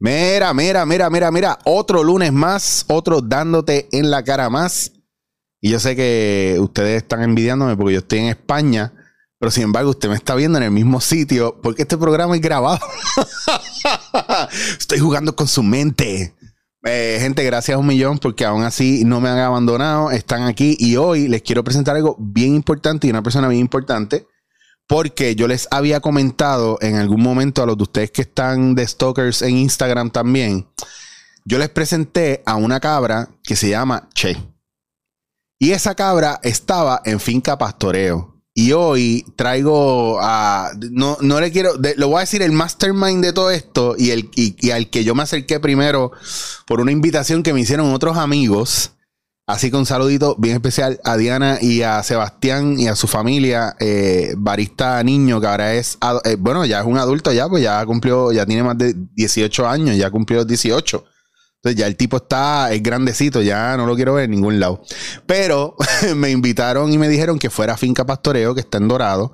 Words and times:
Mira, 0.00 0.54
mira, 0.54 0.86
mira, 0.86 1.10
mira, 1.10 1.30
mira. 1.30 1.58
Otro 1.64 2.04
lunes 2.04 2.32
más, 2.32 2.84
otro 2.88 3.20
dándote 3.20 3.88
en 3.90 4.10
la 4.10 4.22
cara 4.22 4.48
más. 4.48 4.92
Y 5.60 5.70
yo 5.70 5.80
sé 5.80 5.96
que 5.96 6.56
ustedes 6.60 7.02
están 7.02 7.22
envidiándome 7.22 7.76
porque 7.76 7.94
yo 7.94 7.98
estoy 7.98 8.20
en 8.20 8.26
España, 8.26 8.92
pero 9.40 9.50
sin 9.50 9.64
embargo 9.64 9.90
usted 9.90 10.08
me 10.08 10.14
está 10.14 10.36
viendo 10.36 10.56
en 10.58 10.64
el 10.64 10.70
mismo 10.70 11.00
sitio 11.00 11.60
porque 11.60 11.82
este 11.82 11.98
programa 11.98 12.36
es 12.36 12.40
grabado. 12.40 12.78
estoy 14.78 15.00
jugando 15.00 15.34
con 15.34 15.48
su 15.48 15.64
mente. 15.64 16.36
Eh, 16.84 17.18
gente, 17.20 17.42
gracias 17.42 17.74
a 17.74 17.78
un 17.78 17.86
millón 17.88 18.18
porque 18.18 18.44
aún 18.44 18.62
así 18.62 19.02
no 19.04 19.20
me 19.20 19.28
han 19.28 19.38
abandonado, 19.38 20.12
están 20.12 20.44
aquí 20.44 20.76
y 20.78 20.96
hoy 20.96 21.26
les 21.26 21.42
quiero 21.42 21.64
presentar 21.64 21.96
algo 21.96 22.14
bien 22.20 22.54
importante 22.54 23.08
y 23.08 23.10
una 23.10 23.22
persona 23.22 23.48
bien 23.48 23.60
importante 23.60 24.28
porque 24.88 25.36
yo 25.36 25.46
les 25.46 25.68
había 25.70 26.00
comentado 26.00 26.78
en 26.80 26.96
algún 26.96 27.22
momento 27.22 27.62
a 27.62 27.66
los 27.66 27.76
de 27.76 27.82
ustedes 27.84 28.10
que 28.10 28.22
están 28.22 28.74
de 28.74 28.86
stalkers 28.86 29.42
en 29.42 29.58
Instagram 29.58 30.10
también, 30.10 30.66
yo 31.44 31.58
les 31.58 31.68
presenté 31.68 32.42
a 32.46 32.56
una 32.56 32.80
cabra 32.80 33.28
que 33.44 33.54
se 33.54 33.68
llama 33.68 34.08
Che. 34.14 34.36
Y 35.60 35.72
esa 35.72 35.94
cabra 35.94 36.40
estaba 36.42 37.02
en 37.04 37.20
finca 37.20 37.58
pastoreo. 37.58 38.34
Y 38.54 38.72
hoy 38.72 39.24
traigo 39.36 40.18
a. 40.20 40.72
No, 40.90 41.18
no 41.20 41.40
le 41.40 41.52
quiero. 41.52 41.74
lo 41.96 42.08
voy 42.08 42.16
a 42.16 42.20
decir 42.20 42.42
el 42.42 42.52
mastermind 42.52 43.22
de 43.22 43.32
todo 43.32 43.50
esto 43.50 43.94
y, 43.96 44.10
el, 44.10 44.30
y 44.34 44.70
al 44.70 44.90
que 44.90 45.04
yo 45.04 45.14
me 45.14 45.22
acerqué 45.22 45.60
primero 45.60 46.12
por 46.66 46.80
una 46.80 46.92
invitación 46.92 47.42
que 47.42 47.52
me 47.52 47.60
hicieron 47.60 47.92
otros 47.92 48.16
amigos. 48.16 48.92
Así 49.48 49.70
que 49.70 49.78
un 49.78 49.86
saludito 49.86 50.36
bien 50.36 50.56
especial 50.56 51.00
a 51.04 51.16
Diana 51.16 51.56
y 51.58 51.80
a 51.80 52.02
Sebastián 52.02 52.78
y 52.78 52.86
a 52.86 52.94
su 52.94 53.06
familia, 53.06 53.74
eh, 53.80 54.34
barista 54.36 55.02
niño, 55.02 55.40
que 55.40 55.46
ahora 55.46 55.72
es, 55.72 55.96
eh, 56.26 56.36
bueno, 56.38 56.66
ya 56.66 56.80
es 56.80 56.86
un 56.86 56.98
adulto 56.98 57.32
ya, 57.32 57.48
pues 57.48 57.62
ya 57.62 57.82
cumplió, 57.86 58.30
ya 58.30 58.44
tiene 58.44 58.62
más 58.62 58.76
de 58.76 58.94
18 59.14 59.66
años, 59.66 59.96
ya 59.96 60.10
cumplió 60.10 60.44
18. 60.44 61.02
Entonces 61.56 61.80
ya 61.80 61.86
el 61.86 61.96
tipo 61.96 62.18
está, 62.18 62.70
es 62.74 62.82
grandecito, 62.82 63.40
ya 63.40 63.74
no 63.78 63.86
lo 63.86 63.96
quiero 63.96 64.12
ver 64.12 64.26
en 64.26 64.32
ningún 64.32 64.60
lado. 64.60 64.82
Pero 65.24 65.76
me 66.14 66.30
invitaron 66.30 66.92
y 66.92 66.98
me 66.98 67.08
dijeron 67.08 67.38
que 67.38 67.48
fuera 67.48 67.72
a 67.72 67.78
Finca 67.78 68.04
Pastoreo, 68.04 68.54
que 68.54 68.60
está 68.60 68.76
en 68.76 68.88
Dorado. 68.88 69.32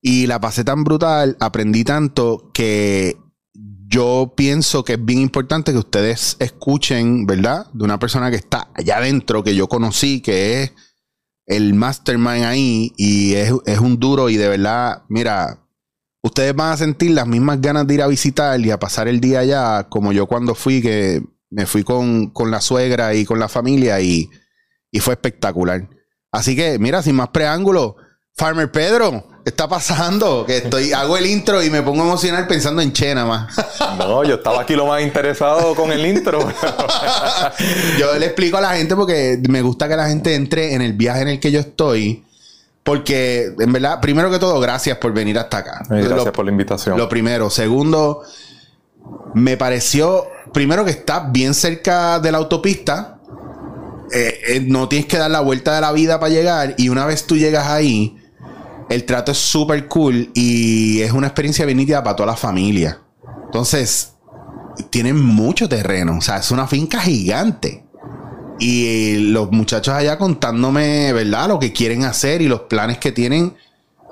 Y 0.00 0.26
la 0.26 0.40
pasé 0.40 0.64
tan 0.64 0.84
brutal, 0.84 1.36
aprendí 1.38 1.84
tanto 1.84 2.50
que 2.54 3.18
yo 3.94 4.32
pienso 4.34 4.82
que 4.82 4.94
es 4.94 5.04
bien 5.04 5.20
importante 5.20 5.70
que 5.70 5.78
ustedes 5.78 6.34
escuchen, 6.40 7.26
¿verdad? 7.26 7.68
De 7.72 7.84
una 7.84 8.00
persona 8.00 8.28
que 8.28 8.36
está 8.36 8.68
allá 8.74 8.96
adentro, 8.96 9.44
que 9.44 9.54
yo 9.54 9.68
conocí, 9.68 10.20
que 10.20 10.62
es 10.62 10.72
el 11.46 11.74
mastermind 11.74 12.42
ahí 12.42 12.92
y 12.96 13.34
es, 13.34 13.52
un 13.78 14.00
duro 14.00 14.30
y 14.30 14.36
de 14.36 14.48
verdad, 14.48 15.04
mira, 15.08 15.60
ustedes 16.24 16.56
van 16.56 16.72
a 16.72 16.76
sentir 16.76 17.12
las 17.12 17.28
mismas 17.28 17.60
ganas 17.60 17.86
de 17.86 17.94
ir 17.94 18.02
a 18.02 18.08
visitar 18.08 18.58
y 18.58 18.72
a 18.72 18.80
pasar 18.80 19.06
el 19.06 19.20
día 19.20 19.38
allá 19.38 19.84
como 19.88 20.12
yo 20.12 20.26
cuando 20.26 20.56
fui, 20.56 20.82
que 20.82 21.22
me 21.50 21.64
fui 21.64 21.84
con, 21.84 22.32
la 22.50 22.60
suegra 22.60 23.14
y 23.14 23.24
con 23.24 23.38
la 23.38 23.48
familia 23.48 24.00
y, 24.00 24.28
y 24.90 24.98
fue 24.98 25.14
espectacular. 25.14 25.88
Así 26.32 26.56
que, 26.56 26.80
mira, 26.80 27.00
sin 27.00 27.14
más 27.14 27.28
preámbulo, 27.28 27.94
Farmer 28.32 28.72
Pedro, 28.72 29.24
está 29.44 29.68
pasando? 29.68 30.44
Que 30.46 30.58
estoy, 30.58 30.92
hago 30.92 31.16
el 31.16 31.26
intro 31.26 31.62
y 31.62 31.70
me 31.70 31.82
pongo 31.82 32.02
emocional 32.02 32.46
pensando 32.46 32.80
en 32.82 32.92
Chena 32.92 33.24
más. 33.24 33.54
No, 33.98 34.24
yo 34.24 34.36
estaba 34.36 34.62
aquí 34.62 34.74
lo 34.74 34.86
más 34.86 35.02
interesado 35.02 35.74
con 35.74 35.92
el 35.92 36.04
intro. 36.04 36.40
yo 37.98 38.14
le 38.18 38.26
explico 38.26 38.56
a 38.56 38.60
la 38.60 38.74
gente 38.74 38.96
porque 38.96 39.40
me 39.48 39.62
gusta 39.62 39.88
que 39.88 39.96
la 39.96 40.08
gente 40.08 40.34
entre 40.34 40.74
en 40.74 40.82
el 40.82 40.94
viaje 40.94 41.22
en 41.22 41.28
el 41.28 41.40
que 41.40 41.52
yo 41.52 41.60
estoy. 41.60 42.24
Porque, 42.82 43.54
en 43.58 43.72
verdad, 43.72 44.00
primero 44.00 44.30
que 44.30 44.38
todo, 44.38 44.58
gracias 44.60 44.98
por 44.98 45.12
venir 45.12 45.38
hasta 45.38 45.58
acá. 45.58 45.82
Gracias 45.88 46.32
por 46.32 46.44
la 46.44 46.50
invitación. 46.50 46.98
Lo 46.98 47.08
primero. 47.08 47.48
Segundo, 47.50 48.22
me 49.34 49.56
pareció, 49.56 50.26
primero 50.52 50.84
que 50.84 50.90
está 50.90 51.20
bien 51.30 51.54
cerca 51.54 52.18
de 52.18 52.32
la 52.32 52.38
autopista. 52.38 53.18
Eh, 54.12 54.40
eh, 54.48 54.60
no 54.66 54.88
tienes 54.88 55.06
que 55.06 55.16
dar 55.16 55.30
la 55.30 55.40
vuelta 55.40 55.74
de 55.74 55.80
la 55.80 55.92
vida 55.92 56.20
para 56.20 56.32
llegar. 56.32 56.74
Y 56.76 56.88
una 56.88 57.06
vez 57.06 57.26
tú 57.26 57.36
llegas 57.36 57.68
ahí, 57.68 58.18
el 58.88 59.04
trato 59.04 59.32
es 59.32 59.38
súper 59.38 59.88
cool 59.88 60.30
y 60.34 61.00
es 61.00 61.12
una 61.12 61.28
experiencia 61.28 61.64
bien 61.64 61.78
nítida 61.78 62.02
para 62.02 62.16
toda 62.16 62.26
la 62.28 62.36
familia. 62.36 63.00
Entonces, 63.46 64.14
tienen 64.90 65.20
mucho 65.22 65.68
terreno. 65.68 66.18
O 66.18 66.20
sea, 66.20 66.38
es 66.38 66.50
una 66.50 66.66
finca 66.66 67.00
gigante. 67.00 67.84
Y 68.58 69.16
los 69.30 69.50
muchachos 69.50 69.94
allá 69.94 70.18
contándome, 70.18 71.12
¿verdad? 71.12 71.48
Lo 71.48 71.58
que 71.58 71.72
quieren 71.72 72.04
hacer 72.04 72.42
y 72.42 72.48
los 72.48 72.62
planes 72.62 72.98
que 72.98 73.12
tienen. 73.12 73.54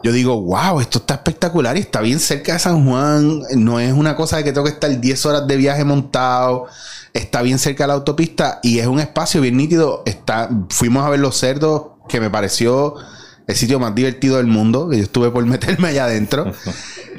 Yo 0.02 0.10
digo, 0.10 0.40
wow, 0.40 0.80
esto 0.80 0.98
está 0.98 1.14
espectacular 1.14 1.76
y 1.76 1.80
está 1.80 2.00
bien 2.00 2.18
cerca 2.18 2.54
de 2.54 2.58
San 2.58 2.84
Juan. 2.86 3.42
No 3.56 3.78
es 3.78 3.92
una 3.92 4.16
cosa 4.16 4.38
de 4.38 4.44
que 4.44 4.52
tengo 4.52 4.64
que 4.66 4.72
estar 4.72 5.00
10 5.00 5.26
horas 5.26 5.46
de 5.46 5.56
viaje 5.56 5.84
montado. 5.84 6.66
Está 7.12 7.42
bien 7.42 7.58
cerca 7.58 7.84
de 7.84 7.88
la 7.88 7.94
autopista 7.94 8.58
y 8.62 8.80
es 8.80 8.86
un 8.86 8.98
espacio 8.98 9.40
bien 9.40 9.56
nítido. 9.56 10.02
Está, 10.06 10.50
fuimos 10.70 11.04
a 11.04 11.10
ver 11.10 11.20
los 11.20 11.36
cerdos, 11.36 11.92
que 12.08 12.20
me 12.20 12.30
pareció 12.30 12.96
el 13.46 13.56
sitio 13.56 13.80
más 13.80 13.94
divertido 13.94 14.36
del 14.36 14.46
mundo, 14.46 14.88
que 14.88 14.98
yo 14.98 15.02
estuve 15.02 15.30
por 15.30 15.44
meterme 15.46 15.88
allá 15.88 16.04
adentro. 16.04 16.52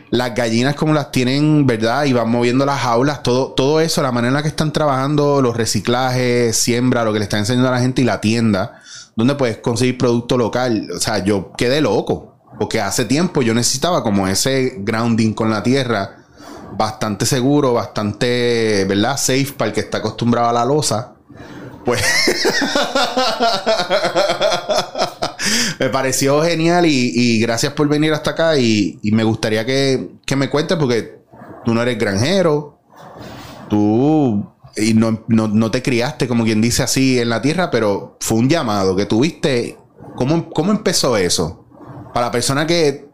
las 0.09 0.35
gallinas 0.35 0.75
como 0.75 0.93
las 0.93 1.11
tienen, 1.11 1.65
¿verdad? 1.65 2.05
Y 2.05 2.13
van 2.13 2.29
moviendo 2.29 2.65
las 2.65 2.81
jaulas, 2.81 3.23
todo, 3.23 3.53
todo 3.53 3.79
eso, 3.79 4.03
la 4.03 4.11
manera 4.11 4.29
en 4.29 4.35
la 4.35 4.43
que 4.43 4.49
están 4.49 4.71
trabajando, 4.71 5.41
los 5.41 5.57
reciclajes, 5.57 6.55
siembra, 6.55 7.03
lo 7.03 7.13
que 7.13 7.19
le 7.19 7.23
están 7.23 7.39
enseñando 7.39 7.69
a 7.69 7.71
la 7.71 7.79
gente 7.79 8.03
y 8.03 8.05
la 8.05 8.21
tienda, 8.21 8.79
donde 9.15 9.35
puedes 9.35 9.57
conseguir 9.57 9.97
producto 9.97 10.37
local. 10.37 10.87
O 10.95 10.99
sea, 10.99 11.23
yo 11.23 11.51
quedé 11.57 11.81
loco, 11.81 12.37
porque 12.59 12.79
hace 12.79 13.05
tiempo 13.05 13.41
yo 13.41 13.55
necesitaba 13.55 14.03
como 14.03 14.27
ese 14.27 14.75
grounding 14.79 15.33
con 15.33 15.49
la 15.49 15.63
tierra, 15.63 16.17
bastante 16.77 17.25
seguro, 17.25 17.73
bastante, 17.73 18.85
¿verdad? 18.87 19.17
Safe 19.17 19.53
para 19.57 19.69
el 19.69 19.73
que 19.73 19.81
está 19.81 19.97
acostumbrado 19.97 20.49
a 20.49 20.53
la 20.53 20.65
losa. 20.65 21.13
Pues... 21.85 22.03
me 25.79 25.89
pareció 25.89 26.41
genial 26.41 26.85
y, 26.85 27.39
gracias 27.39 27.73
por 27.73 27.87
venir 27.87 28.13
hasta 28.13 28.31
acá 28.31 28.57
y, 28.57 28.99
me 29.03 29.23
gustaría 29.23 29.65
que, 29.65 30.09
me 30.35 30.49
cuentes 30.49 30.77
porque 30.77 31.19
tú 31.65 31.73
no 31.73 31.81
eres 31.81 31.97
granjero, 31.97 32.79
tú 33.69 34.45
y 34.75 34.93
no, 34.93 35.71
te 35.71 35.83
criaste 35.83 36.27
como 36.27 36.43
quien 36.43 36.61
dice 36.61 36.83
así 36.83 37.19
en 37.19 37.29
la 37.29 37.41
tierra, 37.41 37.69
pero 37.69 38.17
fue 38.19 38.39
un 38.39 38.49
llamado 38.49 38.95
que 38.95 39.05
tuviste. 39.05 39.77
¿Cómo, 40.15 40.49
cómo 40.49 40.71
empezó 40.71 41.17
eso? 41.17 41.65
Para 42.13 42.27
la 42.27 42.31
persona 42.31 42.67
que 42.67 43.07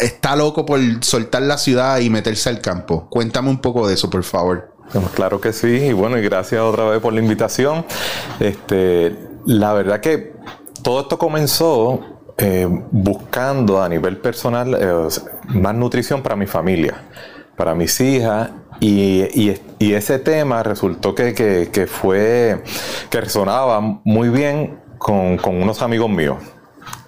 está 0.00 0.36
loco 0.36 0.66
por 0.66 0.80
soltar 1.02 1.42
la 1.42 1.58
ciudad 1.58 1.98
y 1.98 2.10
meterse 2.10 2.48
al 2.48 2.60
campo. 2.60 3.08
Cuéntame 3.10 3.48
un 3.48 3.58
poco 3.58 3.88
de 3.88 3.94
eso, 3.94 4.10
por 4.10 4.22
favor. 4.22 4.72
Claro 5.14 5.40
que 5.40 5.52
sí, 5.52 5.66
y 5.66 5.92
bueno, 5.92 6.16
y 6.18 6.22
gracias 6.22 6.60
otra 6.60 6.84
vez 6.84 7.00
por 7.00 7.12
la 7.12 7.20
invitación. 7.20 7.84
Este, 8.38 9.16
la 9.44 9.72
verdad 9.72 10.00
que 10.00 10.32
todo 10.86 11.00
esto 11.00 11.18
comenzó 11.18 11.98
eh, 12.38 12.64
buscando 12.92 13.82
a 13.82 13.88
nivel 13.88 14.18
personal 14.18 14.72
eh, 14.80 15.08
más 15.48 15.74
nutrición 15.74 16.22
para 16.22 16.36
mi 16.36 16.46
familia, 16.46 17.02
para 17.56 17.74
mis 17.74 18.00
hijas. 18.00 18.50
Y, 18.78 19.52
ese 19.80 20.20
tema 20.20 20.62
resultó 20.62 21.12
que, 21.12 21.88
fue 21.90 22.62
que 23.10 23.20
resonaba 23.20 23.80
muy 23.80 24.28
bien 24.28 24.78
con, 24.98 25.40
unos 25.44 25.82
amigos 25.82 26.08
míos 26.08 26.36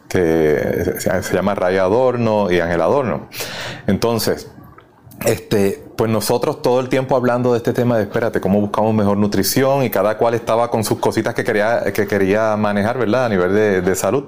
que 0.09 0.95
se, 0.99 1.23
se 1.23 1.35
llama 1.35 1.55
Raya 1.55 1.83
Adorno 1.83 2.51
y 2.51 2.59
Ángel 2.59 2.81
Adorno. 2.81 3.29
Entonces, 3.87 4.51
este, 5.25 5.85
pues 5.99 6.13
nosotros 6.13 6.63
todo 6.63 6.79
el 6.79 6.89
tiempo 6.89 7.17
hablando 7.17 7.51
de 7.51 7.57
este 7.57 7.73
tema 7.73 7.97
de 7.97 8.05
espérate, 8.05 8.41
cómo 8.41 8.61
buscamos 8.61 8.95
mejor 8.95 9.17
nutrición 9.17 9.83
y 9.83 9.91
cada 9.91 10.17
cual 10.17 10.35
estaba 10.35 10.71
con 10.71 10.85
sus 10.85 11.01
cositas 11.01 11.35
que 11.35 11.43
quería, 11.43 11.93
que 11.93 12.07
quería 12.07 12.57
manejar, 12.57 12.99
¿verdad? 12.99 13.25
A 13.25 13.29
nivel 13.29 13.83
de, 13.85 13.95
salud. 13.97 14.27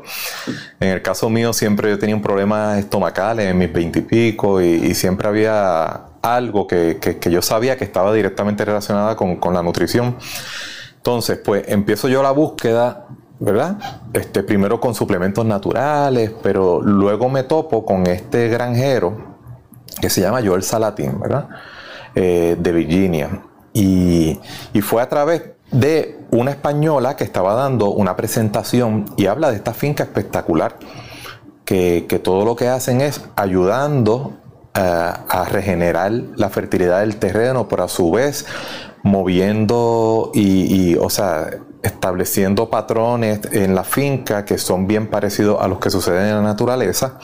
En 0.81 0.89
el 0.89 1.01
caso 1.01 1.31
mío 1.31 1.53
siempre 1.53 1.89
yo 1.89 1.97
tenía 1.97 2.17
un 2.17 2.23
problema 2.23 2.77
estomacal 2.77 3.39
en 3.39 3.57
mis 3.57 3.73
veintipico 3.73 4.61
y, 4.61 4.67
y, 4.67 4.95
siempre 4.95 5.29
había 5.29 6.07
algo 6.23 6.67
que, 6.67 6.99
yo 7.31 7.41
sabía 7.41 7.77
que 7.77 7.85
estaba 7.85 8.13
directamente 8.13 8.65
relacionada 8.65 9.15
con, 9.15 9.37
con 9.37 9.55
la 9.55 9.63
nutrición. 9.63 10.17
Entonces, 10.97 11.39
pues 11.39 11.67
empiezo 11.69 12.09
yo 12.09 12.21
la 12.25 12.33
búsqueda 12.33 13.07
¿verdad? 13.39 13.79
Este, 14.13 14.43
primero 14.43 14.81
con 14.81 14.95
suplementos 14.95 15.47
naturales, 15.47 16.33
pero 16.43 16.83
luego 16.83 17.29
me 17.29 17.45
topo 17.45 17.87
con 17.87 18.09
este 18.09 18.49
granjero 18.49 19.30
que 20.01 20.11
se 20.11 20.21
llama 20.21 20.41
Joel 20.45 20.63
Salatín, 20.63 21.21
¿verdad? 21.21 21.49
Eh, 22.15 22.57
de 22.59 22.73
Virginia. 22.73 23.43
Y, 23.73 24.41
fue 24.83 25.03
a 25.03 25.09
través 25.09 25.43
de 25.71 26.19
una 26.31 26.51
española 26.51 27.17
que 27.17 27.25
estaba 27.25 27.55
dando 27.55 27.91
una 27.91 28.17
presentación 28.17 29.07
y 29.17 29.27
habla 29.27 29.51
de 29.51 29.57
esta 29.57 29.75
finca 29.75 30.03
espectacular, 30.03 30.77
que, 31.65 32.21
todo 32.25 32.45
lo 32.45 32.57
que 32.57 32.67
hacen 32.69 33.01
es 33.01 33.21
ayudando 33.37 34.39
a, 34.75 34.81
eh, 34.81 35.25
a 35.29 35.45
regenerar 35.45 36.11
la 36.35 36.51
fertilidad 36.51 37.01
del 37.01 37.17
terreno, 37.17 37.69
pero 37.69 37.85
a 37.85 37.89
su 37.89 38.11
vez 38.11 38.47
moviendo 39.03 40.33
y, 40.35 40.91
y, 40.91 40.97
o 40.97 41.09
sea, 41.11 41.51
estableciendo 41.83 42.69
patrones 42.71 43.41
en 43.53 43.75
la 43.75 43.85
finca 43.85 44.45
que 44.45 44.59
son 44.59 44.87
bien 44.87 45.07
parecidos 45.07 45.63
a 45.63 45.69
los 45.69 45.79
que 45.79 45.91
suceden 45.91 46.27
en 46.27 46.35
la 46.35 46.43
naturaleza 46.43 47.19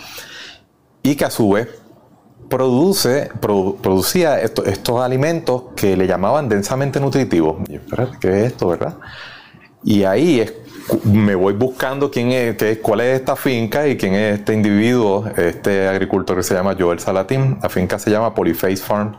y 1.02 1.16
que 1.16 1.24
a 1.24 1.30
su 1.30 1.50
vez 1.50 1.68
produce, 2.48 3.30
producía 3.40 4.40
estos 4.40 5.00
alimentos 5.00 5.64
que 5.74 5.96
le 5.96 6.06
llamaban 6.06 6.48
densamente 6.48 7.00
nutritivos. 7.00 7.56
Y 7.68 7.76
espérate, 7.76 8.16
¿qué 8.20 8.28
es 8.28 8.52
esto, 8.52 8.68
verdad? 8.68 8.96
Y 9.84 10.04
ahí 10.04 10.40
es, 10.40 10.52
me 11.04 11.34
voy 11.34 11.54
buscando 11.54 12.10
quién 12.10 12.32
es, 12.32 12.56
qué, 12.56 12.78
cuál 12.78 13.00
es 13.00 13.20
esta 13.20 13.36
finca 13.36 13.86
y 13.86 13.96
quién 13.96 14.14
es 14.14 14.40
este 14.40 14.52
individuo, 14.54 15.26
este 15.36 15.88
agricultor 15.88 16.36
que 16.36 16.42
se 16.42 16.54
llama 16.54 16.76
Joel 16.78 16.98
Salatín. 16.98 17.58
La 17.62 17.68
finca 17.68 17.98
se 17.98 18.10
llama 18.10 18.34
Polyface 18.34 18.78
Farm. 18.78 19.16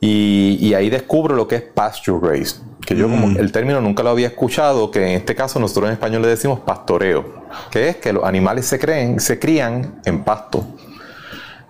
Y, 0.00 0.74
ahí 0.74 0.90
descubro 0.90 1.34
lo 1.34 1.48
que 1.48 1.56
es 1.56 1.62
pasture 1.62 2.18
raised, 2.20 2.58
que 2.84 2.94
yo 2.94 3.08
como 3.08 3.28
mm. 3.28 3.38
el 3.38 3.50
término 3.52 3.80
nunca 3.80 4.02
lo 4.02 4.10
había 4.10 4.26
escuchado, 4.26 4.90
que 4.90 4.98
en 4.98 5.16
este 5.16 5.34
caso 5.34 5.58
nosotros 5.58 5.86
en 5.86 5.92
español 5.94 6.20
le 6.20 6.28
decimos 6.28 6.60
pastoreo, 6.60 7.46
que 7.70 7.88
es 7.88 7.96
que 7.96 8.12
los 8.12 8.22
animales 8.24 8.66
se, 8.66 8.78
creen, 8.78 9.18
se 9.18 9.38
crían 9.38 10.02
en 10.04 10.22
pasto. 10.22 10.66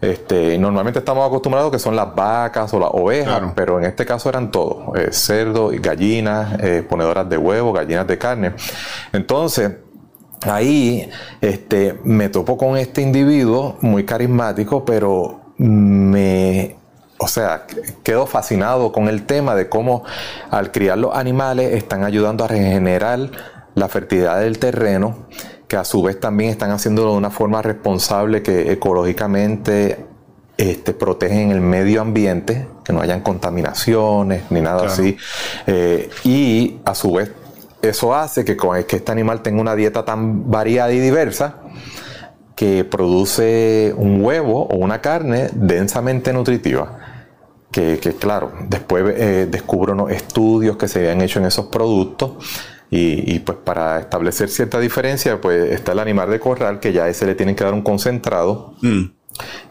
Este, 0.05 0.59
normalmente 0.59 0.99
estamos 0.99 1.27
acostumbrados 1.27 1.71
que 1.73 1.79
son 1.79 1.97
las 1.97 2.15
vacas 2.15 2.73
o 2.75 2.79
las 2.79 2.91
ovejas, 2.93 3.53
pero 3.55 3.79
en 3.79 3.87
este 3.87 4.05
caso 4.05 4.29
eran 4.29 4.51
todos, 4.51 4.97
eh, 4.97 5.09
cerdos 5.13 5.73
y 5.73 5.79
gallinas, 5.79 6.61
eh, 6.61 6.85
ponedoras 6.87 7.29
de 7.29 7.39
huevo, 7.39 7.73
gallinas 7.73 8.07
de 8.07 8.19
carne. 8.19 8.53
Entonces, 9.13 9.73
ahí 10.43 11.09
este, 11.41 11.99
me 12.05 12.29
topo 12.29 12.59
con 12.59 12.77
este 12.77 13.01
individuo 13.01 13.79
muy 13.81 14.05
carismático, 14.05 14.85
pero 14.85 15.41
me 15.57 16.77
o 17.17 17.29
sea, 17.29 17.67
quedo 18.03 18.27
fascinado 18.27 18.93
con 18.93 19.09
el 19.09 19.25
tema 19.25 19.55
de 19.55 19.69
cómo 19.69 20.05
al 20.51 20.73
criar 20.73 20.99
los 20.99 21.15
animales 21.17 21.73
están 21.73 22.05
ayudando 22.05 22.45
a 22.45 22.49
regenerar 22.49 23.31
la 23.75 23.89
fertilidad 23.89 24.41
del 24.41 24.59
terreno 24.59 25.27
que 25.69 25.77
a 25.77 25.85
su 25.85 26.03
vez 26.03 26.21
también 26.21 26.51
están 26.51 26.71
haciéndolo 26.71 27.13
de 27.13 27.19
una 27.19 27.31
forma 27.31 27.63
responsable 27.63 28.43
que 28.43 28.73
ecológicamente 28.73 30.07
este, 30.57 30.93
protegen 30.93 31.51
el 31.51 31.61
medio 31.61 32.01
ambiente, 32.01 32.69
que 32.85 32.93
no 32.93 33.01
hayan 33.01 33.23
contaminaciones 33.23 34.45
ni 34.51 34.61
nada 34.61 34.87
así. 34.87 35.17
Eh, 35.67 36.11
y 36.23 36.79
a 36.85 36.95
su 36.95 37.13
vez 37.15 37.33
eso 37.83 38.15
hace 38.15 38.45
que, 38.45 38.57
que 38.57 38.97
este 38.97 39.13
animal 39.13 39.43
tenga 39.43 39.61
una 39.61 39.75
dieta 39.75 40.05
tan 40.05 40.51
variada 40.51 40.93
y 40.93 41.01
diversa 41.01 41.57
que 42.55 42.85
produce 42.85 43.93
un 43.97 44.25
huevo 44.25 44.67
o 44.67 44.77
una 44.77 45.01
carne 45.01 45.51
densamente 45.55 46.33
nutritiva. 46.33 46.99
Que, 47.73 47.99
claro, 48.21 48.53
después 48.69 49.05
eh, 49.17 49.49
descubro 49.51 49.95
unos 49.95 50.13
estudios 50.13 50.77
que 50.77 50.87
se 50.87 51.01
habían 51.01 51.21
hecho 51.23 51.41
en 51.41 51.47
esos 51.47 51.67
productos 51.67 52.35
y, 52.97 53.39
pues 53.41 53.59
para 53.59 53.99
establecer 53.99 54.49
cierta 54.49 54.79
diferencia, 54.79 55.41
pues 55.41 55.73
está 55.73 55.93
el 55.93 55.99
animal 55.99 56.31
de 56.31 56.39
corral, 56.39 56.79
que 56.79 56.93
ya 56.93 57.05
a 57.05 57.09
ese 57.09 57.27
le 57.27 57.35
tienen 57.35 57.57
que 57.57 57.65
dar 57.65 57.75
un 57.75 57.83
concentrado. 57.83 58.75
Mm. 58.81 59.05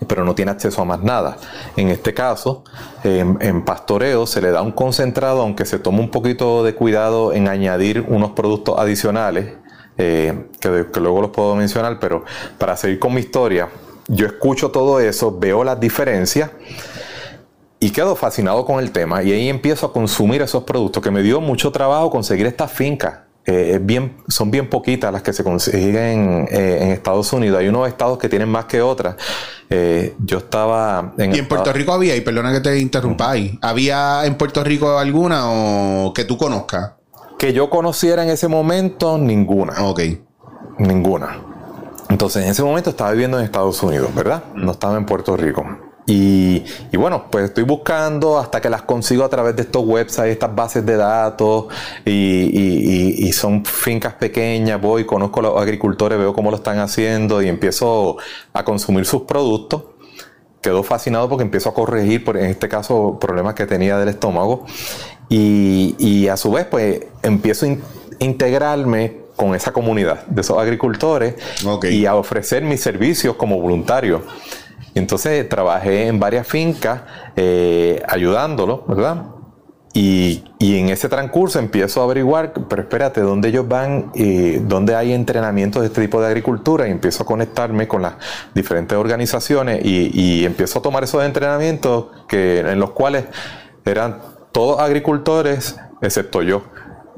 pero 0.10 0.26
no 0.26 0.36
tiene 0.36 0.52
acceso 0.52 0.82
a 0.82 0.86
más 0.86 1.02
nada. 1.02 1.38
En 1.78 1.88
este 1.88 2.14
caso, 2.14 2.66
en, 3.06 3.64
pastoreo 3.64 4.26
se 4.28 4.42
le 4.42 4.52
da 4.52 4.62
un 4.62 4.74
concentrado, 4.74 5.42
aunque 5.42 5.64
se 5.64 5.80
toma 5.80 6.00
un 6.00 6.12
poquito 6.12 6.66
de 6.66 6.76
cuidado 6.76 7.32
en 7.32 7.48
añadir 7.48 8.04
unos 8.06 8.32
productos 8.32 8.78
adicionales, 8.78 9.54
eh, 9.98 10.50
que, 10.60 10.88
que, 10.92 11.00
luego 11.00 11.22
los 11.22 11.32
puedo 11.32 11.56
mencionar, 11.56 11.98
pero 12.00 12.26
para 12.58 12.76
seguir 12.76 13.00
con 13.00 13.14
mi 13.14 13.22
historia, 13.22 13.70
yo 14.10 14.26
escucho 14.26 14.70
todo 14.70 15.00
eso, 15.00 15.40
veo 15.40 15.64
las 15.64 15.80
diferencias 15.80 16.50
y 17.84 17.90
quedo 17.90 18.16
fascinado 18.16 18.64
con 18.64 18.80
el 18.80 18.92
tema 18.92 19.24
y 19.24 19.34
ahí 19.34 19.50
empiezo 19.50 19.88
a 19.88 19.92
consumir 19.92 20.42
esos 20.42 20.64
productos 20.64 21.04
que 21.04 21.12
me 21.12 21.22
dio 21.22 21.42
mucho 21.42 21.70
trabajo 21.74 22.10
conseguir 22.10 22.46
estas 22.46 22.72
fincas. 22.72 23.16
Eh, 23.46 23.78
bien, 23.82 24.16
son 24.30 24.52
bien 24.52 24.70
poquitas 24.70 25.12
las 25.12 25.22
que 25.22 25.34
se 25.34 25.44
consiguen 25.44 26.48
eh, 26.50 26.78
en 26.82 26.92
Estados 26.92 27.34
Unidos. 27.34 27.60
Hay 27.60 27.68
unos 27.68 27.90
estados 27.90 28.18
que 28.18 28.30
tienen 28.30 28.48
más 28.48 28.66
que 28.66 28.82
otras. 28.82 29.18
Eh, 29.70 30.16
yo 30.20 30.38
estaba 30.38 31.14
en... 31.18 31.36
¿Y 31.36 31.40
en 31.40 31.48
Puerto 31.50 31.74
Rico 31.74 31.92
había? 31.92 32.16
Y 32.16 32.22
perdona 32.22 32.54
que 32.54 32.62
te 32.62 32.80
interrumpa 32.80 33.32
ahí. 33.32 33.60
¿Había 33.62 34.26
en 34.26 34.36
Puerto 34.36 34.64
Rico 34.64 34.98
alguna 34.98 35.52
o 35.52 36.14
que 36.14 36.24
tú 36.24 36.38
conozcas? 36.38 36.94
Que 37.38 37.52
yo 37.52 37.70
conociera 37.70 38.24
en 38.24 38.30
ese 38.30 38.48
momento, 38.48 39.18
ninguna. 39.18 39.84
Ok. 39.84 40.04
Ninguna. 40.78 41.38
Entonces, 42.08 42.46
en 42.46 42.52
ese 42.52 42.64
momento 42.64 42.92
estaba 42.92 43.12
viviendo 43.12 43.40
en 43.40 43.44
Estados 43.44 43.84
Unidos, 43.84 44.16
¿verdad? 44.16 44.42
No 44.56 44.72
estaba 44.72 44.96
en 44.96 45.06
Puerto 45.06 45.36
Rico. 45.36 45.66
Y, 46.06 46.64
bueno, 46.94 47.28
pues 47.32 47.46
estoy 47.46 47.64
buscando 47.64 48.38
hasta 48.38 48.60
que 48.60 48.70
las 48.70 48.82
consigo 48.82 49.24
a 49.24 49.30
través 49.30 49.56
de 49.56 49.62
estos 49.62 49.86
websites, 49.86 50.32
estas 50.32 50.54
bases 50.54 50.86
de 50.86 50.98
datos, 50.98 51.68
y, 52.06 53.32
son 53.34 53.66
fincas 53.66 54.14
pequeñas, 54.14 54.80
voy, 54.80 55.06
conozco 55.06 55.40
a 55.40 55.44
los 55.44 55.62
agricultores, 55.62 56.20
veo 56.20 56.34
cómo 56.34 56.52
lo 56.52 56.58
están 56.58 56.80
haciendo 56.80 57.42
y 57.42 57.48
empiezo 57.48 58.18
a 58.54 58.64
consumir 58.64 59.06
sus 59.06 59.24
productos. 59.24 59.84
Quedo 60.62 60.84
fascinado 60.84 61.28
porque 61.28 61.44
empiezo 61.44 61.70
a 61.70 61.74
corregir, 61.74 62.24
por, 62.24 62.38
en 62.38 62.46
este 62.46 62.70
caso, 62.70 63.18
problemas 63.20 63.54
que 63.54 63.66
tenía 63.66 63.98
del 63.98 64.10
estómago. 64.10 64.66
Y, 65.30 66.28
a 66.28 66.38
su 66.38 66.52
vez, 66.52 66.66
pues 66.66 67.02
empiezo 67.24 67.66
a 67.66 67.76
integrarme 68.20 69.24
con 69.36 69.56
esa 69.56 69.72
comunidad 69.72 70.26
de 70.28 70.42
esos 70.42 70.58
agricultores 70.60 71.36
y 71.90 72.06
a 72.06 72.16
ofrecer 72.16 72.64
mis 72.64 72.82
servicios 72.82 73.36
como 73.36 73.60
voluntario. 73.60 74.22
Entonces 74.96 75.48
trabajé 75.50 76.08
en 76.08 76.20
varias 76.20 76.48
fincas 76.48 77.02
eh, 77.36 78.02
ayudándolo, 78.08 78.86
¿verdad? 78.88 79.26
Y, 79.96 80.44
en 80.60 80.90
ese 80.90 81.08
transcurso 81.08 81.60
empiezo 81.60 82.02
a 82.02 82.06
averiguar, 82.06 82.54
pero 82.68 82.82
espérate, 82.82 83.22
¿dónde 83.22 83.50
ellos 83.50 83.68
van? 83.68 84.12
y 84.16 84.54
¿Dónde 84.54 84.96
hay 84.96 85.14
entrenamiento 85.14 85.82
de 85.82 85.88
este 85.88 86.02
tipo 86.02 86.20
de 86.20 86.28
agricultura? 86.28 86.88
Y 86.88 86.92
empiezo 86.92 87.22
a 87.22 87.26
conectarme 87.28 87.88
con 87.88 88.02
las 88.02 88.16
diferentes 88.56 88.98
organizaciones 88.98 89.86
y, 89.86 90.46
empiezo 90.46 90.80
a 90.80 90.82
tomar 90.82 91.04
esos 91.04 91.24
entrenamientos 91.24 92.08
que, 92.28 92.60
en 92.62 92.80
los 92.80 92.92
cuales 92.92 93.26
eran 93.86 94.20
todos 94.52 94.80
agricultores, 94.80 95.76
excepto 96.02 96.42
yo 96.42 96.64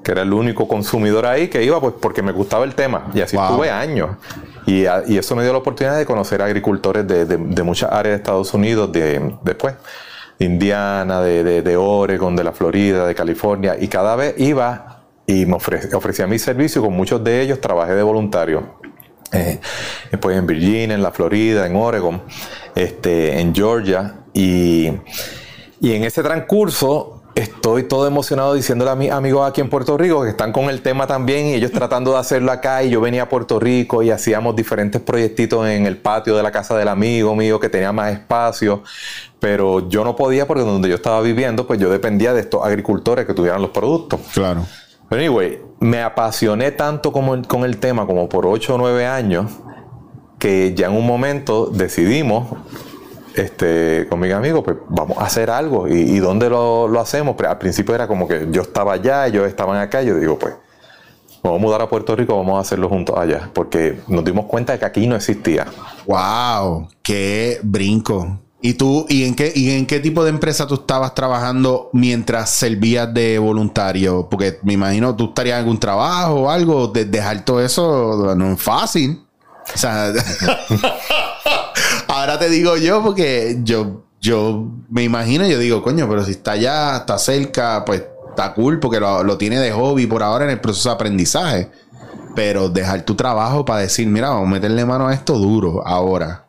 que 0.05 0.11
era 0.11 0.21
el 0.21 0.31
único 0.33 0.67
consumidor 0.67 1.25
ahí 1.25 1.47
que 1.47 1.63
iba 1.63 1.81
pues 1.81 1.95
porque 1.99 2.21
me 2.21 2.31
gustaba 2.31 2.63
el 2.63 2.75
tema. 2.75 3.07
Y 3.11 3.21
así 3.21 3.35
estuve 3.35 3.71
años. 3.71 4.11
Y, 4.67 4.85
eso 4.85 5.35
me 5.35 5.41
dio 5.41 5.51
la 5.51 5.57
oportunidad 5.57 5.97
de 5.97 6.05
conocer 6.05 6.43
agricultores 6.43 7.07
de, 7.07 7.63
muchas 7.63 7.91
áreas 7.91 8.13
de 8.13 8.17
Estados 8.17 8.53
Unidos, 8.53 8.91
de, 8.91 9.33
después, 9.41 9.73
de 10.37 10.45
Indiana, 10.45 11.21
de, 11.21 11.77
Oregon, 11.77 12.35
de 12.35 12.43
la 12.43 12.51
Florida, 12.51 13.07
de 13.07 13.15
California, 13.15 13.77
y 13.79 13.87
cada 13.87 14.15
vez 14.15 14.35
iba 14.37 15.01
y 15.25 15.47
me 15.47 15.55
ofrecía 15.55 16.27
mi 16.27 16.37
servicio, 16.37 16.83
con 16.83 16.93
muchos 16.93 17.23
de 17.23 17.41
ellos 17.41 17.59
trabajé 17.59 17.95
de 17.95 18.03
voluntario. 18.03 18.75
Eh, 19.31 19.59
después 20.11 20.37
en 20.37 20.45
Virginia, 20.45 20.93
en 20.93 21.01
la 21.01 21.09
Florida, 21.09 21.65
en 21.65 21.75
Oregon, 21.75 22.21
este, 22.75 23.39
en 23.39 23.55
Georgia, 23.55 24.17
y, 24.33 24.91
y 25.81 25.93
en 25.93 26.03
ese 26.03 26.21
transcurso 26.21 27.14
Estoy 27.36 27.84
todo 27.84 28.08
emocionado 28.08 28.54
diciéndole 28.54 28.92
a 28.92 28.96
mis 28.96 29.12
amigos 29.12 29.46
aquí 29.46 29.60
en 29.60 29.70
Puerto 29.70 29.98
Rico 29.98 30.24
que 30.24 30.30
están 30.30 30.54
con 30.54 30.70
el 30.70 30.82
tema 30.82 31.06
también 31.06 31.48
y 31.48 31.54
ellos 31.56 31.72
tratando 31.72 32.13
de 32.13 32.20
hacerlo 32.20 32.50
acá 32.50 32.82
y 32.82 32.89
yo 32.89 33.01
venía 33.01 33.24
a 33.24 33.30
Puerto 33.30 33.60
Rico 33.60 34.01
y 34.04 34.10
hacíamos 34.10 34.56
diferentes 34.56 35.01
proyectitos 35.01 35.68
en 35.68 35.86
el 35.86 35.98
patio 35.98 36.38
de 36.38 36.44
la 36.44 36.54
casa 36.54 36.77
del 36.77 36.88
amigo 36.88 37.36
mío 37.36 37.60
que 37.60 37.68
tenía 37.68 37.92
más 37.92 38.13
espacio, 38.13 38.84
pero 39.42 39.89
yo 39.89 40.06
no 40.06 40.15
podía 40.15 40.48
porque 40.48 40.63
donde 40.63 40.88
yo 40.88 40.96
estaba 40.96 41.20
viviendo 41.20 41.68
pues 41.68 41.77
yo 41.77 41.89
dependía 41.89 42.34
de 42.34 42.39
estos 42.39 42.63
agricultores 42.63 43.25
que 43.25 43.34
tuvieran 43.34 43.62
los 43.62 43.72
productos. 43.72 44.22
Claro. 44.34 44.65
Pero 45.10 45.22
anyway, 45.22 45.62
me 45.82 46.01
apasioné 46.01 46.72
tanto 46.72 47.12
como, 47.12 47.42
con 47.44 47.65
el 47.65 47.77
tema 47.77 48.06
como 48.06 48.30
por 48.30 48.46
8 48.46 48.75
o 48.75 48.77
9 48.77 49.06
años 49.06 49.51
que 50.39 50.74
ya 50.74 50.88
en 50.88 50.94
un 50.94 51.06
momento 51.06 51.65
decidimos 51.65 52.48
este, 53.36 54.08
con 54.10 54.20
mi 54.20 54.32
amigo, 54.32 54.63
pues 54.63 54.77
vamos 54.89 55.18
a 55.18 55.25
hacer 55.25 55.50
algo. 55.50 55.88
¿Y, 55.88 56.20
dónde 56.20 56.50
lo, 56.50 57.00
hacemos? 57.00 57.36
Pero 57.36 57.50
pues, 57.50 57.51
al 57.51 57.58
principio 57.58 57.96
era 57.96 58.08
como 58.08 58.27
que 58.27 58.48
yo 58.51 58.62
estaba 58.62 58.94
allá, 58.94 59.27
ellos 59.27 59.48
estaban 59.48 59.80
acá, 59.80 60.01
y 60.01 60.08
yo 60.08 60.18
digo, 60.18 60.38
pues 60.39 60.56
vamos 61.44 61.60
a 61.60 61.62
mudar 61.62 61.82
a 61.82 61.89
Puerto 61.89 62.15
Rico, 62.15 62.36
vamos 62.36 62.58
a 62.58 62.62
hacerlo 62.62 62.89
juntos 62.89 63.15
allá, 63.18 63.50
porque 63.54 64.00
nos 64.08 64.24
dimos 64.25 64.46
cuenta 64.46 64.74
de 64.74 64.80
que 64.80 64.86
aquí 64.86 65.08
no 65.08 65.15
existía. 65.15 65.68
¡Wow! 66.08 66.89
¡Qué 67.04 67.60
brinco! 67.63 68.39
¿Y 68.62 68.74
tú, 68.74 69.06
y 69.10 69.25
en 69.25 69.36
qué, 69.36 69.51
y 69.54 69.70
en 69.72 69.86
qué 69.86 70.00
tipo 70.00 70.24
de 70.24 70.32
empresa 70.32 70.65
tú 70.65 70.74
estabas 70.74 71.13
trabajando 71.13 71.92
mientras 71.94 72.50
servías 72.50 73.13
de 73.13 73.38
voluntario? 73.38 74.27
Porque 74.27 74.58
me 74.63 74.74
imagino 74.74 75.15
tú 75.15 75.25
estarías 75.25 75.58
en 75.58 75.65
algún 75.65 75.80
trabajo 75.80 76.34
o 76.34 76.50
algo, 76.50 76.88
de 76.88 77.06
dejar 77.06 77.46
todo 77.46 77.62
eso 77.62 78.34
no 78.36 78.54
es 78.54 78.62
fácil. 78.62 79.24
O 79.72 79.77
sea, 79.77 80.12
ahora 82.07 82.39
te 82.39 82.50
digo 82.50 82.77
yo 82.77 83.03
porque 83.03 83.59
yo, 83.63 84.03
yo 84.21 84.65
me 84.89 85.03
imagino, 85.03 85.45
yo 85.45 85.59
digo, 85.59 85.83
coño, 85.83 86.07
pero 86.09 86.24
si 86.24 86.31
está 86.31 86.51
allá, 86.51 86.97
está 86.97 87.17
cerca, 87.17 87.83
pues 87.85 88.03
está 88.29 88.53
cool 88.53 88.79
porque 88.79 89.00
lo, 89.00 89.38
tiene 89.38 89.59
de 89.59 89.71
hobby 89.71 90.07
por 90.07 90.24
ahora 90.24 90.45
en 90.45 90.51
el 90.51 90.59
proceso 90.59 90.89
de 90.89 90.95
aprendizaje. 90.95 91.71
Pero 92.35 92.67
dejar 92.67 93.03
tu 93.03 93.15
trabajo 93.15 93.63
para 93.63 93.79
decir, 93.79 94.07
mira, 94.07 94.29
vamos 94.29 94.47
a 94.47 94.51
meterle 94.51 94.83
mano 94.85 95.07
a 95.07 95.13
esto 95.13 95.38
duro 95.38 95.85
ahora. 95.88 96.45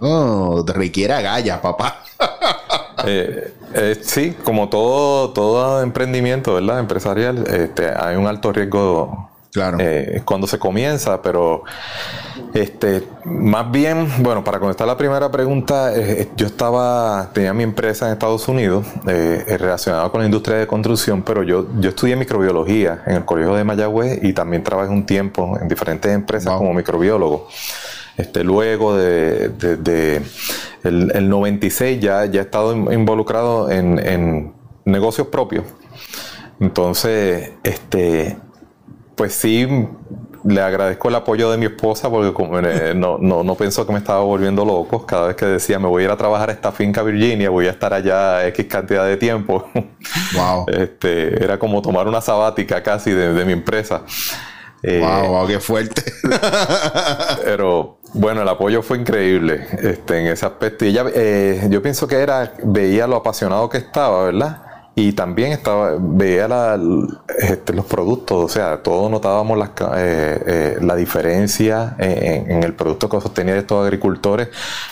Oh, 0.00 0.62
te 0.64 0.72
requiere 0.72 1.14
agallas, 1.14 1.60
papá. 1.60 2.02
Eh, 3.06 3.54
eh, 3.74 3.96
sí, 4.02 4.34
como 4.42 4.68
todo, 4.68 5.30
todo 5.30 5.82
emprendimiento, 5.82 6.54
¿verdad? 6.54 6.80
Empresarial, 6.80 7.46
este, 7.46 7.88
hay 7.96 8.16
un 8.16 8.26
alto 8.26 8.52
riesgo 8.52 9.30
Claro. 9.58 9.78
Eh, 9.80 10.22
cuando 10.24 10.46
se 10.46 10.56
comienza, 10.56 11.20
pero 11.20 11.64
este, 12.54 13.02
más 13.24 13.68
bien, 13.72 14.08
bueno, 14.20 14.44
para 14.44 14.60
contestar 14.60 14.86
la 14.86 14.96
primera 14.96 15.28
pregunta, 15.32 15.92
eh, 15.96 16.28
yo 16.36 16.46
estaba, 16.46 17.30
tenía 17.32 17.52
mi 17.52 17.64
empresa 17.64 18.06
en 18.06 18.12
Estados 18.12 18.46
Unidos 18.46 18.86
eh, 19.08 19.56
relacionada 19.58 20.10
con 20.10 20.20
la 20.20 20.26
industria 20.26 20.58
de 20.58 20.68
construcción, 20.68 21.22
pero 21.22 21.42
yo, 21.42 21.66
yo 21.80 21.88
estudié 21.88 22.14
microbiología 22.14 23.02
en 23.04 23.16
el 23.16 23.24
Colegio 23.24 23.56
de 23.56 23.64
Mayagüez 23.64 24.20
y 24.22 24.32
también 24.32 24.62
trabajé 24.62 24.90
un 24.90 25.04
tiempo 25.04 25.58
en 25.60 25.66
diferentes 25.66 26.12
empresas 26.12 26.54
como 26.54 26.72
microbiólogo. 26.72 27.48
Este, 28.16 28.44
luego 28.44 28.96
de, 28.96 30.22
el, 30.84 31.28
96 31.28 32.00
ya, 32.00 32.26
ya 32.26 32.42
he 32.42 32.44
estado 32.44 32.92
involucrado 32.92 33.72
en, 33.72 33.98
en 33.98 34.52
negocios 34.84 35.26
propios. 35.26 35.64
Entonces, 36.60 37.52
este, 37.64 38.36
pues 39.18 39.34
sí, 39.34 39.66
le 40.44 40.60
agradezco 40.62 41.08
el 41.08 41.16
apoyo 41.16 41.50
de 41.50 41.58
mi 41.58 41.66
esposa 41.66 42.08
porque 42.08 42.32
eh, 42.62 42.94
no, 42.94 43.18
no, 43.18 43.42
no, 43.42 43.54
pensó 43.56 43.84
que 43.84 43.92
me 43.92 43.98
estaba 43.98 44.20
volviendo 44.20 44.64
loco. 44.64 45.04
Cada 45.04 45.26
vez 45.26 45.36
que 45.36 45.44
decía 45.44 45.78
me 45.80 45.88
voy 45.88 46.02
a 46.02 46.06
ir 46.06 46.10
a 46.12 46.16
trabajar 46.16 46.50
a 46.50 46.52
esta 46.52 46.70
finca 46.70 47.02
Virginia, 47.02 47.50
voy 47.50 47.66
a 47.66 47.70
estar 47.70 47.92
allá 47.92 48.46
X 48.46 48.66
cantidad 48.66 49.04
de 49.04 49.16
tiempo. 49.16 49.68
Wow. 50.34 50.66
Este, 50.68 51.42
era 51.42 51.58
como 51.58 51.80
tomar 51.82 52.06
una 52.06 52.20
sabática 52.20 52.82
casi 52.82 53.10
de, 53.10 53.44
mi 53.44 53.52
empresa. 53.52 54.02
wow, 54.82 55.44
eh, 55.44 55.44
qué 55.48 55.58
fuerte. 55.58 56.04
pero 57.44 57.98
bueno, 58.14 58.42
el 58.42 58.48
apoyo 58.48 58.82
fue 58.82 58.98
increíble 58.98 59.66
este, 59.82 60.20
en 60.20 60.26
ese 60.28 60.46
aspecto. 60.46 60.84
Y 60.84 60.88
ella, 60.88 61.06
eh, 61.14 61.66
yo 61.70 61.82
pienso 61.82 62.06
que 62.06 62.16
era, 62.16 62.52
veía 62.62 63.06
lo 63.06 63.16
apasionado 63.16 63.68
que 63.68 63.78
estaba, 63.78 64.24
¿verdad? 64.24 64.67
Y 64.98 65.12
también 65.12 65.52
estaba, 65.52 65.92
veía 65.96 66.76
este, 67.38 67.72
los 67.72 67.84
productos, 67.84 68.44
o 68.44 68.48
sea, 68.48 68.82
todos 68.82 69.08
notábamos 69.08 69.56
la, 69.56 69.70
eh, 69.96 70.42
eh, 70.44 70.78
la 70.80 70.96
diferencia 70.96 71.94
en, 72.00 72.64
el 72.64 72.74
producto 72.74 73.08
que 73.08 73.20
sostenía 73.20 73.56
estos 73.56 73.84
agricultores. 73.84 74.48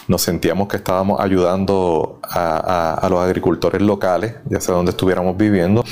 Nos 0.06 0.22
sentíamos 0.22 0.68
que 0.68 0.76
estábamos 0.76 1.20
ayudando 1.20 2.20
a, 2.22 3.04
los 3.10 3.18
agricultores 3.18 3.82
locales, 3.82 4.36
ya 4.48 4.60
sea 4.60 4.76
donde 4.76 4.90
estuviéramos 4.90 5.36
viviendo. 5.36 5.84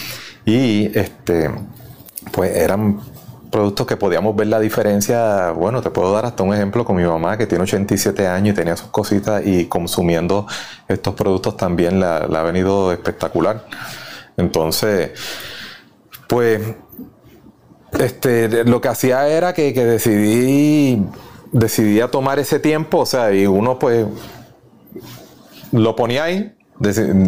Y 0.44 0.96
este, 0.96 1.50
pues 2.30 2.54
eran 2.56 3.00
productos 3.50 3.84
que 3.84 3.96
podíamos 3.96 4.36
ver 4.36 4.46
la 4.46 4.60
diferencia. 4.60 5.50
Bueno, 5.50 5.82
te 5.82 5.90
puedo 5.90 6.12
dar 6.12 6.24
hasta 6.24 6.44
un 6.44 6.54
ejemplo 6.54 6.84
con 6.84 6.94
mi 6.94 7.02
mamá 7.02 7.36
que 7.36 7.48
tiene 7.48 7.64
87 7.64 8.28
años 8.28 8.52
y 8.52 8.56
tenía 8.56 8.76
sus 8.76 8.90
cositas 8.90 9.44
y 9.44 9.66
consumiendo 9.66 10.46
estos 10.86 11.14
productos 11.14 11.56
también 11.56 11.98
la 11.98 12.18
ha 12.20 12.42
venido 12.44 12.92
espectacular. 12.92 13.64
Entonces, 14.36 15.10
pues, 16.28 16.60
este, 17.98 18.64
lo 18.64 18.80
que 18.80 18.88
hacía 18.88 19.28
era 19.28 19.52
que, 19.52 19.72
decidí, 19.72 21.04
decidía 21.52 22.10
tomar 22.10 22.38
ese 22.38 22.58
tiempo, 22.58 22.98
o 22.98 23.06
sea, 23.06 23.32
y 23.32 23.46
uno 23.46 23.78
pues 23.78 24.06
lo 25.72 25.96
ponía 25.96 26.24
ahí, 26.24 26.54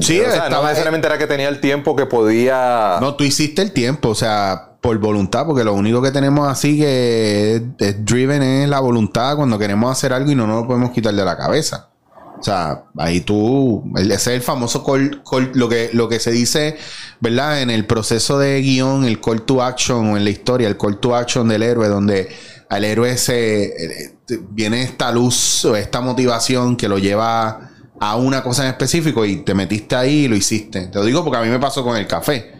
Sí, 0.00 0.20
o 0.20 0.30
sea, 0.30 0.48
no 0.48 0.62
necesariamente 0.64 1.06
era 1.06 1.18
que 1.18 1.26
tenía 1.26 1.48
el 1.48 1.60
tiempo 1.60 1.94
que 1.94 2.06
podía. 2.06 2.98
No, 3.00 3.14
tú 3.14 3.22
hiciste 3.22 3.62
el 3.62 3.72
tiempo, 3.72 4.08
o 4.08 4.14
sea, 4.14 4.72
por 4.80 4.98
voluntad, 4.98 5.46
porque 5.46 5.62
lo 5.62 5.72
único 5.72 6.02
que 6.02 6.10
tenemos 6.10 6.48
así 6.48 6.78
que 6.78 7.62
es, 7.78 8.04
driven 8.04 8.42
es 8.42 8.68
la 8.68 8.80
voluntad 8.80 9.36
cuando 9.36 9.58
queremos 9.58 9.90
hacer 9.90 10.12
algo 10.12 10.30
y 10.30 10.34
no 10.34 10.46
nos 10.46 10.62
lo 10.62 10.66
podemos 10.66 10.90
quitar 10.90 11.14
de 11.14 11.24
la 11.24 11.36
cabeza. 11.36 11.90
O 12.38 12.42
sea, 12.42 12.84
ahí 12.98 13.20
tú, 13.20 13.82
ese 13.96 14.14
es 14.14 14.26
el 14.26 14.42
famoso 14.42 14.84
call, 14.84 15.22
lo, 15.54 15.68
que, 15.68 15.90
lo 15.92 16.08
que 16.08 16.20
se 16.20 16.30
dice, 16.30 16.76
¿verdad? 17.20 17.62
En 17.62 17.70
el 17.70 17.86
proceso 17.86 18.38
de 18.38 18.60
guion, 18.60 19.04
el 19.04 19.20
call 19.20 19.42
to 19.42 19.62
action 19.62 20.10
o 20.10 20.16
en 20.16 20.24
la 20.24 20.30
historia, 20.30 20.68
el 20.68 20.76
call 20.76 20.98
to 20.98 21.16
action 21.16 21.48
del 21.48 21.62
héroe, 21.62 21.88
donde 21.88 22.28
al 22.68 22.84
héroe 22.84 23.16
se 23.16 23.64
eh, 23.64 24.18
viene 24.50 24.82
esta 24.82 25.12
luz 25.12 25.64
o 25.64 25.76
esta 25.76 26.00
motivación 26.00 26.76
que 26.76 26.88
lo 26.88 26.98
lleva 26.98 27.70
a 27.98 28.16
una 28.16 28.42
cosa 28.42 28.64
en 28.64 28.70
específico 28.70 29.24
y 29.24 29.36
te 29.36 29.54
metiste 29.54 29.96
ahí 29.96 30.24
y 30.24 30.28
lo 30.28 30.36
hiciste. 30.36 30.88
Te 30.88 30.98
lo 30.98 31.04
digo 31.04 31.24
porque 31.24 31.38
a 31.38 31.42
mí 31.42 31.48
me 31.48 31.58
pasó 31.58 31.82
con 31.82 31.96
el 31.96 32.06
café. 32.06 32.52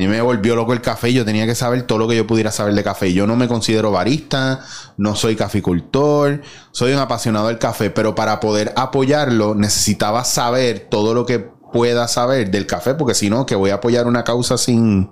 Mí 0.00 0.08
me 0.08 0.22
volvió 0.22 0.56
loco 0.56 0.72
el 0.72 0.80
café 0.80 1.10
y 1.10 1.12
yo 1.12 1.26
tenía 1.26 1.44
que 1.44 1.54
saber 1.54 1.82
todo 1.82 1.98
lo 1.98 2.08
que 2.08 2.16
yo 2.16 2.26
pudiera 2.26 2.50
saber 2.50 2.74
de 2.74 2.82
café. 2.82 3.12
Yo 3.12 3.26
no 3.26 3.36
me 3.36 3.48
considero 3.48 3.92
barista, 3.92 4.64
no 4.96 5.14
soy 5.14 5.36
caficultor, 5.36 6.40
soy 6.70 6.94
un 6.94 7.00
apasionado 7.00 7.48
del 7.48 7.58
café, 7.58 7.90
pero 7.90 8.14
para 8.14 8.40
poder 8.40 8.72
apoyarlo 8.76 9.54
necesitaba 9.54 10.24
saber 10.24 10.86
todo 10.90 11.12
lo 11.12 11.26
que 11.26 11.38
pueda 11.38 12.08
saber 12.08 12.50
del 12.50 12.66
café, 12.66 12.94
porque 12.94 13.14
si 13.14 13.28
no, 13.28 13.44
que 13.44 13.54
voy 13.54 13.68
a 13.68 13.74
apoyar 13.74 14.06
una 14.06 14.24
causa 14.24 14.56
sin, 14.56 15.10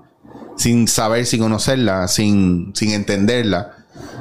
sin 0.56 0.88
saber, 0.88 1.26
sin 1.26 1.40
conocerla, 1.40 2.08
sin, 2.08 2.72
sin 2.74 2.92
entenderla. 2.92 3.72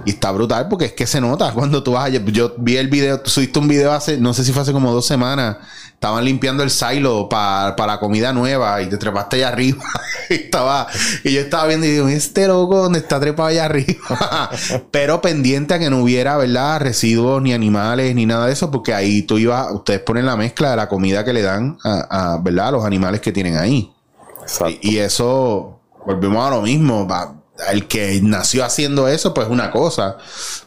Y 0.03 0.09
está 0.09 0.31
brutal 0.31 0.67
porque 0.67 0.85
es 0.85 0.91
que 0.91 1.07
se 1.07 1.21
nota 1.21 1.53
cuando 1.53 1.81
tú 1.81 1.93
vas 1.93 2.07
a... 2.07 2.09
Yo 2.09 2.55
vi 2.57 2.75
el 2.75 2.89
video, 2.89 3.21
subiste 3.23 3.57
un 3.59 3.69
video 3.69 3.93
hace, 3.93 4.17
no 4.17 4.33
sé 4.33 4.43
si 4.43 4.51
fue 4.51 4.63
hace 4.63 4.73
como 4.73 4.91
dos 4.91 5.05
semanas. 5.05 5.57
Estaban 5.97 6.25
limpiando 6.25 6.61
el 6.61 6.69
silo 6.69 7.27
para 7.27 7.75
la 7.87 7.99
comida 7.99 8.31
nueva 8.31 8.83
y 8.83 8.85
te 8.87 8.97
trepaste 8.97 9.37
allá 9.37 9.47
arriba. 9.47 9.83
y, 10.29 10.35
estaba, 10.35 10.85
y 11.23 11.33
yo 11.33 11.41
estaba 11.41 11.65
viendo 11.65 11.87
y 11.87 11.89
digo, 11.89 12.07
este 12.07 12.45
loco 12.45 12.77
donde 12.83 12.99
está 12.99 13.19
trepado 13.19 13.49
allá 13.49 13.65
arriba. 13.65 14.51
Pero 14.91 15.21
pendiente 15.21 15.73
a 15.73 15.79
que 15.79 15.89
no 15.89 16.03
hubiera, 16.03 16.37
¿verdad? 16.37 16.81
Residuos 16.81 17.41
ni 17.41 17.51
animales 17.51 18.13
ni 18.13 18.27
nada 18.27 18.45
de 18.45 18.53
eso 18.53 18.69
porque 18.69 18.93
ahí 18.93 19.23
tú 19.23 19.39
ibas, 19.39 19.71
ustedes 19.71 20.01
ponen 20.01 20.27
la 20.27 20.35
mezcla 20.35 20.69
de 20.69 20.75
la 20.75 20.87
comida 20.87 21.25
que 21.25 21.33
le 21.33 21.41
dan 21.41 21.79
a, 21.83 22.37
¿verdad? 22.43 22.67
A 22.67 22.71
los 22.73 22.85
animales 22.85 23.19
que 23.19 23.31
tienen 23.31 23.57
ahí. 23.57 23.91
Y, 24.67 24.91
y, 24.91 24.97
eso, 24.99 25.79
volvemos 26.05 26.45
a 26.45 26.51
lo 26.51 26.61
mismo. 26.61 27.07
Va, 27.07 27.33
el 27.71 27.87
que 27.87 28.19
nació 28.21 28.63
haciendo 28.63 29.07
eso, 29.07 29.33
pues 29.33 29.47
es 29.47 29.51
una 29.51 29.71
cosa. 29.71 30.17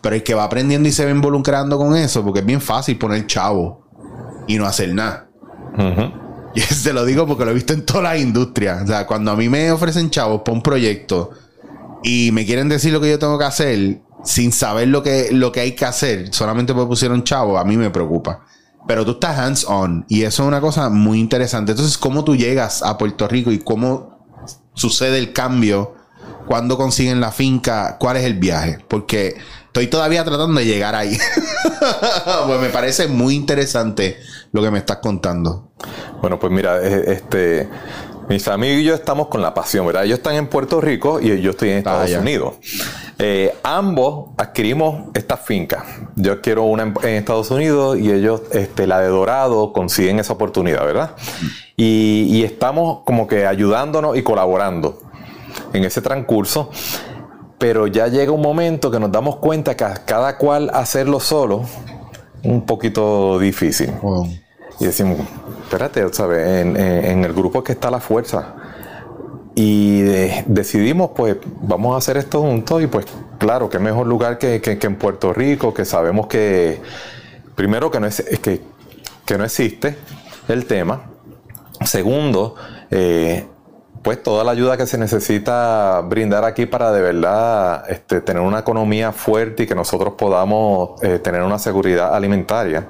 Pero 0.01 0.17
el 0.17 0.25
que 0.25 0.35
va 0.35 0.43
aprendiendo 0.43 0.89
y 0.89 0.93
se 0.93 1.05
va 1.05 1.13
involucrando 1.13 1.79
con 1.79 1.95
eso, 1.95 2.25
porque 2.25 2.41
es 2.41 2.47
bien 2.47 2.61
fácil 2.61 2.99
poner 2.99 3.29
chavo 3.29 3.81
y 4.51 4.59
no 4.59 4.67
hacer 4.67 4.95
nada. 4.95 5.29
Y 6.53 6.61
se 6.63 6.93
lo 6.93 7.05
digo 7.05 7.29
porque 7.29 7.45
lo 7.45 7.53
he 7.53 7.55
visto 7.55 7.73
en 7.73 7.87
todas 7.87 8.03
las 8.03 8.19
industrias. 8.19 8.83
O 8.83 8.87
sea, 8.89 9.07
cuando 9.07 9.31
a 9.31 9.37
mí 9.37 9.49
me 9.49 9.71
ofrecen 9.71 10.11
chavos 10.11 10.43
por 10.45 10.53
un 10.53 10.63
proyecto 10.63 11.31
y 12.03 12.31
me 12.33 12.45
quieren 12.45 12.69
decir 12.69 12.93
lo 12.93 13.01
que 13.01 13.09
yo 13.09 13.21
tengo 13.21 13.39
que 13.39 13.45
hacer 13.45 14.01
sin 14.25 14.51
saber 14.51 14.89
lo 14.89 15.01
que, 15.05 15.29
lo 15.31 15.53
que 15.53 15.61
hay 15.61 15.77
que 15.77 15.85
hacer, 15.85 16.35
solamente 16.35 16.75
porque 16.75 16.89
pusieron 16.89 17.23
chavo, 17.23 17.57
a 17.57 17.65
mí 17.65 17.77
me 17.77 17.91
preocupa. 17.91 18.45
Pero 18.89 19.05
tú 19.05 19.13
estás 19.13 19.39
hands 19.39 19.65
on 19.69 20.05
y 20.09 20.23
eso 20.23 20.43
es 20.43 20.49
una 20.49 20.61
cosa 20.61 20.89
muy 20.89 21.21
interesante. 21.21 21.71
Entonces, 21.71 21.97
¿cómo 21.97 22.25
tú 22.25 22.35
llegas 22.35 22.83
a 22.83 22.99
Puerto 22.99 23.29
Rico 23.29 23.53
y 23.53 23.61
cómo 23.61 24.27
sucede 24.75 25.19
el 25.19 25.33
cambio? 25.33 25.95
cuándo 26.51 26.77
consiguen 26.77 27.21
la 27.21 27.31
finca, 27.31 27.97
cuál 28.01 28.17
es 28.17 28.25
el 28.25 28.35
viaje, 28.35 28.79
porque 28.89 29.37
estoy 29.67 29.87
todavía 29.87 30.25
tratando 30.25 30.59
de 30.59 30.67
llegar 30.67 30.97
ahí. 30.97 31.17
pues 32.47 32.61
me 32.61 32.71
parece 32.71 33.07
muy 33.07 33.37
interesante 33.37 34.19
lo 34.53 34.63
que 34.63 34.71
me 34.71 34.79
estás 34.79 34.99
contando. 34.99 35.73
Bueno, 36.21 36.39
pues 36.39 36.53
mira, 36.53 36.81
eh, 36.83 37.13
este, 37.13 37.69
mis 38.29 38.47
amigos 38.49 38.81
y 38.81 38.85
yo 38.85 38.95
estamos 38.95 39.29
con 39.29 39.43
la 39.43 39.55
pasión, 39.55 39.87
¿verdad? 39.87 40.05
Ellos 40.05 40.19
están 40.19 40.35
en 40.35 40.49
Puerto 40.49 40.81
Rico 40.81 41.21
y 41.21 41.41
yo 41.41 41.51
estoy 41.51 41.71
en 41.71 41.77
ah, 41.77 41.79
Estados 41.79 42.13
Unidos. 42.13 42.55
Eh, 43.19 43.55
ambos 43.63 44.31
adquirimos 44.39 45.11
esta 45.15 45.37
finca. 45.37 45.85
Yo 46.17 46.41
quiero 46.41 46.65
una 46.65 46.85
en, 46.85 47.09
Estados 47.09 47.51
Unidos 47.51 47.99
y 47.99 48.11
ellos, 48.11 48.43
este, 48.53 48.87
la 48.87 49.01
de 49.01 49.09
Dorado, 49.09 49.73
consiguen 49.73 50.19
esa 50.19 50.33
oportunidad, 50.33 50.85
¿verdad? 50.85 51.17
Y, 51.77 52.27
y 52.31 52.45
estamos 52.45 53.01
como 53.05 53.27
que 53.27 53.47
ayudándonos 53.47 54.17
y 54.17 54.23
colaborando 54.23 55.03
en 55.73 55.85
ese 55.85 56.01
transcurso, 56.01 56.71
pero 57.59 57.87
ya 57.87 58.09
llega 58.09 58.33
un 58.33 58.43
momento 58.43 58.91
que 58.91 58.99
nos 58.99 59.13
damos 59.13 59.37
cuenta 59.37 59.77
que 59.77 59.85
cada 60.07 60.39
cual 60.39 60.71
hacerlo 60.73 61.21
solo 61.21 61.65
un 62.45 62.67
poquito 62.67 63.39
difícil. 63.39 63.91
Y 64.79 64.87
decimos, 64.87 65.19
espérate, 65.65 66.13
¿sabes? 66.13 66.61
En, 66.61 66.77
en, 66.77 67.25
el 67.25 67.33
grupo 67.33 67.63
que 67.63 67.73
está 67.73 67.91
la 67.91 68.01
fuerza. 68.01 68.55
Y 69.55 70.01
decidimos, 70.47 71.11
pues, 71.15 71.37
vamos 71.61 71.95
a 71.95 71.99
hacer 71.99 72.17
esto 72.17 72.41
juntos 72.41 72.83
y 72.83 72.87
pues, 72.87 73.07
claro, 73.39 73.69
qué 73.69 73.79
mejor 73.79 74.07
lugar 74.07 74.39
que, 74.39 74.61
que, 74.61 74.79
en 74.81 74.97
Puerto 74.97 75.33
Rico, 75.33 75.75
que 75.75 75.85
sabemos 75.85 76.29
que, 76.29 76.81
primero, 77.57 77.91
que 77.91 78.01
no, 78.01 78.07
es, 78.07 78.23
que, 78.41 78.63
que 79.27 79.39
no 79.39 79.45
existe 79.45 79.97
el 80.49 80.67
tema. 80.67 81.11
Segundo, 81.85 82.55
eh, 82.91 83.47
pues 84.03 84.23
toda 84.23 84.45
la 84.45 84.53
ayuda 84.53 84.77
que 84.77 84.87
se 84.87 84.97
necesita 84.97 86.01
brindar 86.01 86.45
aquí 86.45 86.65
para 86.65 86.91
de 86.91 87.03
verdad 87.03 87.85
este, 87.91 88.21
tener 88.23 88.43
una 88.43 88.61
economía 88.61 89.13
fuerte 89.13 89.65
y 89.65 89.67
que 89.67 89.75
nosotros 89.75 90.15
podamos 90.17 91.03
eh, 91.03 91.19
tener 91.19 91.43
una 91.43 91.59
seguridad 91.59 92.15
alimentaria. 92.15 92.89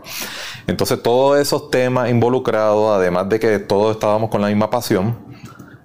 Entonces 0.69 1.03
todos 1.03 1.41
esos 1.41 1.71
temas 1.71 2.11
involucrados, 2.11 2.97
además 2.97 3.29
de 3.29 3.41
que 3.41 3.59
todos 3.59 3.97
estábamos 3.97 4.31
con 4.31 4.41
la 4.41 4.49
misma 4.49 4.71
pasión, 4.71 5.17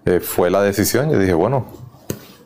eh, 0.06 0.20
fue 0.20 0.52
la 0.52 0.62
decisión. 0.62 1.10
Yo 1.12 1.18
dije, 1.18 1.34
bueno, 1.34 1.66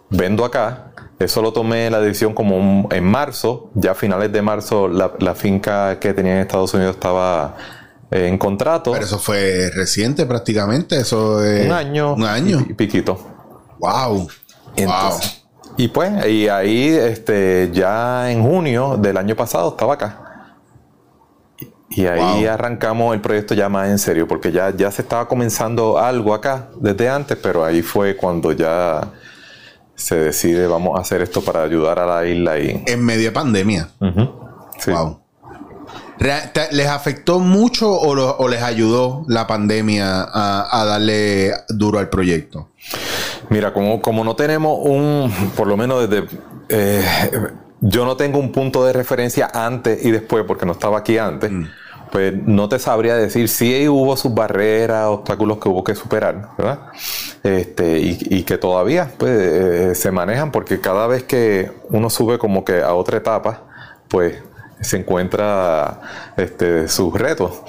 vendo 0.10 0.46
acá. 0.46 0.86
Eso 1.20 1.42
lo 1.42 1.52
tomé 1.52 1.90
la 1.90 2.00
decisión 2.00 2.34
como 2.34 2.88
en 2.92 3.04
marzo, 3.04 3.72
ya 3.74 3.92
a 3.92 3.96
finales 3.96 4.32
de 4.32 4.42
marzo 4.42 4.88
la, 4.88 5.12
la 5.20 5.36
finca 5.36 6.00
que 6.00 6.14
tenía 6.14 6.36
en 6.36 6.40
Estados 6.40 6.74
Unidos 6.74 6.96
estaba 6.96 7.58
en 8.12 8.38
contrato. 8.38 8.92
Pero 8.92 9.06
eso 9.06 9.20
fue 9.20 9.70
reciente 9.74 10.26
prácticamente, 10.26 10.98
eso 10.98 11.44
es... 11.44 11.66
Un 11.66 11.72
año. 11.72 12.14
Un 12.14 12.26
año. 12.26 12.66
Y 12.68 12.74
piquito. 12.74 13.20
Wow. 13.80 14.28
Entonces, 14.76 15.44
y 15.78 15.88
pues, 15.88 16.26
y 16.28 16.50
ahí 16.50 16.88
este, 16.88 17.70
ya 17.72 18.32
en 18.32 18.44
junio 18.44 18.98
del 18.98 19.18
año 19.18 19.36
pasado 19.36 19.70
estaba 19.70 19.94
acá. 19.94 20.26
Y 21.90 22.06
ahí 22.06 22.46
arrancamos 22.46 23.16
el 23.16 23.22
proyecto 23.22 23.56
ya 23.56 23.68
más 23.68 23.90
en 23.90 23.98
serio, 23.98 24.28
porque 24.28 24.52
ya, 24.52 24.70
ya 24.76 24.92
se 24.92 25.02
estaba 25.02 25.28
comenzando 25.28 25.98
algo 25.98 26.34
acá 26.34 26.70
desde 26.80 27.10
antes, 27.10 27.38
pero 27.42 27.66
ahí 27.66 27.82
fue 27.82 28.16
cuando 28.16 28.52
ya 28.52 29.10
se 29.96 30.16
decide, 30.16 30.68
vamos 30.68 30.98
a 30.98 31.02
hacer 31.02 31.22
esto 31.22 31.42
para 31.42 31.64
ayudar 31.64 31.98
a 32.00 32.06
la 32.06 32.26
isla. 32.26 32.60
Y... 32.60 32.84
En 32.86 33.04
medio 33.04 33.24
de 33.24 33.32
pandemia. 33.32 33.90
Wow. 34.00 35.20
¿Les 36.20 36.88
afectó 36.88 37.40
mucho 37.40 37.90
o, 37.92 38.48
les 38.50 38.62
ayudó 38.62 39.24
la 39.28 39.48
pandemia 39.48 40.28
a, 40.32 40.86
darle 40.86 41.54
duro 41.70 42.00
al 42.00 42.10
proyecto? 42.10 42.70
Mira, 43.50 43.74
como, 43.74 44.02
como 44.02 44.24
no 44.24 44.36
tenemos 44.36 44.78
un, 44.82 45.32
por 45.56 45.68
lo 45.68 45.78
menos 45.78 46.10
desde... 46.10 46.28
Eh, 46.68 47.04
yo 47.82 48.04
no 48.04 48.18
tengo 48.18 48.40
un 48.40 48.52
punto 48.52 48.84
de 48.84 48.92
referencia 48.92 49.50
antes 49.54 50.04
y 50.06 50.12
después, 50.12 50.44
porque 50.46 50.66
no 50.66 50.74
estaba 50.74 51.00
aquí 51.00 51.18
antes. 51.18 51.50
Mm. 51.52 51.66
Pues 52.12 52.34
no 52.34 52.68
te 52.68 52.80
sabría 52.80 53.16
decir 53.16 53.48
si 53.48 53.88
hubo 53.88 54.18
sus 54.18 54.34
barreras, 54.34 55.06
obstáculos 55.06 55.60
que 55.60 55.70
hubo 55.70 55.84
que 55.84 55.96
superar, 55.96 56.50
¿verdad? 56.58 56.80
Este, 57.44 58.00
y, 58.00 58.44
que 58.44 58.58
todavía 58.58 59.12
pues, 59.18 59.32
eh, 59.32 59.96
se 59.96 60.12
manejan 60.12 60.52
porque 60.52 60.82
cada 60.82 61.08
vez 61.08 61.24
que 61.24 61.72
uno 61.90 62.10
sube 62.10 62.40
como 62.40 62.66
que 62.66 62.82
a 62.82 62.94
otra 62.96 63.18
etapa, 63.18 63.64
pues 64.08 64.42
se 64.82 64.98
encuentra 64.98 66.02
este, 66.38 66.88
sus 66.88 67.14
retos. 67.14 67.62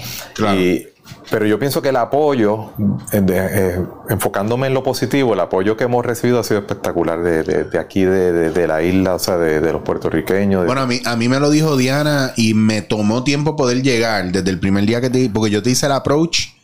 Y, 0.56 0.86
pero 1.30 1.46
yo 1.46 1.58
pienso 1.58 1.80
que 1.80 1.90
el 1.90 1.96
apoyo, 1.96 2.70
eh, 3.12 3.24
eh, 3.28 3.84
enfocándome 4.08 4.66
en 4.66 4.74
lo 4.74 4.82
positivo, 4.82 5.34
el 5.34 5.40
apoyo 5.40 5.76
que 5.76 5.84
hemos 5.84 6.04
recibido 6.04 6.40
ha 6.40 6.44
sido 6.44 6.60
espectacular 6.60 7.22
de, 7.22 7.78
aquí, 7.78 8.02
de, 8.02 8.66
la 8.66 8.82
isla, 8.82 9.14
o 9.14 9.18
sea, 9.18 9.36
de, 9.36 9.72
los 9.72 9.82
puertorriqueños. 9.82 10.66
Bueno, 10.66 10.82
a 10.82 10.86
mí, 10.86 11.00
a 11.04 11.16
mí 11.16 11.28
me 11.28 11.38
lo 11.38 11.50
dijo 11.50 11.76
Diana 11.76 12.32
y 12.36 12.54
me 12.54 12.82
tomó 12.82 13.22
tiempo 13.22 13.54
poder 13.56 13.82
llegar 13.82 14.32
desde 14.32 14.50
el 14.50 14.58
primer 14.58 14.86
día 14.86 15.00
que 15.00 15.10
te... 15.10 15.30
Porque 15.30 15.50
yo 15.50 15.62
te 15.62 15.70
hice 15.70 15.86
el 15.86 15.92
approach 15.92 16.59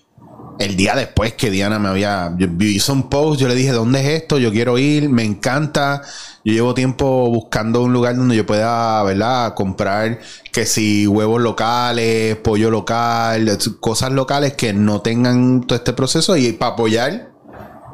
el 0.58 0.76
día 0.76 0.94
después 0.94 1.34
que 1.34 1.50
Diana 1.50 1.78
me 1.78 1.88
había... 1.88 2.34
Yo, 2.38 2.46
hizo 2.60 2.92
un 2.92 3.08
post, 3.08 3.40
yo 3.40 3.48
le 3.48 3.54
dije, 3.54 3.72
¿dónde 3.72 4.00
es 4.00 4.22
esto? 4.22 4.38
Yo 4.38 4.50
quiero 4.50 4.78
ir, 4.78 5.08
me 5.08 5.24
encanta. 5.24 6.02
Yo 6.44 6.52
llevo 6.52 6.74
tiempo 6.74 7.28
buscando 7.30 7.82
un 7.82 7.92
lugar 7.92 8.16
donde 8.16 8.36
yo 8.36 8.46
pueda, 8.46 9.02
¿verdad? 9.02 9.54
Comprar 9.54 10.20
que 10.52 10.64
si 10.64 11.06
huevos 11.06 11.40
locales, 11.40 12.36
pollo 12.36 12.70
local, 12.70 13.58
cosas 13.80 14.12
locales 14.12 14.54
que 14.54 14.72
no 14.72 15.00
tengan 15.00 15.62
todo 15.62 15.76
este 15.76 15.92
proceso 15.92 16.36
y 16.36 16.52
para 16.52 16.72
apoyar 16.72 17.30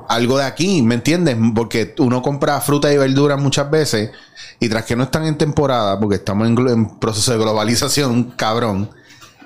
algo 0.08 0.38
de 0.38 0.44
aquí, 0.44 0.82
¿me 0.82 0.94
entiendes? 0.94 1.36
Porque 1.54 1.94
uno 1.98 2.22
compra 2.22 2.60
fruta 2.60 2.92
y 2.92 2.98
verduras 2.98 3.40
muchas 3.40 3.70
veces 3.70 4.10
y 4.60 4.68
tras 4.68 4.84
que 4.84 4.94
no 4.94 5.04
están 5.04 5.24
en 5.26 5.38
temporada, 5.38 5.98
porque 5.98 6.16
estamos 6.16 6.46
en, 6.46 6.68
en 6.68 6.98
proceso 6.98 7.32
de 7.32 7.38
globalización, 7.38 8.24
cabrón 8.36 8.90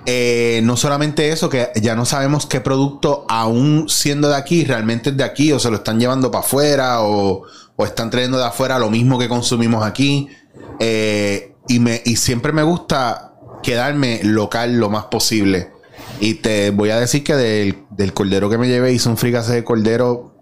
eh, 0.09 0.61
no 0.63 0.77
solamente 0.77 1.31
eso, 1.31 1.49
que 1.49 1.71
ya 1.83 1.97
no 1.97 2.05
sabemos 2.05 2.47
qué 2.47 2.61
producto, 2.61 3.27
aún 3.29 3.89
siendo 3.89 4.29
de 4.29 4.37
aquí, 4.37 4.65
realmente 4.65 5.11
es 5.11 5.17
de 5.17 5.25
aquí, 5.25 5.53
o 5.53 5.59
se 5.59 5.69
lo 5.69 5.79
están 5.79 5.99
llevando 5.99 6.31
para 6.31 6.45
afuera, 6.45 7.03
o, 7.03 7.43
están 7.79 8.11
trayendo 8.11 8.39
de 8.39 8.45
afuera 8.45 8.79
lo 8.79 8.89
mismo 8.89 9.19
que 9.19 9.29
consumimos 9.29 9.85
aquí. 9.85 10.29
Eh, 10.79 11.55
y, 11.69 12.17
siempre 12.17 12.53
me 12.53 12.63
gusta 12.63 13.35
quedarme 13.65 14.21
local 14.23 14.77
lo 14.77 14.89
más 14.89 15.07
posible. 15.07 15.73
Y 16.21 16.35
te 16.35 16.71
voy 16.71 16.91
a 16.91 17.01
decir 17.01 17.25
que 17.25 17.35
del, 17.35 18.13
cordero 18.15 18.49
que 18.49 18.59
me 18.59 18.69
llevé, 18.69 18.93
hice 18.93 19.09
un 19.09 19.17
fricase 19.17 19.55
de 19.55 19.65
cordero. 19.65 20.37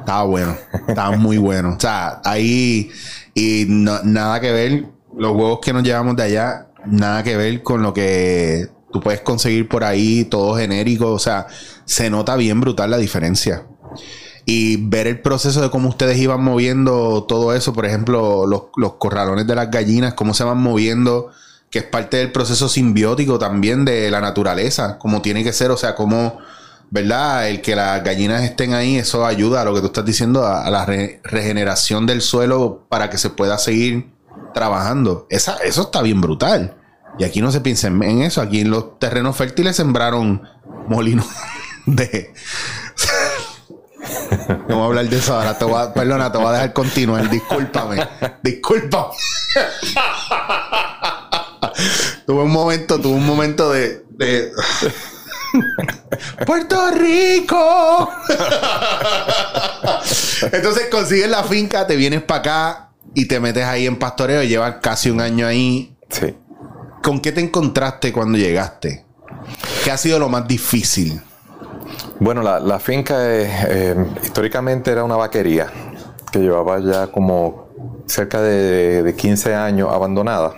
Estaba 0.00 0.24
bueno, 0.24 0.56
estaba 0.88 1.16
muy 1.16 1.38
bueno. 1.38 1.74
O 1.76 1.80
sea, 1.80 2.20
ahí 2.24 2.90
y 3.32 3.66
nada 3.68 4.40
que 4.40 4.50
ver. 4.50 4.86
Los 5.16 5.32
huevos 5.32 5.60
que 5.60 5.72
nos 5.72 5.82
llevamos 5.82 6.16
de 6.16 6.22
allá 6.24 6.67
nada 6.90 7.22
que 7.22 7.36
ver 7.36 7.62
con 7.62 7.82
lo 7.82 7.92
que 7.94 8.68
tú 8.92 9.00
puedes 9.00 9.20
conseguir 9.20 9.68
por 9.68 9.84
ahí, 9.84 10.24
todo 10.24 10.56
genérico. 10.56 11.12
O 11.12 11.18
sea, 11.18 11.46
se 11.84 12.10
nota 12.10 12.36
bien 12.36 12.60
brutal 12.60 12.90
la 12.90 12.98
diferencia. 12.98 13.66
Y 14.44 14.76
ver 14.88 15.06
el 15.06 15.20
proceso 15.20 15.60
de 15.60 15.70
cómo 15.70 15.90
ustedes 15.90 16.16
iban 16.18 16.42
moviendo 16.42 17.24
todo 17.24 17.54
eso, 17.54 17.74
por 17.74 17.84
ejemplo, 17.84 18.46
los, 18.46 18.92
corralones 18.94 19.46
de 19.46 19.54
las 19.54 19.70
gallinas, 19.70 20.14
cómo 20.14 20.32
se 20.32 20.42
van 20.42 20.56
moviendo, 20.56 21.30
que 21.70 21.80
es 21.80 21.84
parte 21.84 22.16
del 22.16 22.32
proceso 22.32 22.66
simbiótico 22.70 23.38
también 23.38 23.84
de 23.84 24.10
la 24.10 24.22
naturaleza, 24.22 24.98
como 24.98 25.20
tiene 25.20 25.44
que 25.44 25.52
ser, 25.52 25.70
o 25.70 25.76
sea, 25.76 25.94
como, 25.94 26.38
¿verdad? 26.90 27.50
El 27.50 27.60
que 27.60 27.76
las 27.76 28.02
gallinas 28.02 28.42
estén 28.42 28.72
ahí, 28.72 28.96
eso 28.96 29.26
ayuda 29.26 29.60
a 29.60 29.64
lo 29.66 29.74
que 29.74 29.80
tú 29.80 29.88
estás 29.88 30.06
diciendo, 30.06 30.46
a, 30.46 30.70
la 30.70 30.86
regeneración 30.86 32.06
del 32.06 32.22
suelo 32.22 32.86
para 32.88 33.10
que 33.10 33.18
se 33.18 33.28
pueda 33.28 33.58
seguir 33.58 34.08
trabajando. 34.54 35.26
Esa, 35.28 35.58
eso 35.58 35.82
está 35.82 36.00
bien 36.00 36.22
brutal. 36.22 36.77
Y 37.18 37.24
aquí 37.24 37.40
no 37.40 37.50
se 37.50 37.60
piensa 37.60 37.88
en 37.88 38.22
eso. 38.22 38.40
Aquí 38.40 38.60
en 38.60 38.70
los 38.70 38.98
terrenos 38.98 39.36
fértiles 39.36 39.76
sembraron 39.76 40.42
molinos 40.88 41.26
de. 41.86 42.32
no 44.68 44.76
voy 44.76 44.82
a 44.82 44.86
hablar 44.86 45.08
de 45.08 45.18
eso 45.18 45.34
ahora. 45.34 45.58
Perdona, 45.92 46.30
te 46.30 46.38
voy 46.38 46.46
a 46.48 46.52
dejar 46.52 46.72
continuar. 46.72 47.28
Discúlpame. 47.28 48.06
Discúlpame. 48.42 49.14
tuve 52.26 52.42
un 52.42 52.52
momento, 52.52 53.00
tuve 53.00 53.14
un 53.14 53.26
momento 53.26 53.72
de. 53.72 54.04
de... 54.10 54.52
¡Puerto 56.46 56.90
Rico! 56.90 58.12
Entonces 60.52 60.88
consigues 60.90 61.30
la 61.30 61.42
finca, 61.42 61.86
te 61.86 61.96
vienes 61.96 62.22
para 62.22 62.40
acá, 62.40 62.90
y 63.14 63.24
te 63.26 63.40
metes 63.40 63.64
ahí 63.64 63.86
en 63.86 63.98
pastoreo 63.98 64.42
y 64.42 64.48
llevas 64.48 64.76
casi 64.82 65.08
un 65.10 65.22
año 65.22 65.46
ahí. 65.46 65.96
Sí. 66.10 66.34
¿Con 67.02 67.20
qué 67.20 67.32
te 67.32 67.40
encontraste 67.40 68.12
cuando 68.12 68.38
llegaste? 68.38 69.04
¿Qué 69.84 69.90
ha 69.90 69.96
sido 69.96 70.18
lo 70.18 70.28
más 70.28 70.46
difícil? 70.46 71.20
Bueno, 72.20 72.42
la, 72.42 72.78
finca 72.80 73.16
eh, 73.20 73.94
históricamente 74.22 74.90
era 74.90 75.04
una 75.04 75.16
vaquería 75.16 75.70
que 76.32 76.40
llevaba 76.40 76.80
ya 76.80 77.06
como 77.08 77.68
cerca 78.06 78.40
de, 78.40 79.14
15 79.16 79.54
años 79.54 79.88
abandonada. 79.92 80.54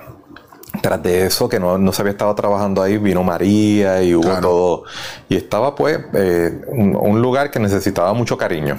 Tras 0.83 1.03
de 1.03 1.27
eso, 1.27 1.49
que 1.49 1.59
no, 1.59 1.93
se 1.93 2.01
había 2.01 2.13
estado 2.13 2.35
trabajando 2.35 2.81
ahí, 2.81 2.97
vino 2.97 3.23
María 3.23 4.03
y 4.03 4.15
hubo 4.15 4.41
todo. 4.41 4.85
Y 5.29 5.37
estaba 5.37 5.75
pues 5.75 5.99
eh, 6.15 6.61
un, 6.69 7.21
lugar 7.21 7.51
que 7.51 7.59
necesitaba 7.59 8.13
mucho 8.15 8.39
cariño. 8.39 8.79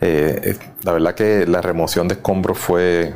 Eh, 0.00 0.56
la 0.82 0.92
verdad 0.92 1.14
que 1.14 1.46
la 1.46 1.60
remoción 1.60 2.08
de 2.08 2.14
escombros 2.14 2.58
fue 2.58 3.14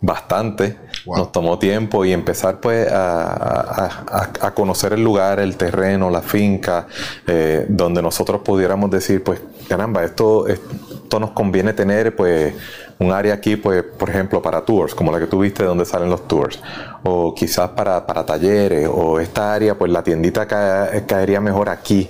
bastante. 0.00 0.76
Nos 1.06 1.32
tomó 1.32 1.58
tiempo 1.58 2.04
y 2.04 2.12
empezar 2.12 2.60
pues 2.60 2.88
a, 2.90 4.52
conocer 4.54 4.92
el 4.92 5.02
lugar, 5.02 5.40
el 5.40 5.56
terreno, 5.56 6.10
la 6.10 6.22
finca, 6.22 6.86
eh, 7.26 7.66
donde 7.68 8.02
nosotros 8.02 8.42
pudiéramos 8.44 8.90
decir, 8.90 9.22
pues, 9.22 9.40
caramba, 9.68 10.04
esto, 10.04 10.46
esto 10.46 11.20
nos 11.20 11.30
conviene 11.30 11.72
tener 11.72 12.14
pues 12.14 12.54
un 12.98 13.12
área 13.12 13.34
aquí, 13.34 13.56
pues, 13.56 13.82
por 13.82 14.10
ejemplo, 14.10 14.42
para 14.42 14.62
tours, 14.62 14.94
como 14.94 15.12
la 15.12 15.18
que 15.18 15.26
tú 15.26 15.40
viste 15.40 15.64
donde 15.64 15.84
salen 15.84 16.10
los 16.10 16.26
tours, 16.26 16.60
o 17.04 17.34
quizás 17.34 17.70
para, 17.70 18.04
para 18.06 18.26
talleres, 18.26 18.88
o 18.92 19.20
esta 19.20 19.54
área, 19.54 19.76
pues 19.78 19.90
la 19.92 20.02
tiendita 20.02 20.46
caería 20.46 21.40
mejor 21.40 21.68
aquí. 21.68 22.08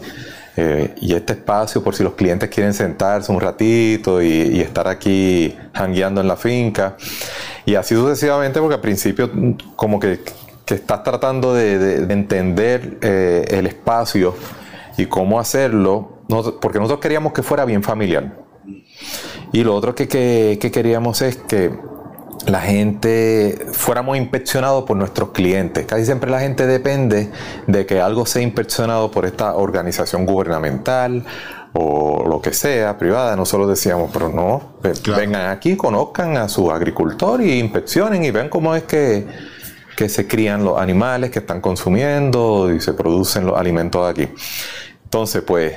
Eh, 0.60 0.92
y 1.00 1.14
este 1.14 1.34
espacio 1.34 1.84
por 1.84 1.94
si 1.94 2.02
los 2.02 2.14
clientes 2.14 2.48
quieren 2.48 2.74
sentarse 2.74 3.30
un 3.30 3.40
ratito 3.40 4.20
y, 4.20 4.60
estar 4.60 4.88
aquí 4.88 5.56
hangueando 5.72 6.20
en 6.20 6.26
la 6.26 6.36
finca. 6.36 6.96
Y 7.64 7.76
así 7.76 7.94
sucesivamente, 7.94 8.58
porque 8.58 8.74
al 8.74 8.80
principio 8.80 9.30
como 9.76 10.00
que, 10.00 10.18
estás 10.66 11.04
tratando 11.04 11.54
de, 11.54 12.12
entender 12.12 12.98
eh, 13.02 13.44
el 13.50 13.68
espacio 13.68 14.34
y 14.96 15.06
cómo 15.06 15.38
hacerlo, 15.38 16.24
porque 16.60 16.78
nosotros 16.78 16.98
queríamos 16.98 17.32
que 17.32 17.44
fuera 17.44 17.64
bien 17.64 17.84
familiar. 17.84 18.40
Y 19.52 19.62
lo 19.62 19.76
otro 19.76 19.94
que 19.94 20.08
queríamos 20.72 21.22
es 21.22 21.36
que 21.36 21.70
la 22.46 22.60
gente 22.60 23.66
fuéramos 23.72 24.16
inspeccionados 24.16 24.84
por 24.84 24.96
nuestros 24.96 25.30
clientes. 25.30 25.86
Casi 25.86 26.04
siempre 26.04 26.30
la 26.30 26.40
gente 26.40 26.66
depende 26.66 27.30
de 27.66 27.86
que 27.86 28.00
algo 28.00 28.26
sea 28.26 28.42
inspeccionado 28.42 29.10
por 29.10 29.26
esta 29.26 29.54
organización 29.54 30.24
gubernamental 30.24 31.24
o 31.72 32.24
lo 32.26 32.40
que 32.40 32.52
sea, 32.52 32.96
privada. 32.98 33.36
Nosotros 33.36 33.68
decíamos, 33.68 34.10
pero 34.12 34.28
no, 34.28 34.74
vengan 35.16 35.50
aquí, 35.50 35.76
conozcan 35.76 36.36
a 36.36 36.48
su 36.48 36.70
agricultor 36.70 37.42
y 37.42 37.58
inspeccionen 37.58 38.24
y 38.24 38.30
vean 38.30 38.48
cómo 38.48 38.74
es 38.74 38.84
que, 38.84 39.26
que 39.96 40.08
se 40.08 40.26
crían 40.26 40.64
los 40.64 40.78
animales 40.78 41.30
que 41.30 41.40
están 41.40 41.60
consumiendo 41.60 42.72
y 42.72 42.80
se 42.80 42.92
producen 42.94 43.46
los 43.46 43.58
alimentos 43.58 44.08
aquí. 44.08 44.28
Entonces, 45.04 45.42
pues 45.42 45.76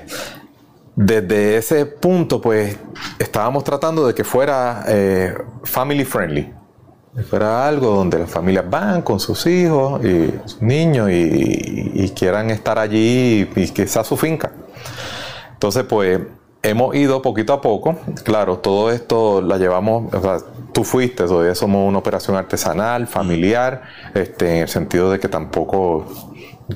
desde 0.96 1.58
ese 1.58 1.86
punto, 1.86 2.42
pues 2.42 2.78
estábamos 3.18 3.64
tratando 3.64 4.06
de 4.06 4.14
que 4.14 4.24
fuera 4.24 4.84
eh, 4.88 5.34
family 5.64 6.06
friendly. 6.06 6.54
Que 7.16 7.24
fuera 7.24 7.68
algo 7.68 7.96
donde 7.96 8.20
las 8.20 8.30
familias 8.30 8.70
van 8.70 9.02
con 9.02 9.20
sus 9.20 9.46
hijos 9.46 10.04
y 10.04 10.34
sus 10.46 10.62
niños 10.62 11.10
y, 11.12 12.10
quieran 12.16 12.50
estar 12.50 12.80
allí 12.80 13.50
y, 13.56 13.70
que 13.70 13.88
sea 13.88 14.04
su 14.04 14.16
finca. 14.16 14.52
Entonces, 15.54 15.84
pues 15.84 16.22
hemos 16.64 16.96
ido 16.96 17.22
poquito 17.22 17.54
a 17.54 17.62
poco. 17.62 17.98
Claro, 18.24 18.60
todo 18.60 18.92
esto 18.92 19.42
la 19.42 19.58
llevamos, 19.58 20.14
o 20.14 20.22
sea, 20.22 20.38
tú 20.72 20.84
fuiste, 20.84 21.26
todavía 21.26 21.56
somos 21.56 21.88
una 21.88 21.98
operación 21.98 22.38
artesanal, 22.38 23.08
familiar, 23.08 23.82
este, 24.14 24.56
en 24.56 24.62
el 24.64 24.70
sentido 24.70 25.12
de 25.12 25.20
que 25.20 25.28
tampoco 25.28 26.06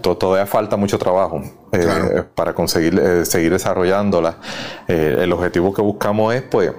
todavía 0.02 0.46
falta 0.46 0.78
mucho 0.78 0.98
trabajo 0.98 1.42
eh, 1.72 2.24
para 2.36 2.54
conseguir 2.54 3.00
eh, 3.00 3.26
seguir 3.26 3.52
desarrollándola. 3.52 4.38
Eh, 4.88 5.18
el 5.22 5.34
objetivo 5.34 5.74
que 5.74 5.82
buscamos 5.82 6.34
es, 6.34 6.44
pues, 6.44 6.72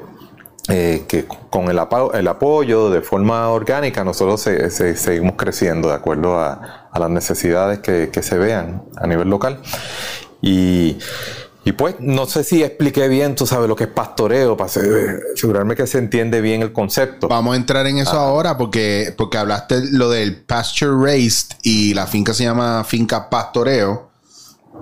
que 0.66 1.26
con 1.48 1.70
el, 1.70 1.80
el, 2.14 2.28
apoyo 2.28 2.90
de 2.90 3.00
forma 3.00 3.50
orgánica 3.50 4.02
nosotros 4.02 4.40
seguimos 4.40 5.34
creciendo 5.36 5.88
de 5.88 5.94
acuerdo 5.94 6.40
a, 6.40 6.88
las 6.98 7.10
necesidades 7.10 7.78
que, 7.80 8.10
que, 8.10 8.22
se 8.22 8.36
vean 8.36 8.82
a 8.96 9.06
nivel 9.06 9.28
local. 9.28 9.60
Y 10.40 10.98
y 11.66 11.72
pues 11.72 11.96
no 11.98 12.26
sé 12.26 12.44
si 12.44 12.62
expliqué 12.62 13.08
bien, 13.08 13.34
tú 13.34 13.44
sabes 13.44 13.68
lo 13.68 13.74
que 13.74 13.84
es 13.84 13.90
pastoreo, 13.90 14.56
para 14.56 14.70
asegurarme 14.70 15.74
que 15.74 15.88
se 15.88 15.98
entiende 15.98 16.40
bien 16.40 16.62
el 16.62 16.72
concepto. 16.72 17.26
Vamos 17.26 17.54
a 17.54 17.56
entrar 17.56 17.88
en 17.88 17.98
eso 17.98 18.12
ahora 18.12 18.56
porque, 18.56 19.12
porque 19.16 19.36
hablaste 19.36 19.80
lo 19.90 20.08
del 20.08 20.44
pasture 20.44 20.92
raised 20.96 21.56
y 21.64 21.92
la 21.92 22.06
finca 22.06 22.34
se 22.34 22.44
llama 22.44 22.84
finca 22.84 23.28
pastoreo. 23.28 24.12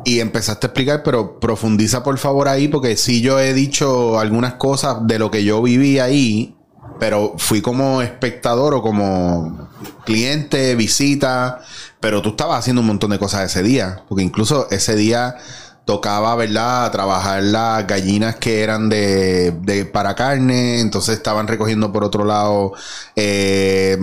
Y 0.05 0.21
empezaste 0.21 0.67
a 0.67 0.69
explicar, 0.69 1.03
pero 1.03 1.41
profundiza 1.41 2.03
por 2.03 2.19
favor 2.19 2.49
ahí, 2.49 2.69
porque 2.69 2.99
sí 2.99 3.23
yo 3.23 3.41
he 3.41 3.55
dicho 3.55 4.19
algunas 4.19 4.57
cosas 4.57 5.07
de 5.07 5.19
lo 5.19 5.31
que 5.31 5.43
yo 5.43 5.63
viví 5.63 6.01
ahí, 6.01 6.55
pero 7.01 7.33
fui 7.39 7.63
como 7.63 8.03
espectador 8.03 8.75
o 8.75 8.83
como 8.83 9.71
cliente, 10.05 10.75
visita, 10.75 11.63
pero 12.01 12.21
tú 12.21 12.31
estabas 12.31 12.59
haciendo 12.59 12.83
un 12.83 12.89
montón 12.89 13.09
de 13.13 13.19
cosas 13.19 13.51
ese 13.51 13.63
día, 13.63 14.03
porque 14.07 14.23
incluso 14.23 14.69
ese 14.71 14.95
día 14.97 15.39
tocaba, 15.85 16.35
¿verdad? 16.35 16.91
Trabajar 16.91 17.43
las 17.43 17.87
gallinas 17.87 18.37
que 18.37 18.63
eran 18.63 18.89
de, 18.89 19.53
de 19.63 19.85
para 19.85 20.15
carne, 20.15 20.81
entonces 20.81 21.17
estaban 21.17 21.47
recogiendo 21.47 21.93
por 21.93 22.05
otro 22.05 22.25
lado, 22.25 22.73
eh, 23.17 23.99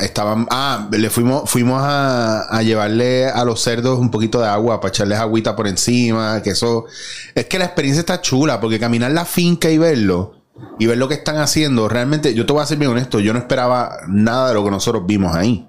estaban, 0.00 0.46
ah, 0.50 0.88
le 0.90 1.10
fuimos, 1.10 1.48
fuimos 1.48 1.82
a, 1.82 2.42
a, 2.48 2.62
llevarle 2.62 3.28
a 3.28 3.44
los 3.44 3.60
cerdos 3.60 3.98
un 3.98 4.10
poquito 4.10 4.40
de 4.40 4.48
agua 4.48 4.80
para 4.80 4.90
echarles 4.90 5.18
agüita 5.18 5.54
por 5.54 5.66
encima, 5.66 6.42
que 6.42 6.50
eso, 6.50 6.86
es 7.34 7.44
que 7.46 7.58
la 7.58 7.66
experiencia 7.66 8.00
está 8.00 8.20
chula, 8.22 8.60
porque 8.60 8.80
caminar 8.80 9.10
la 9.10 9.26
finca 9.26 9.70
y 9.70 9.76
verlo, 9.76 10.32
y 10.78 10.86
ver 10.86 10.96
lo 10.96 11.08
que 11.08 11.14
están 11.14 11.36
haciendo, 11.36 11.88
realmente, 11.88 12.32
yo 12.32 12.46
te 12.46 12.52
voy 12.54 12.62
a 12.62 12.66
ser 12.66 12.78
bien 12.78 12.90
honesto, 12.90 13.20
yo 13.20 13.34
no 13.34 13.38
esperaba 13.38 13.98
nada 14.08 14.48
de 14.48 14.54
lo 14.54 14.64
que 14.64 14.70
nosotros 14.70 15.04
vimos 15.06 15.36
ahí. 15.36 15.68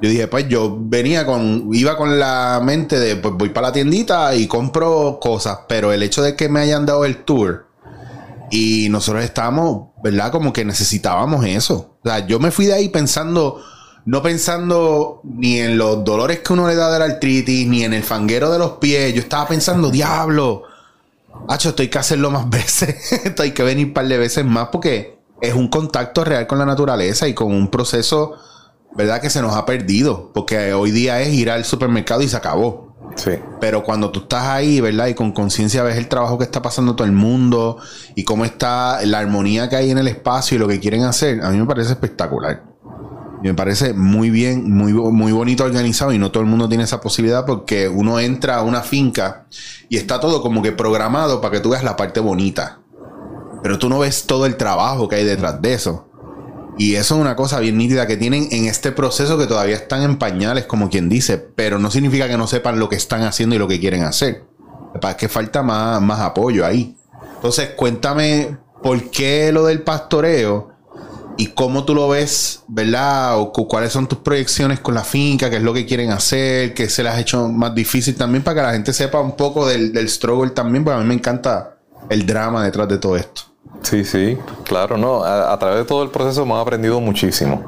Yo 0.00 0.10
dije, 0.10 0.28
pues 0.28 0.48
yo 0.48 0.76
venía 0.78 1.24
con, 1.24 1.70
iba 1.72 1.96
con 1.96 2.18
la 2.18 2.60
mente 2.62 2.98
de, 2.98 3.16
pues 3.16 3.34
voy 3.34 3.48
para 3.48 3.68
la 3.68 3.72
tiendita 3.72 4.34
y 4.34 4.46
compro 4.46 5.18
cosas, 5.20 5.60
pero 5.68 5.92
el 5.92 6.02
hecho 6.02 6.22
de 6.22 6.36
que 6.36 6.48
me 6.48 6.60
hayan 6.60 6.86
dado 6.86 7.04
el 7.04 7.24
tour 7.24 7.66
y 8.50 8.88
nosotros 8.90 9.24
estábamos, 9.24 9.88
¿verdad? 10.02 10.30
Como 10.30 10.52
que 10.52 10.64
necesitábamos 10.64 11.44
eso. 11.46 11.96
O 12.04 12.08
sea, 12.08 12.26
yo 12.26 12.38
me 12.38 12.50
fui 12.50 12.66
de 12.66 12.74
ahí 12.74 12.88
pensando, 12.90 13.62
no 14.04 14.22
pensando 14.22 15.20
ni 15.24 15.58
en 15.58 15.78
los 15.78 16.04
dolores 16.04 16.40
que 16.40 16.52
uno 16.52 16.68
le 16.68 16.76
da 16.76 16.92
de 16.92 16.98
la 16.98 17.04
artritis, 17.06 17.66
ni 17.66 17.82
en 17.82 17.94
el 17.94 18.02
fanguero 18.02 18.50
de 18.50 18.58
los 18.58 18.72
pies. 18.72 19.14
Yo 19.14 19.20
estaba 19.20 19.48
pensando, 19.48 19.90
diablo, 19.90 20.62
hacho, 21.48 21.70
estoy 21.70 21.88
que 21.88 21.98
hacerlo 21.98 22.30
más 22.30 22.48
veces. 22.50 23.12
esto 23.24 23.42
hay 23.42 23.52
que 23.52 23.62
venir 23.62 23.86
un 23.86 23.94
par 23.94 24.06
de 24.06 24.18
veces 24.18 24.44
más 24.44 24.68
porque 24.68 25.18
es 25.40 25.54
un 25.54 25.68
contacto 25.68 26.24
real 26.24 26.46
con 26.46 26.58
la 26.58 26.66
naturaleza 26.66 27.28
y 27.28 27.34
con 27.34 27.52
un 27.52 27.70
proceso 27.70 28.36
¿verdad? 28.96 29.20
Que 29.20 29.30
se 29.30 29.42
nos 29.42 29.54
ha 29.54 29.66
perdido, 29.66 30.30
porque 30.32 30.72
hoy 30.72 30.90
día 30.90 31.20
es 31.20 31.32
ir 31.34 31.50
al 31.50 31.64
supermercado 31.64 32.22
y 32.22 32.28
se 32.28 32.36
acabó. 32.36 32.86
Sí. 33.16 33.32
Pero 33.60 33.82
cuando 33.82 34.10
tú 34.10 34.20
estás 34.20 34.44
ahí, 34.44 34.80
¿verdad? 34.80 35.06
Y 35.06 35.14
con 35.14 35.32
conciencia 35.32 35.82
ves 35.82 35.96
el 35.96 36.08
trabajo 36.08 36.38
que 36.38 36.44
está 36.44 36.62
pasando 36.62 36.96
todo 36.96 37.06
el 37.06 37.12
mundo 37.12 37.78
y 38.14 38.24
cómo 38.24 38.44
está 38.44 39.04
la 39.04 39.18
armonía 39.18 39.68
que 39.68 39.76
hay 39.76 39.90
en 39.90 39.98
el 39.98 40.08
espacio 40.08 40.56
y 40.56 40.58
lo 40.58 40.68
que 40.68 40.80
quieren 40.80 41.04
hacer, 41.04 41.42
a 41.42 41.50
mí 41.50 41.58
me 41.58 41.66
parece 41.66 41.92
espectacular. 41.92 42.62
me 43.42 43.54
parece 43.54 43.94
muy 43.94 44.30
bien, 44.30 44.70
muy, 44.70 44.92
muy 44.92 45.32
bonito 45.32 45.64
organizado 45.64 46.12
y 46.12 46.18
no 46.18 46.30
todo 46.30 46.42
el 46.42 46.48
mundo 46.48 46.68
tiene 46.68 46.84
esa 46.84 47.00
posibilidad 47.00 47.46
porque 47.46 47.88
uno 47.88 48.18
entra 48.18 48.56
a 48.56 48.62
una 48.62 48.82
finca 48.82 49.46
y 49.88 49.96
está 49.96 50.20
todo 50.20 50.42
como 50.42 50.62
que 50.62 50.72
programado 50.72 51.40
para 51.40 51.52
que 51.52 51.60
tú 51.60 51.70
veas 51.70 51.84
la 51.84 51.96
parte 51.96 52.20
bonita. 52.20 52.80
Pero 53.62 53.78
tú 53.78 53.88
no 53.88 53.98
ves 53.98 54.26
todo 54.26 54.46
el 54.46 54.56
trabajo 54.56 55.08
que 55.08 55.16
hay 55.16 55.24
detrás 55.24 55.60
de 55.62 55.74
eso. 55.74 56.05
Y 56.78 56.96
eso 56.96 57.14
es 57.14 57.20
una 57.20 57.36
cosa 57.36 57.58
bien 57.60 57.78
nítida 57.78 58.06
que 58.06 58.16
tienen 58.16 58.48
en 58.50 58.66
este 58.66 58.92
proceso 58.92 59.38
que 59.38 59.46
todavía 59.46 59.76
están 59.76 60.02
en 60.02 60.18
pañales, 60.18 60.66
como 60.66 60.90
quien 60.90 61.08
dice, 61.08 61.38
pero 61.38 61.78
no 61.78 61.90
significa 61.90 62.28
que 62.28 62.36
no 62.36 62.46
sepan 62.46 62.78
lo 62.78 62.88
que 62.88 62.96
están 62.96 63.22
haciendo 63.22 63.56
y 63.56 63.58
lo 63.58 63.66
que 63.66 63.80
quieren 63.80 64.02
hacer. 64.02 64.44
Es 65.02 65.14
que 65.16 65.28
falta 65.28 65.62
más, 65.62 66.00
más 66.02 66.20
apoyo 66.20 66.66
ahí. 66.66 66.96
Entonces, 67.36 67.70
cuéntame 67.76 68.58
por 68.82 69.10
qué 69.10 69.52
lo 69.52 69.64
del 69.66 69.82
pastoreo 69.82 70.70
y 71.38 71.48
cómo 71.48 71.84
tú 71.84 71.94
lo 71.94 72.08
ves, 72.08 72.62
¿verdad? 72.68 73.38
O 73.38 73.52
cuáles 73.52 73.92
son 73.92 74.06
tus 74.06 74.18
proyecciones 74.18 74.80
con 74.80 74.94
la 74.94 75.04
finca, 75.04 75.50
qué 75.50 75.56
es 75.56 75.62
lo 75.62 75.72
que 75.74 75.86
quieren 75.86 76.10
hacer, 76.10 76.74
qué 76.74 76.88
se 76.88 77.02
les 77.02 77.12
ha 77.12 77.20
hecho 77.20 77.48
más 77.48 77.74
difícil 77.74 78.16
también 78.16 78.42
para 78.42 78.54
que 78.54 78.66
la 78.66 78.72
gente 78.72 78.92
sepa 78.92 79.20
un 79.20 79.36
poco 79.36 79.66
del, 79.66 79.92
del 79.92 80.08
struggle 80.08 80.50
también, 80.50 80.84
porque 80.84 80.98
a 80.98 81.02
mí 81.02 81.08
me 81.08 81.14
encanta 81.14 81.78
el 82.08 82.26
drama 82.26 82.64
detrás 82.64 82.88
de 82.88 82.98
todo 82.98 83.16
esto. 83.16 83.42
Sí, 83.82 84.04
sí, 84.04 84.38
claro, 84.64 84.96
no. 84.96 85.24
A, 85.24 85.58
través 85.58 85.78
de 85.78 85.84
todo 85.84 86.02
el 86.02 86.10
proceso 86.10 86.42
hemos 86.42 86.60
aprendido 86.60 87.00
muchísimo. 87.00 87.64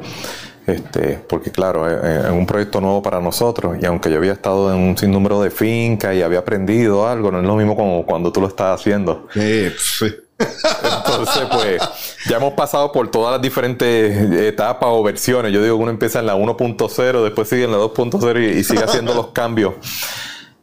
Este, 0.66 1.18
porque 1.28 1.50
claro, 1.50 1.88
es, 1.88 2.30
un 2.30 2.44
proyecto 2.44 2.80
nuevo 2.80 3.00
para 3.00 3.20
nosotros 3.20 3.78
y 3.80 3.86
aunque 3.86 4.10
yo 4.10 4.18
había 4.18 4.34
estado 4.34 4.70
en 4.70 4.78
un 4.78 4.98
sinnúmero 4.98 5.40
de 5.40 5.50
fincas 5.50 6.14
y 6.14 6.20
había 6.20 6.40
aprendido 6.40 7.08
algo, 7.08 7.30
no 7.30 7.40
es 7.40 7.46
lo 7.46 7.56
mismo 7.56 7.74
como 7.74 8.04
cuando 8.04 8.30
tú 8.32 8.42
lo 8.42 8.48
estás 8.48 8.78
haciendo. 8.78 9.28
Sí, 9.32 9.70
sí. 9.78 10.14
Entonces, 10.38 11.48
pues, 11.50 11.82
ya 12.28 12.36
hemos 12.36 12.52
pasado 12.52 12.92
por 12.92 13.10
todas 13.10 13.32
las 13.32 13.42
diferentes 13.42 14.30
etapas 14.32 14.88
o 14.92 15.02
versiones. 15.02 15.52
Yo 15.52 15.62
digo 15.62 15.76
que 15.76 15.82
uno 15.82 15.90
empieza 15.90 16.20
en 16.20 16.26
la 16.26 16.36
1.0, 16.36 17.24
después 17.24 17.48
sigue 17.48 17.64
en 17.64 17.72
la 17.72 17.78
2.0 17.78 18.56
y, 18.56 18.62
sigue 18.62 18.84
haciendo 18.84 19.14
los 19.14 19.28
cambios. 19.28 19.74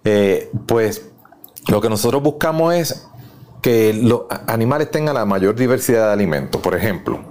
Eh, 0.04 0.50
pues, 0.65 1.10
lo 1.67 1.82
que 1.82 1.89
nosotros 1.89 2.21
buscamos 2.21 2.74
es 2.76 3.08
que 3.65 3.95
los 3.95 4.25
animales 4.45 4.91
tengan 4.91 5.15
la 5.15 5.25
mayor 5.25 5.56
diversidad 5.56 6.06
de 6.06 6.13
alimentos. 6.13 6.62
Por 6.62 6.75
ejemplo, 6.75 7.21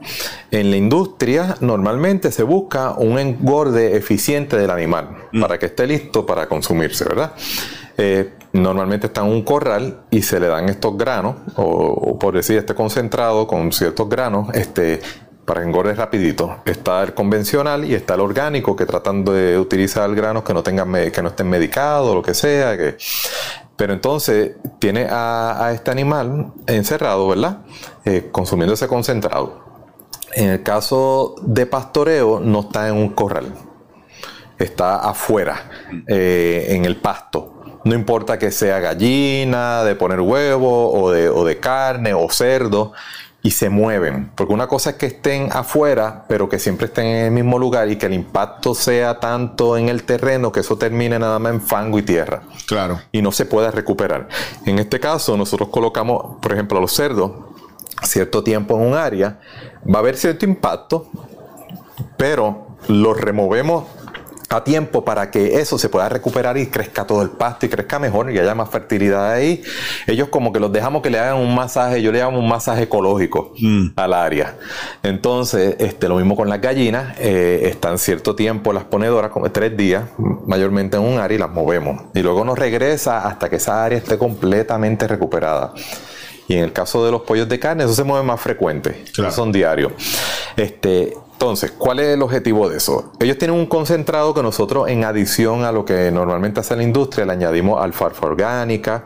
en 0.50 0.68
la 0.68 0.76
industria 0.76 1.54
normalmente 1.60 2.32
se 2.32 2.42
busca 2.42 2.94
un 2.94 3.20
engorde 3.20 3.96
eficiente 3.96 4.56
del 4.56 4.70
animal 4.70 5.28
mm. 5.30 5.40
para 5.40 5.60
que 5.60 5.66
esté 5.66 5.86
listo 5.86 6.26
para 6.26 6.48
consumirse, 6.48 7.04
¿verdad? 7.04 7.34
Eh, 7.96 8.32
normalmente 8.52 9.06
está 9.06 9.20
en 9.20 9.28
un 9.28 9.44
corral 9.44 10.00
y 10.10 10.22
se 10.22 10.40
le 10.40 10.48
dan 10.48 10.68
estos 10.68 10.98
granos, 10.98 11.36
o, 11.54 12.18
por 12.18 12.34
decir 12.34 12.58
este 12.58 12.74
concentrado 12.74 13.46
con 13.46 13.70
ciertos 13.70 14.08
granos, 14.08 14.48
este, 14.54 15.00
para 15.44 15.62
engorde 15.62 15.94
rapidito. 15.94 16.56
Está 16.64 17.04
el 17.04 17.14
convencional 17.14 17.84
y 17.84 17.94
está 17.94 18.14
el 18.14 18.22
orgánico 18.22 18.74
que 18.74 18.86
tratan 18.86 19.24
de 19.24 19.56
utilizar 19.56 20.12
granos 20.16 20.42
que 20.42 20.52
no 20.52 20.64
tengan 20.64 20.92
que 21.12 21.22
no 21.22 21.28
estén 21.28 21.48
medicados, 21.48 22.10
o 22.10 22.14
lo 22.16 22.22
que 22.22 22.34
sea, 22.34 22.76
que 22.76 22.96
pero 23.76 23.92
entonces 23.92 24.52
tiene 24.78 25.06
a, 25.10 25.70
este 25.74 25.90
animal 25.90 26.52
encerrado, 26.66 27.28
¿verdad? 27.28 27.58
Eh, 28.04 28.28
consumiendo 28.30 28.74
ese 28.74 28.88
concentrado. 28.88 29.64
En 30.34 30.50
el 30.50 30.62
caso 30.62 31.36
de 31.42 31.66
pastoreo, 31.66 32.40
no 32.40 32.60
está 32.60 32.88
en 32.88 32.94
un 32.94 33.10
corral. 33.10 33.54
Está 34.58 34.96
afuera, 34.96 35.70
eh, 36.06 36.66
en 36.70 36.84
el 36.84 36.96
pasto. 36.96 37.80
No 37.84 37.94
importa 37.94 38.38
que 38.38 38.50
sea 38.50 38.78
gallina, 38.80 39.84
de 39.84 39.94
poner 39.94 40.20
huevo, 40.20 40.92
o 40.92 41.10
de, 41.10 41.28
o 41.28 41.44
de 41.44 41.58
carne, 41.58 42.14
o 42.14 42.28
cerdo 42.30 42.92
y 43.44 43.50
se 43.50 43.68
mueven. 43.68 44.32
Porque 44.34 44.54
una 44.54 44.66
cosa 44.66 44.90
es 44.90 44.96
que 44.96 45.04
estén 45.04 45.50
afuera, 45.52 46.24
pero 46.28 46.48
que 46.48 46.58
siempre 46.58 46.86
estén 46.86 47.04
en 47.04 47.24
el 47.26 47.30
mismo 47.30 47.58
lugar 47.58 47.90
y 47.90 47.96
que 47.96 48.06
el 48.06 48.14
impacto 48.14 48.74
sea 48.74 49.20
tanto 49.20 49.76
en 49.76 49.90
el 49.90 50.04
terreno 50.04 50.50
que 50.50 50.60
eso 50.60 50.78
termine 50.78 51.18
nada 51.18 51.38
más 51.38 51.52
en 51.52 51.60
fango 51.60 51.98
y 51.98 52.02
tierra. 52.02 52.42
Claro. 52.66 53.00
Y 53.12 53.20
no 53.20 53.32
se 53.32 53.44
pueda 53.44 53.70
recuperar. 53.70 54.28
En 54.64 54.78
este 54.78 54.98
caso, 54.98 55.36
nosotros 55.36 55.68
colocamos, 55.68 56.38
por 56.40 56.54
ejemplo, 56.54 56.78
a 56.78 56.80
los 56.80 56.92
cerdos 56.92 57.32
cierto 58.02 58.42
tiempo 58.42 58.76
en 58.76 58.86
un 58.86 58.94
área, 58.94 59.40
va 59.86 59.96
a 59.96 59.98
haber 59.98 60.16
cierto 60.16 60.46
impacto, 60.46 61.06
pero 62.16 62.66
los 62.88 63.20
removemos 63.20 63.84
a 64.48 64.62
tiempo 64.62 65.04
para 65.04 65.30
que 65.30 65.60
eso 65.60 65.78
se 65.78 65.88
pueda 65.88 66.08
recuperar 66.08 66.56
y 66.58 66.66
crezca 66.66 67.06
todo 67.06 67.22
el 67.22 67.30
pasto 67.30 67.66
y 67.66 67.68
crezca 67.68 67.98
mejor 67.98 68.30
y 68.30 68.38
haya 68.38 68.54
más 68.54 68.70
fertilidad 68.70 69.32
ahí. 69.32 69.62
Ellos 70.06 70.28
como 70.28 70.52
que 70.52 70.60
los 70.60 70.72
dejamos 70.72 71.02
que 71.02 71.10
le 71.10 71.18
hagan 71.18 71.36
un 71.36 71.54
masaje, 71.54 72.02
yo 72.02 72.12
le 72.12 72.18
llamo 72.18 72.38
un 72.38 72.48
masaje 72.48 72.84
ecológico 72.84 73.52
mm. 73.58 73.88
al 73.96 74.12
área. 74.12 74.56
Entonces, 75.02 75.76
este, 75.78 76.08
lo 76.08 76.16
mismo 76.16 76.36
con 76.36 76.48
las 76.48 76.60
gallinas, 76.60 77.16
eh, 77.18 77.62
están 77.64 77.98
cierto 77.98 78.34
tiempo 78.34 78.72
las 78.72 78.84
ponedoras, 78.84 79.30
como 79.30 79.50
tres 79.50 79.76
días, 79.76 80.04
mayormente 80.46 80.96
en 80.96 81.02
un 81.02 81.18
área 81.18 81.36
y 81.36 81.38
las 81.38 81.50
movemos. 81.50 82.02
Y 82.14 82.20
luego 82.20 82.44
nos 82.44 82.58
regresa 82.58 83.26
hasta 83.26 83.48
que 83.48 83.56
esa 83.56 83.84
área 83.84 83.98
esté 83.98 84.18
completamente 84.18 85.08
recuperada. 85.08 85.72
Y 86.46 86.54
en 86.54 86.64
el 86.64 86.72
caso 86.72 87.04
de 87.04 87.10
los 87.10 87.22
pollos 87.22 87.48
de 87.48 87.58
carne, 87.58 87.84
eso 87.84 87.94
se 87.94 88.04
mueve 88.04 88.24
más 88.24 88.40
frecuente. 88.40 89.04
Son 89.30 89.50
diarios. 89.50 89.92
Este, 90.56 91.14
Entonces, 91.34 91.72
¿cuál 91.72 91.98
es 91.98 92.14
el 92.14 92.22
objetivo 92.22 92.68
de 92.70 92.78
eso? 92.78 93.12
Ellos 93.18 93.36
tienen 93.36 93.56
un 93.56 93.66
concentrado 93.66 94.32
que 94.32 94.42
nosotros, 94.42 94.88
en 94.88 95.04
adición 95.04 95.64
a 95.64 95.72
lo 95.72 95.84
que 95.84 96.10
normalmente 96.10 96.60
hace 96.60 96.74
la 96.76 96.82
industria, 96.84 97.26
le 97.26 97.32
añadimos 97.32 97.82
alfalfa 97.82 98.26
orgánica, 98.26 99.04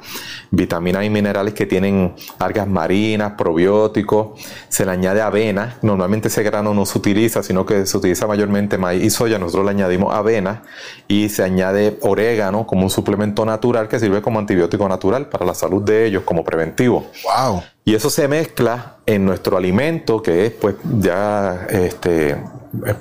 vitaminas 0.50 1.04
y 1.04 1.10
minerales 1.10 1.54
que 1.54 1.66
tienen 1.66 2.14
algas 2.38 2.68
marinas, 2.68 3.32
probióticos, 3.32 4.38
se 4.68 4.84
le 4.84 4.92
añade 4.92 5.20
avena. 5.22 5.78
Normalmente 5.82 6.28
ese 6.28 6.42
grano 6.42 6.74
no 6.74 6.86
se 6.86 6.98
utiliza, 6.98 7.42
sino 7.42 7.66
que 7.66 7.86
se 7.86 7.96
utiliza 7.96 8.26
mayormente 8.26 8.78
maíz 8.78 9.02
y 9.02 9.10
soya. 9.10 9.38
Nosotros 9.38 9.64
le 9.64 9.70
añadimos 9.72 10.14
avena 10.14 10.62
y 11.08 11.30
se 11.30 11.42
añade 11.42 11.98
orégano 12.02 12.66
como 12.66 12.82
un 12.82 12.90
suplemento 12.90 13.44
natural 13.46 13.88
que 13.88 13.98
sirve 13.98 14.22
como 14.22 14.38
antibiótico 14.38 14.88
natural 14.88 15.28
para 15.28 15.46
la 15.46 15.54
salud 15.54 15.82
de 15.82 16.06
ellos, 16.06 16.22
como 16.24 16.44
preventivo. 16.44 17.06
¡Wow! 17.24 17.62
Y 17.88 17.94
eso 17.94 18.10
se 18.10 18.28
mezcla 18.28 18.98
en 19.06 19.24
nuestro 19.24 19.56
alimento, 19.56 20.20
que 20.20 20.44
es 20.44 20.52
pues 20.52 20.74
ya 21.00 21.66
este, 21.70 22.36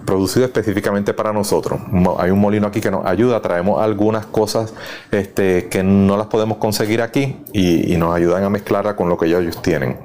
producido 0.06 0.46
específicamente 0.46 1.14
para 1.14 1.34
nosotros. 1.34 1.82
Hay 2.18 2.32
un 2.32 2.40
molino 2.40 2.68
aquí 2.68 2.80
que 2.80 2.90
nos 2.90 3.06
ayuda, 3.06 3.42
traemos 3.42 3.82
algunas 3.82 4.28
cosas 4.28 4.74
este, 5.12 5.68
que 5.68 5.84
no 5.84 6.16
las 6.16 6.28
podemos 6.28 6.60
conseguir 6.60 7.02
aquí 7.02 7.36
y, 7.52 7.98
nos 7.98 8.16
ayudan 8.16 8.46
a 8.46 8.50
mezclarla 8.50 8.96
con 8.96 9.10
lo 9.10 9.18
que 9.18 9.26
ellos 9.26 9.62
tienen. 9.62 10.00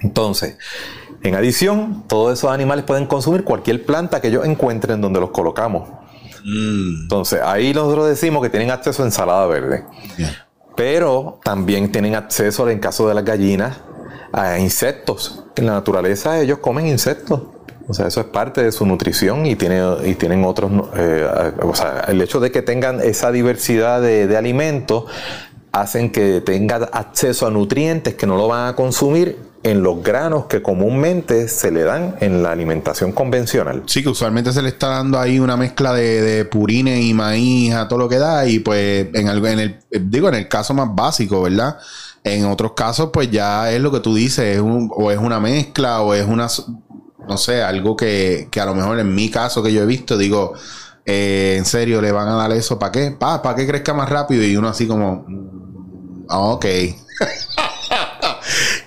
Entonces, 0.00 0.58
en 1.22 1.36
adición, 1.36 2.02
todos 2.08 2.36
esos 2.36 2.50
animales 2.50 2.84
pueden 2.84 3.06
consumir 3.06 3.44
cualquier 3.44 3.86
planta 3.86 4.20
que 4.20 4.26
ellos 4.26 4.44
encuentren 4.44 5.00
donde 5.00 5.20
los 5.20 5.30
colocamos. 5.30 5.88
Mm. 6.44 7.02
Entonces, 7.02 7.42
ahí 7.44 7.72
nosotros 7.72 8.08
decimos 8.08 8.42
que 8.42 8.50
tienen 8.50 8.72
acceso 8.72 9.04
a 9.04 9.06
ensalada 9.06 9.46
verde. 9.46 9.84
Pero 10.74 11.38
también 11.44 11.92
tienen 11.92 12.16
acceso, 12.16 12.68
en 12.68 12.80
caso 12.80 13.06
de 13.06 13.14
las 13.14 13.24
gallinas, 13.24 13.78
a 14.32 14.58
insectos. 14.58 15.44
En 15.56 15.66
la 15.66 15.72
naturaleza 15.72 16.40
ellos 16.40 16.58
comen 16.58 16.86
insectos. 16.86 17.42
O 17.88 17.94
sea, 17.94 18.08
eso 18.08 18.20
es 18.20 18.26
parte 18.26 18.62
de 18.62 18.72
su 18.72 18.84
nutrición 18.84 19.46
y, 19.46 19.54
tiene, 19.54 19.80
y 20.04 20.14
tienen 20.14 20.44
otros... 20.44 20.72
Eh, 20.96 21.26
o 21.62 21.74
sea, 21.74 22.04
el 22.08 22.20
hecho 22.20 22.40
de 22.40 22.50
que 22.50 22.62
tengan 22.62 23.00
esa 23.00 23.30
diversidad 23.30 24.02
de, 24.02 24.36
alimentos 24.36 25.04
hacen 25.70 26.10
que 26.10 26.40
tengan 26.40 26.88
acceso 26.92 27.46
a 27.46 27.50
nutrientes 27.50 28.14
que 28.14 28.26
no 28.26 28.36
lo 28.36 28.48
van 28.48 28.68
a 28.68 28.76
consumir 28.76 29.38
en 29.62 29.82
los 29.82 30.02
granos 30.02 30.46
que 30.46 30.62
comúnmente 30.62 31.48
se 31.48 31.70
le 31.70 31.82
dan 31.82 32.16
en 32.20 32.42
la 32.42 32.52
alimentación 32.52 33.12
convencional. 33.12 33.82
Sí, 33.86 34.02
que 34.02 34.08
usualmente 34.08 34.52
se 34.52 34.62
le 34.62 34.68
está 34.68 34.88
dando 34.88 35.18
ahí 35.18 35.38
una 35.38 35.56
mezcla 35.56 35.92
de, 35.92 36.22
de 36.22 36.44
purines 36.44 37.04
y 37.04 37.14
maíz 37.14 37.74
a 37.74 37.88
todo 37.88 37.98
lo 38.00 38.08
que 38.08 38.18
da 38.18 38.46
y 38.46 38.60
pues 38.60 39.08
en, 39.12 39.28
algo, 39.28 39.46
en 39.46 39.58
el, 39.60 39.80
digo, 39.90 40.28
en 40.28 40.34
el 40.34 40.48
caso 40.48 40.72
más 40.72 40.88
básico, 40.94 41.42
¿verdad? 41.42 41.78
En 42.26 42.44
otros 42.46 42.72
casos, 42.72 43.10
pues 43.12 43.30
ya 43.30 43.70
es 43.70 43.80
lo 43.80 43.92
que 43.92 44.00
tú 44.00 44.12
dices, 44.12 44.60
o 44.60 45.12
es 45.12 45.18
una 45.18 45.38
mezcla, 45.38 46.00
o 46.00 46.12
es 46.12 46.26
una, 46.26 46.48
no 47.28 47.38
sé, 47.38 47.62
algo 47.62 47.96
que, 47.96 48.48
que 48.50 48.60
a 48.60 48.66
lo 48.66 48.74
mejor 48.74 48.98
en 48.98 49.14
mi 49.14 49.30
caso 49.30 49.62
que 49.62 49.72
yo 49.72 49.82
he 49.82 49.86
visto, 49.86 50.18
digo, 50.18 50.54
eh, 51.04 51.54
en 51.56 51.64
serio, 51.64 52.02
le 52.02 52.10
van 52.10 52.26
a 52.26 52.34
dar 52.34 52.50
eso, 52.50 52.80
¿para 52.80 52.90
qué? 52.90 53.12
¿Para, 53.12 53.42
¿Para 53.42 53.54
que 53.54 53.68
crezca 53.68 53.94
más 53.94 54.10
rápido? 54.10 54.42
Y 54.42 54.56
uno 54.56 54.66
así 54.66 54.88
como, 54.88 55.24
mm, 55.28 56.26
ok. 56.28 56.64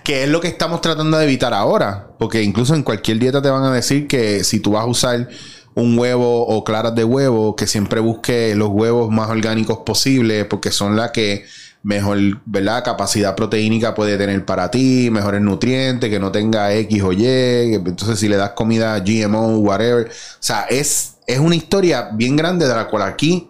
que 0.03 0.23
es 0.23 0.29
lo 0.29 0.41
que 0.41 0.49
estamos 0.49 0.81
tratando 0.81 1.17
de 1.17 1.23
evitar 1.23 1.53
ahora. 1.53 2.09
Porque 2.19 2.43
incluso 2.43 2.75
en 2.75 2.83
cualquier 2.83 3.19
dieta 3.19 3.41
te 3.41 3.49
van 3.49 3.63
a 3.63 3.71
decir 3.71 4.09
que 4.09 4.43
si 4.43 4.59
tú 4.59 4.71
vas 4.71 4.83
a 4.83 4.87
usar 4.87 5.29
un 5.75 5.97
huevo 5.97 6.45
o 6.45 6.65
claras 6.65 6.93
de 6.93 7.05
huevo, 7.05 7.55
que 7.55 7.67
siempre 7.67 8.01
busque 8.01 8.53
los 8.53 8.67
huevos 8.67 9.09
más 9.09 9.29
orgánicos 9.29 9.79
posibles, 9.85 10.45
porque 10.45 10.71
son 10.71 10.97
las 10.97 11.11
que 11.11 11.45
mejor, 11.83 12.17
¿verdad? 12.45 12.83
Capacidad 12.83 13.35
proteínica 13.35 13.95
puede 13.95 14.17
tener 14.17 14.45
para 14.45 14.69
ti, 14.69 15.09
mejores 15.11 15.41
nutrientes, 15.41 16.09
que 16.09 16.19
no 16.19 16.31
tenga 16.31 16.73
X 16.73 17.03
o 17.03 17.11
Y. 17.13 17.75
Entonces, 17.75 18.19
si 18.19 18.27
le 18.27 18.37
das 18.37 18.51
comida 18.51 18.99
GMO, 18.99 19.57
whatever. 19.59 20.07
O 20.07 20.11
sea, 20.39 20.63
es, 20.69 21.17
es 21.25 21.39
una 21.39 21.55
historia 21.55 22.09
bien 22.13 22.35
grande 22.35 22.67
de 22.67 22.75
la 22.75 22.87
cual 22.87 23.03
aquí 23.03 23.49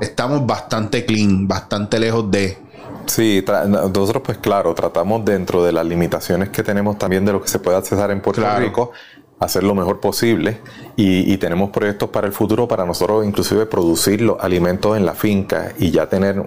estamos 0.00 0.46
bastante 0.46 1.04
clean, 1.04 1.46
bastante 1.46 1.98
lejos 1.98 2.30
de. 2.30 2.58
Sí, 3.06 3.42
nosotros 3.68 4.22
pues 4.22 4.38
claro, 4.38 4.74
tratamos 4.74 5.24
dentro 5.24 5.64
de 5.64 5.72
las 5.72 5.86
limitaciones 5.86 6.50
que 6.50 6.62
tenemos 6.62 6.98
también 6.98 7.24
de 7.24 7.32
lo 7.32 7.40
que 7.40 7.48
se 7.48 7.58
puede 7.58 7.78
accesar 7.78 8.10
en 8.10 8.20
Puerto 8.20 8.44
Rico, 8.58 8.92
hacer 9.40 9.62
lo 9.62 9.74
mejor 9.74 9.98
posible 9.98 10.60
y, 10.94 11.32
y, 11.32 11.38
tenemos 11.38 11.70
proyectos 11.70 12.10
para 12.10 12.26
el 12.26 12.34
futuro 12.34 12.68
para 12.68 12.84
nosotros 12.84 13.24
inclusive 13.24 13.64
producir 13.64 14.20
los 14.20 14.38
alimentos 14.40 14.94
en 14.94 15.06
la 15.06 15.14
finca 15.14 15.72
y 15.78 15.90
ya 15.90 16.06
tener 16.10 16.44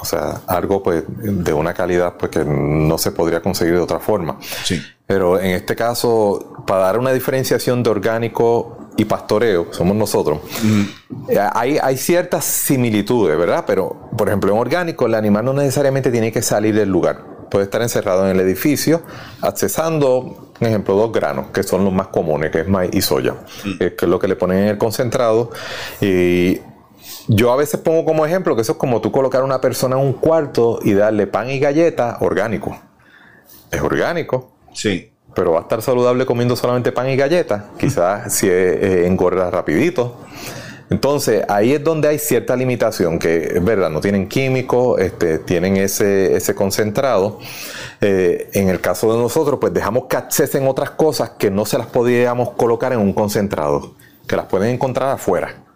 o 0.00 0.04
sea, 0.04 0.40
algo 0.46 0.82
pues 0.82 1.04
de 1.06 1.52
una 1.52 1.74
calidad 1.74 2.14
pues 2.18 2.30
que 2.30 2.44
no 2.44 2.96
se 2.98 3.12
podría 3.12 3.40
conseguir 3.40 3.74
de 3.74 3.80
otra 3.80 3.98
forma. 3.98 4.38
Sí. 4.64 4.82
Pero 5.06 5.40
en 5.40 5.50
este 5.50 5.74
caso, 5.74 6.62
para 6.66 6.82
dar 6.82 6.98
una 6.98 7.12
diferenciación 7.12 7.82
de 7.82 7.90
orgánico 7.90 8.90
y 8.96 9.04
pastoreo, 9.04 9.66
somos 9.72 9.96
nosotros, 9.96 10.38
eh, 11.28 11.38
hay, 11.52 11.78
hay 11.82 11.96
ciertas 11.96 12.44
similitudes, 12.44 13.36
¿verdad? 13.36 13.64
Pero, 13.66 14.08
por 14.16 14.28
ejemplo, 14.28 14.52
en 14.52 14.58
orgánico, 14.58 15.06
el 15.06 15.14
animal 15.14 15.44
no 15.44 15.52
necesariamente 15.52 16.12
tiene 16.12 16.30
que 16.30 16.42
salir 16.42 16.76
del 16.76 16.90
lugar. 16.90 17.24
Puede 17.50 17.64
estar 17.64 17.82
encerrado 17.82 18.24
en 18.24 18.36
el 18.36 18.40
edificio, 18.40 19.02
accesando, 19.40 20.52
por 20.56 20.68
ejemplo, 20.68 20.94
dos 20.94 21.10
granos, 21.10 21.46
que 21.52 21.64
son 21.64 21.84
los 21.84 21.92
más 21.92 22.06
comunes, 22.06 22.52
que 22.52 22.60
es 22.60 22.68
maíz 22.68 22.90
y 22.92 23.02
soya, 23.02 23.34
que 23.78 23.96
es 24.00 24.08
lo 24.08 24.20
que 24.20 24.28
le 24.28 24.36
ponen 24.36 24.58
en 24.58 24.68
el 24.68 24.78
concentrado. 24.78 25.50
Y 26.00 26.60
yo 27.32 27.52
a 27.52 27.56
veces 27.56 27.78
pongo 27.78 28.04
como 28.04 28.26
ejemplo 28.26 28.56
que 28.56 28.62
eso 28.62 28.72
es 28.72 28.78
como 28.78 29.00
tú 29.00 29.12
colocar 29.12 29.42
a 29.42 29.44
una 29.44 29.60
persona 29.60 29.94
en 29.94 30.02
un 30.04 30.14
cuarto 30.14 30.80
y 30.82 30.94
darle 30.94 31.28
pan 31.28 31.48
y 31.48 31.60
galleta 31.60 32.18
orgánico. 32.20 32.76
Es 33.70 33.80
orgánico. 33.80 34.50
Sí. 34.74 35.12
Pero 35.32 35.52
va 35.52 35.60
a 35.60 35.62
estar 35.62 35.80
saludable 35.80 36.26
comiendo 36.26 36.56
solamente 36.56 36.90
pan 36.90 37.08
y 37.08 37.14
galletas. 37.14 37.62
Quizás 37.78 38.34
si 38.34 38.48
eh, 38.48 39.06
engorda 39.06 39.48
rapidito. 39.48 40.16
Entonces, 40.90 41.44
ahí 41.48 41.72
es 41.72 41.84
donde 41.84 42.08
hay 42.08 42.18
cierta 42.18 42.56
limitación, 42.56 43.20
que 43.20 43.52
es 43.54 43.64
verdad, 43.64 43.90
no 43.90 44.00
tienen 44.00 44.28
químicos, 44.28 45.00
este, 45.00 45.38
tienen 45.38 45.76
ese, 45.76 46.34
ese 46.34 46.56
concentrado. 46.56 47.38
Eh, 48.00 48.50
en 48.54 48.68
el 48.70 48.80
caso 48.80 49.12
de 49.12 49.22
nosotros, 49.22 49.60
pues 49.60 49.72
dejamos 49.72 50.06
que 50.06 50.16
accesen 50.16 50.66
otras 50.66 50.90
cosas 50.90 51.30
que 51.38 51.48
no 51.48 51.64
se 51.64 51.78
las 51.78 51.86
podíamos 51.86 52.50
colocar 52.54 52.92
en 52.92 52.98
un 52.98 53.12
concentrado, 53.12 53.94
que 54.26 54.34
las 54.34 54.46
pueden 54.46 54.74
encontrar 54.74 55.10
afuera. 55.10 55.69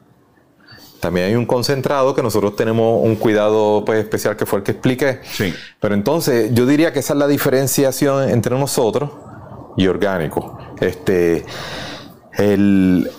También 1.04 1.26
hay 1.26 1.36
un 1.36 1.44
concentrado 1.44 2.14
que 2.14 2.22
nosotros 2.22 2.56
tenemos 2.56 3.04
un 3.04 3.16
cuidado 3.16 3.84
pues, 3.84 3.98
especial 3.98 4.38
que 4.38 4.46
fue 4.46 4.60
el 4.60 4.62
que 4.62 4.72
expliqué. 4.72 5.20
Sí. 5.22 5.52
Pero 5.78 5.94
entonces 5.94 6.54
yo 6.54 6.64
diría 6.64 6.94
que 6.94 7.00
esa 7.00 7.12
es 7.12 7.18
la 7.18 7.26
diferenciación 7.26 8.30
entre 8.30 8.58
nosotros 8.58 9.10
y 9.76 9.86
orgánico. 9.86 10.56
Este, 10.80 11.44
el, 12.38 13.10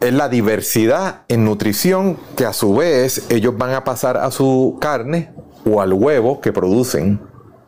es 0.00 0.12
la 0.14 0.30
diversidad 0.30 1.24
en 1.28 1.44
nutrición 1.44 2.16
que 2.38 2.46
a 2.46 2.54
su 2.54 2.74
vez 2.74 3.26
ellos 3.28 3.58
van 3.58 3.74
a 3.74 3.84
pasar 3.84 4.16
a 4.16 4.30
su 4.30 4.78
carne 4.80 5.34
o 5.70 5.82
al 5.82 5.92
huevo 5.92 6.40
que 6.40 6.54
producen. 6.54 7.20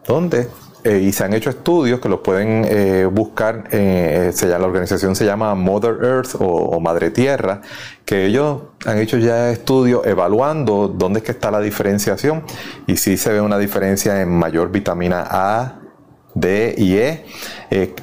¿Dónde? 0.07 0.49
Eh, 0.89 1.01
y 1.01 1.13
se 1.13 1.23
han 1.23 1.35
hecho 1.35 1.51
estudios 1.51 2.01
que 2.01 2.09
los 2.09 2.21
pueden 2.21 2.65
eh, 2.67 3.05
buscar, 3.05 3.65
eh, 3.73 4.31
se 4.33 4.47
llama, 4.47 4.61
la 4.61 4.67
organización 4.69 5.15
se 5.15 5.27
llama 5.27 5.55
Mother 5.55 5.99
Earth 6.03 6.37
o, 6.39 6.81
Madre 6.81 7.11
Tierra, 7.11 7.61
que 8.07 8.25
ellos 8.25 8.63
han 8.87 8.97
hecho 8.97 9.19
ya 9.19 9.51
estudios 9.51 10.07
evaluando 10.07 10.89
dónde 10.89 11.19
es 11.19 11.27
que 11.27 11.33
está 11.33 11.51
la 11.51 11.61
diferenciación 11.61 12.43
y 12.87 12.97
sí 12.97 13.19
se 13.19 13.35
ve 13.35 13.43
una 13.43 13.59
diferencia 13.59 14.23
en 14.23 14.31
mayor 14.31 14.71
vitamina 14.71 15.27
A, 15.31 15.81
D 16.33 16.75
y 16.79 16.97
E. 16.97 17.27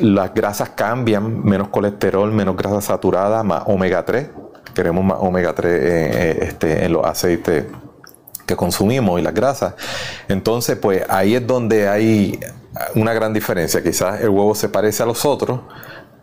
las 0.01 0.35
grasas 0.35 0.69
cambian, 0.75 1.43
menos 1.43 1.69
colesterol, 1.69 2.31
menos 2.31 2.55
grasa 2.55 2.81
saturada, 2.81 3.41
más 3.41 3.63
omega 3.65 4.05
3. 4.05 4.29
Queremos 4.75 5.03
más 5.03 5.17
omega 5.21 5.55
3 5.55 6.37
este, 6.39 6.85
en 6.85 6.93
los 6.93 7.03
aceites 7.03 7.65
que 8.45 8.55
consumimos 8.55 9.19
y 9.19 9.23
las 9.23 9.33
grasas. 9.33 9.73
Entonces, 10.27 10.77
pues 10.77 11.03
ahí 11.09 11.33
es 11.33 11.47
donde 11.47 11.87
hay 11.87 12.39
una 12.95 13.13
gran 13.13 13.33
diferencia. 13.33 13.81
Quizás 13.83 14.21
el 14.21 14.29
huevo 14.29 14.55
se 14.55 14.69
parece 14.69 15.03
a 15.03 15.05
los 15.05 15.25
otros, 15.25 15.61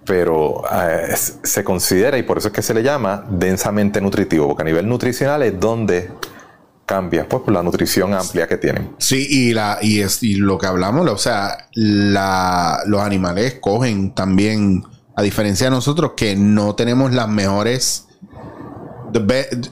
pero 0.04 0.62
eh, 0.72 1.14
se 1.16 1.64
considera, 1.64 2.18
y 2.18 2.22
por 2.22 2.38
eso 2.38 2.48
es 2.48 2.54
que 2.54 2.62
se 2.62 2.74
le 2.74 2.82
llama 2.82 3.24
densamente 3.30 4.00
nutritivo, 4.00 4.48
porque 4.48 4.62
a 4.62 4.66
nivel 4.66 4.88
nutricional 4.88 5.42
es 5.42 5.58
donde 5.58 6.10
cambia, 6.84 7.28
pues 7.28 7.42
por 7.42 7.54
la 7.54 7.62
nutrición 7.62 8.12
amplia 8.12 8.46
que 8.46 8.56
tienen. 8.56 8.94
Sí, 8.98 9.26
y, 9.28 9.54
la, 9.54 9.78
y, 9.80 10.00
es, 10.00 10.22
y 10.22 10.34
lo 10.34 10.58
que 10.58 10.66
hablamos, 10.66 11.08
o 11.08 11.18
sea, 11.18 11.68
los 11.74 13.00
animales 13.00 13.58
cogen 13.60 14.14
también, 14.14 14.84
a 15.14 15.22
diferencia 15.22 15.66
de 15.66 15.70
nosotros, 15.70 16.12
que 16.16 16.36
no 16.36 16.74
tenemos 16.74 17.12
las 17.12 17.28
mejores... 17.28 18.08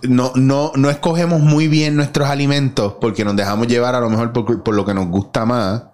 No, 0.02 0.32
no, 0.34 0.70
no 0.74 0.90
escogemos 0.90 1.40
muy 1.40 1.66
bien 1.66 1.96
nuestros 1.96 2.28
alimentos 2.28 2.96
porque 3.00 3.24
nos 3.24 3.36
dejamos 3.36 3.68
llevar 3.68 3.94
a 3.94 4.00
lo 4.00 4.10
mejor 4.10 4.34
por 4.34 4.74
lo 4.74 4.84
que 4.84 4.92
nos 4.92 5.08
gusta 5.08 5.46
más 5.46 5.84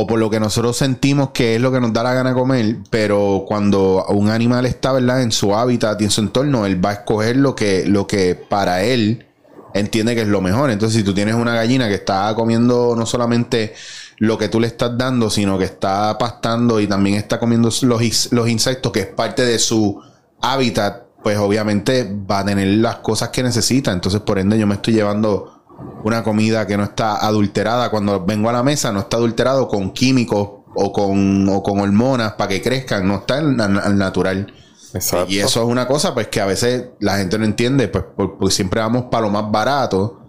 o 0.00 0.06
por 0.06 0.20
lo 0.20 0.30
que 0.30 0.38
nosotros 0.38 0.76
sentimos 0.76 1.30
que 1.30 1.56
es 1.56 1.60
lo 1.60 1.72
que 1.72 1.80
nos 1.80 1.92
da 1.92 2.04
la 2.04 2.14
gana 2.14 2.32
comer, 2.32 2.76
pero 2.88 3.44
cuando 3.48 4.04
un 4.10 4.30
animal 4.30 4.64
está, 4.64 4.92
¿verdad?, 4.92 5.22
en 5.22 5.32
su 5.32 5.56
hábitat 5.56 6.00
y 6.00 6.04
en 6.04 6.10
su 6.10 6.20
entorno, 6.20 6.66
él 6.66 6.82
va 6.82 6.90
a 6.90 6.92
escoger 6.92 7.36
lo 7.36 7.56
que, 7.56 7.84
lo 7.84 8.06
que 8.06 8.36
para 8.36 8.84
él 8.84 9.26
entiende 9.74 10.14
que 10.14 10.22
es 10.22 10.28
lo 10.28 10.40
mejor. 10.40 10.70
Entonces, 10.70 10.98
si 10.98 11.04
tú 11.04 11.14
tienes 11.14 11.34
una 11.34 11.52
gallina 11.52 11.88
que 11.88 11.94
está 11.94 12.32
comiendo 12.36 12.94
no 12.96 13.06
solamente 13.06 13.74
lo 14.18 14.38
que 14.38 14.48
tú 14.48 14.60
le 14.60 14.68
estás 14.68 14.96
dando, 14.96 15.30
sino 15.30 15.58
que 15.58 15.64
está 15.64 16.16
pastando 16.16 16.78
y 16.78 16.86
también 16.86 17.16
está 17.16 17.40
comiendo 17.40 17.68
los, 17.82 18.32
los 18.32 18.48
insectos, 18.48 18.92
que 18.92 19.00
es 19.00 19.06
parte 19.08 19.44
de 19.44 19.58
su 19.58 20.00
hábitat, 20.40 21.06
pues 21.24 21.38
obviamente 21.38 22.08
va 22.30 22.38
a 22.38 22.44
tener 22.44 22.68
las 22.68 22.98
cosas 22.98 23.30
que 23.30 23.42
necesita. 23.42 23.90
Entonces, 23.90 24.20
por 24.20 24.38
ende, 24.38 24.56
yo 24.60 24.66
me 24.68 24.76
estoy 24.76 24.94
llevando 24.94 25.57
una 26.04 26.22
comida 26.22 26.66
que 26.66 26.76
no 26.76 26.84
está 26.84 27.16
adulterada. 27.16 27.90
Cuando 27.90 28.24
vengo 28.24 28.48
a 28.48 28.52
la 28.52 28.62
mesa, 28.62 28.92
no 28.92 29.00
está 29.00 29.16
adulterado 29.16 29.68
con 29.68 29.92
químicos 29.92 30.48
o 30.74 30.92
con, 30.92 31.48
o 31.48 31.62
con 31.62 31.80
hormonas 31.80 32.32
para 32.32 32.48
que 32.48 32.62
crezcan, 32.62 33.06
no 33.06 33.16
está 33.16 33.38
al 33.38 33.98
natural. 33.98 34.52
Exacto. 34.94 35.32
Y 35.32 35.38
eso 35.38 35.62
es 35.62 35.68
una 35.68 35.86
cosa, 35.86 36.14
pues 36.14 36.28
que 36.28 36.40
a 36.40 36.46
veces 36.46 36.86
la 37.00 37.18
gente 37.18 37.38
no 37.38 37.44
entiende, 37.44 37.88
pues 37.88 38.04
porque 38.16 38.50
siempre 38.50 38.80
vamos 38.80 39.04
para 39.10 39.26
lo 39.26 39.30
más 39.30 39.50
barato. 39.50 40.22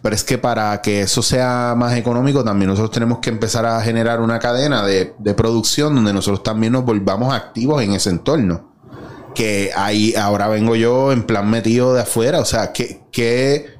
Pero 0.00 0.14
es 0.14 0.22
que 0.22 0.38
para 0.38 0.80
que 0.80 1.02
eso 1.02 1.22
sea 1.22 1.74
más 1.76 1.96
económico, 1.96 2.44
también 2.44 2.68
nosotros 2.68 2.92
tenemos 2.92 3.18
que 3.18 3.30
empezar 3.30 3.66
a 3.66 3.80
generar 3.80 4.20
una 4.20 4.38
cadena 4.38 4.84
de, 4.86 5.14
de 5.18 5.34
producción 5.34 5.94
donde 5.96 6.12
nosotros 6.12 6.44
también 6.44 6.72
nos 6.72 6.84
volvamos 6.84 7.34
activos 7.34 7.82
en 7.82 7.92
ese 7.92 8.10
entorno. 8.10 8.74
Que 9.34 9.72
ahí 9.76 10.14
ahora 10.14 10.46
vengo 10.48 10.76
yo 10.76 11.10
en 11.10 11.24
plan 11.24 11.50
metido 11.50 11.94
de 11.94 12.02
afuera. 12.02 12.38
O 12.38 12.44
sea, 12.44 12.72
que, 12.72 13.02
que 13.10 13.75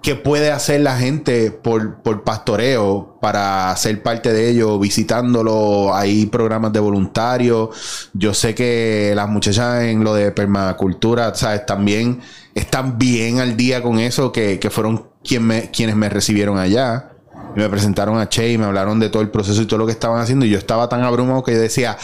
¿Qué 0.00 0.14
puede 0.14 0.52
hacer 0.52 0.80
la 0.80 0.96
gente 0.96 1.50
por, 1.50 2.02
por, 2.02 2.22
pastoreo 2.22 3.18
para 3.20 3.74
ser 3.76 4.00
parte 4.00 4.32
de 4.32 4.48
ello, 4.48 4.78
visitándolo? 4.78 5.94
Hay 5.94 6.26
programas 6.26 6.72
de 6.72 6.78
voluntarios. 6.78 8.10
Yo 8.14 8.32
sé 8.32 8.54
que 8.54 9.12
las 9.16 9.28
muchachas 9.28 9.82
en 9.82 10.04
lo 10.04 10.14
de 10.14 10.30
permacultura, 10.30 11.34
¿sabes? 11.34 11.66
También 11.66 12.20
están 12.54 12.96
bien 12.96 13.40
al 13.40 13.56
día 13.56 13.82
con 13.82 13.98
eso, 13.98 14.30
que, 14.30 14.60
fueron 14.70 15.08
quien 15.24 15.44
me, 15.44 15.70
quienes 15.72 15.96
me 15.96 16.08
recibieron 16.08 16.58
allá. 16.58 17.10
Y 17.56 17.60
me 17.60 17.68
presentaron 17.68 18.20
a 18.20 18.28
Che 18.28 18.52
y 18.52 18.58
me 18.58 18.66
hablaron 18.66 19.00
de 19.00 19.08
todo 19.08 19.22
el 19.22 19.30
proceso 19.30 19.62
y 19.62 19.66
todo 19.66 19.78
lo 19.78 19.86
que 19.86 19.92
estaban 19.92 20.20
haciendo. 20.20 20.46
Y 20.46 20.50
yo 20.50 20.58
estaba 20.58 20.88
tan 20.88 21.02
abrumado 21.02 21.42
que 21.42 21.52
yo 21.52 21.58
decía, 21.58 21.98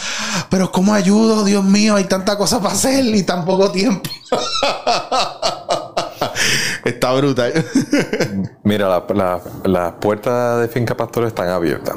pero 0.49 0.69
¿cómo 0.69 0.93
ayudo? 0.93 1.45
Dios 1.45 1.63
mío, 1.63 1.95
hay 1.95 2.05
tanta 2.05 2.37
cosa 2.37 2.59
para 2.59 2.73
hacer 2.73 3.05
y 3.05 3.23
tan 3.23 3.45
poco 3.45 3.71
tiempo. 3.71 4.09
Está 6.85 7.13
brutal. 7.13 7.51
Mira, 8.63 9.03
las 9.63 9.91
puertas 9.93 10.61
de 10.61 10.67
Finca 10.67 10.95
Pastor 10.95 11.25
están 11.25 11.49
abiertas. 11.49 11.95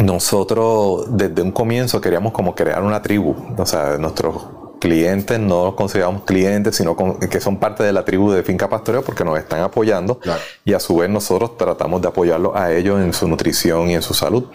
Nosotros 0.00 1.06
desde 1.10 1.40
un 1.40 1.52
comienzo 1.52 2.00
queríamos 2.00 2.32
como 2.32 2.52
crear 2.56 2.82
una 2.82 3.00
tribu. 3.00 3.36
O 3.56 3.64
sea, 3.64 3.96
nuestros 3.96 4.34
clientes 4.80 5.38
no 5.38 5.66
los 5.66 5.74
consideramos 5.74 6.24
clientes, 6.24 6.74
sino 6.74 6.96
que 7.30 7.40
son 7.40 7.58
parte 7.58 7.84
de 7.84 7.92
la 7.92 8.04
tribu 8.04 8.32
de 8.32 8.42
Finca 8.42 8.68
Pastoreo 8.68 9.02
porque 9.02 9.24
nos 9.24 9.38
están 9.38 9.60
apoyando 9.60 10.18
y 10.64 10.72
a 10.72 10.80
su 10.80 10.96
vez 10.96 11.08
nosotros 11.08 11.56
tratamos 11.56 12.02
de 12.02 12.08
apoyarlos 12.08 12.56
a 12.56 12.72
ellos 12.72 13.00
en 13.00 13.12
su 13.12 13.28
nutrición 13.28 13.88
y 13.88 13.94
en 13.94 14.02
su 14.02 14.14
salud. 14.14 14.46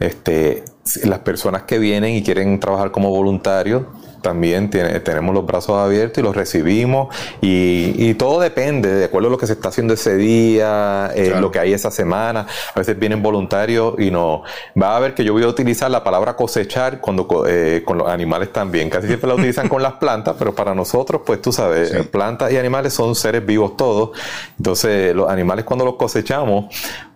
Este, 0.00 0.64
las 1.04 1.20
personas 1.20 1.62
que 1.62 1.78
vienen 1.78 2.14
y 2.14 2.24
quieren 2.24 2.58
trabajar 2.58 2.90
como 2.90 3.10
voluntarios 3.10 3.84
también 4.24 4.70
tenemos 4.70 5.34
los 5.34 5.44
brazos 5.44 5.76
abiertos 5.76 6.18
y 6.18 6.24
los 6.24 6.34
recibimos 6.34 7.14
y, 7.42 8.14
todo 8.14 8.40
depende 8.40 8.94
de 8.94 9.04
acuerdo 9.04 9.28
a 9.28 9.30
lo 9.32 9.38
que 9.38 9.46
se 9.46 9.54
está 9.54 9.68
haciendo 9.68 9.94
ese 9.94 10.16
día, 10.16 11.10
eh, 11.14 11.34
lo 11.40 11.50
que 11.50 11.58
hay 11.58 11.72
esa 11.72 11.90
semana. 11.90 12.46
A 12.74 12.78
veces 12.78 12.98
vienen 12.98 13.22
voluntarios 13.22 13.94
y 13.98 14.10
no. 14.10 14.44
Va 14.80 14.96
a 14.96 15.00
ver 15.00 15.14
que 15.14 15.24
yo 15.24 15.32
voy 15.32 15.42
a 15.42 15.48
utilizar 15.48 15.90
la 15.90 16.02
palabra 16.04 16.36
cosechar 16.36 17.00
cuando 17.00 17.44
eh, 17.46 17.82
con 17.84 17.98
los 17.98 18.08
animales 18.08 18.52
también. 18.52 18.88
Casi 18.88 19.08
siempre 19.08 19.28
la 19.28 19.34
utilizan 19.34 19.68
con 19.68 19.82
las 19.82 19.94
plantas, 19.94 20.36
pero 20.38 20.54
para 20.54 20.74
nosotros, 20.74 21.22
pues 21.26 21.42
tú 21.42 21.52
sabes, 21.52 21.92
plantas 22.06 22.52
y 22.52 22.56
animales 22.56 22.94
son 22.94 23.14
seres 23.14 23.44
vivos 23.44 23.76
todos. 23.76 24.10
Entonces, 24.56 25.14
los 25.14 25.28
animales 25.28 25.64
cuando 25.64 25.84
los 25.84 25.96
cosechamos, 25.96 26.66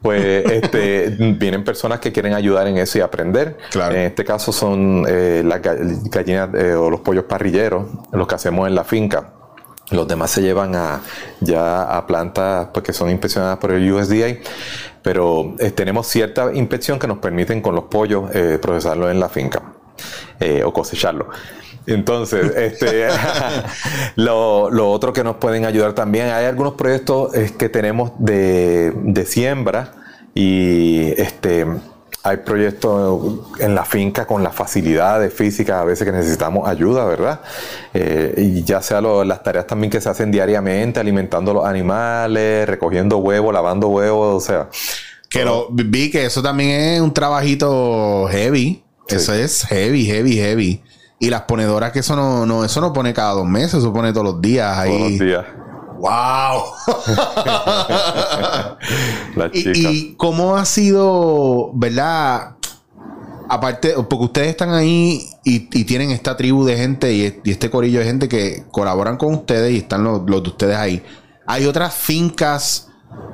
pues 0.02 0.44
este, 0.50 1.16
vienen 1.18 1.64
personas 1.64 2.00
que 2.00 2.12
quieren 2.12 2.34
ayudar 2.34 2.66
en 2.66 2.78
eso 2.78 2.98
y 2.98 3.00
aprender. 3.00 3.58
En 3.74 3.96
este 3.96 4.24
caso 4.24 4.52
son 4.52 5.04
eh, 5.08 5.42
las 5.44 5.60
gallinas 5.62 6.50
o 6.76 6.90
los 6.90 7.00
pollos 7.00 7.24
parrilleros, 7.24 7.86
los 8.12 8.26
que 8.26 8.34
hacemos 8.34 8.68
en 8.68 8.74
la 8.74 8.84
finca. 8.84 9.32
Los 9.90 10.06
demás 10.06 10.30
se 10.30 10.42
llevan 10.42 10.74
a, 10.74 11.00
ya 11.40 11.82
a 11.82 12.06
plantas 12.06 12.68
pues, 12.74 12.84
que 12.84 12.92
son 12.92 13.10
inspeccionadas 13.10 13.58
por 13.58 13.72
el 13.72 13.90
USDA, 13.90 14.36
pero 15.02 15.54
eh, 15.58 15.70
tenemos 15.70 16.06
cierta 16.06 16.52
inspección 16.52 16.98
que 16.98 17.06
nos 17.06 17.18
permiten 17.18 17.62
con 17.62 17.74
los 17.74 17.84
pollos 17.84 18.30
eh, 18.34 18.58
procesarlo 18.60 19.10
en 19.10 19.18
la 19.18 19.30
finca 19.30 19.62
eh, 20.40 20.62
o 20.62 20.72
cosecharlo. 20.72 21.28
Entonces, 21.88 22.54
este, 22.56 23.08
lo, 24.16 24.70
lo, 24.70 24.90
otro 24.90 25.12
que 25.12 25.24
nos 25.24 25.36
pueden 25.36 25.64
ayudar 25.64 25.94
también, 25.94 26.28
hay 26.28 26.44
algunos 26.46 26.74
proyectos 26.74 27.32
que 27.58 27.68
tenemos 27.68 28.12
de, 28.18 28.92
de 28.94 29.26
siembra 29.26 29.92
y 30.34 31.12
este 31.16 31.66
hay 32.28 32.38
proyectos 32.38 33.40
en 33.58 33.74
la 33.74 33.84
finca 33.84 34.26
con 34.26 34.42
las 34.42 34.54
facilidades 34.54 35.32
físicas 35.32 35.80
a 35.80 35.84
veces 35.84 36.04
que 36.04 36.12
necesitamos 36.12 36.68
ayuda, 36.68 37.04
¿verdad? 37.04 37.40
Eh, 37.94 38.34
y 38.36 38.64
ya 38.64 38.82
sea 38.82 39.00
las 39.00 39.42
tareas 39.42 39.66
también 39.66 39.90
que 39.90 40.00
se 40.00 40.08
hacen 40.08 40.30
diariamente, 40.30 41.00
alimentando 41.00 41.54
los 41.54 41.64
animales, 41.64 42.68
recogiendo 42.68 43.18
huevos, 43.18 43.54
lavando 43.54 43.88
huevos, 43.88 44.42
o 44.42 44.46
sea. 44.46 44.68
Que 45.30 45.44
lo, 45.44 45.68
vi 45.70 46.10
que 46.10 46.24
eso 46.24 46.42
también 46.42 46.70
es 46.70 47.00
un 47.00 47.14
trabajito 47.14 48.26
heavy. 48.30 48.82
Eso 49.08 49.32
es 49.32 49.64
heavy, 49.64 50.04
heavy, 50.04 50.36
heavy. 50.36 50.82
Y 51.20 51.30
las 51.30 51.42
ponedoras 51.42 51.92
que 51.92 51.98
eso 52.00 52.14
no, 52.14 52.46
no, 52.46 52.64
eso 52.64 52.80
no 52.80 52.92
pone 52.92 53.12
cada 53.12 53.32
dos 53.32 53.46
meses, 53.46 53.74
eso 53.74 53.92
pone 53.92 54.12
todos 54.12 54.26
los 54.26 54.40
días 54.40 54.76
ahí. 54.78 54.90
Todos 54.90 55.10
los 55.10 55.18
días. 55.18 55.44
¡Wow! 55.98 56.62
y, 59.52 60.14
cómo 60.14 60.56
ha 60.56 60.64
sido, 60.64 61.72
verdad? 61.74 62.54
Aparte, 63.48 63.94
porque 64.08 64.24
ustedes 64.26 64.48
están 64.48 64.72
ahí 64.74 65.26
y, 65.42 65.60
tienen 65.84 66.12
esta 66.12 66.36
tribu 66.36 66.64
de 66.64 66.76
gente 66.76 67.12
y, 67.12 67.40
este 67.50 67.68
corillo 67.68 67.98
de 67.98 68.04
gente 68.04 68.28
que 68.28 68.64
colaboran 68.70 69.16
con 69.16 69.34
ustedes 69.34 69.72
y 69.72 69.78
están 69.78 70.04
los, 70.04 70.22
los 70.30 70.42
de 70.44 70.48
ustedes 70.50 70.76
ahí. 70.76 71.02
Hay 71.46 71.66
otras 71.66 71.94
fincas 71.94 72.90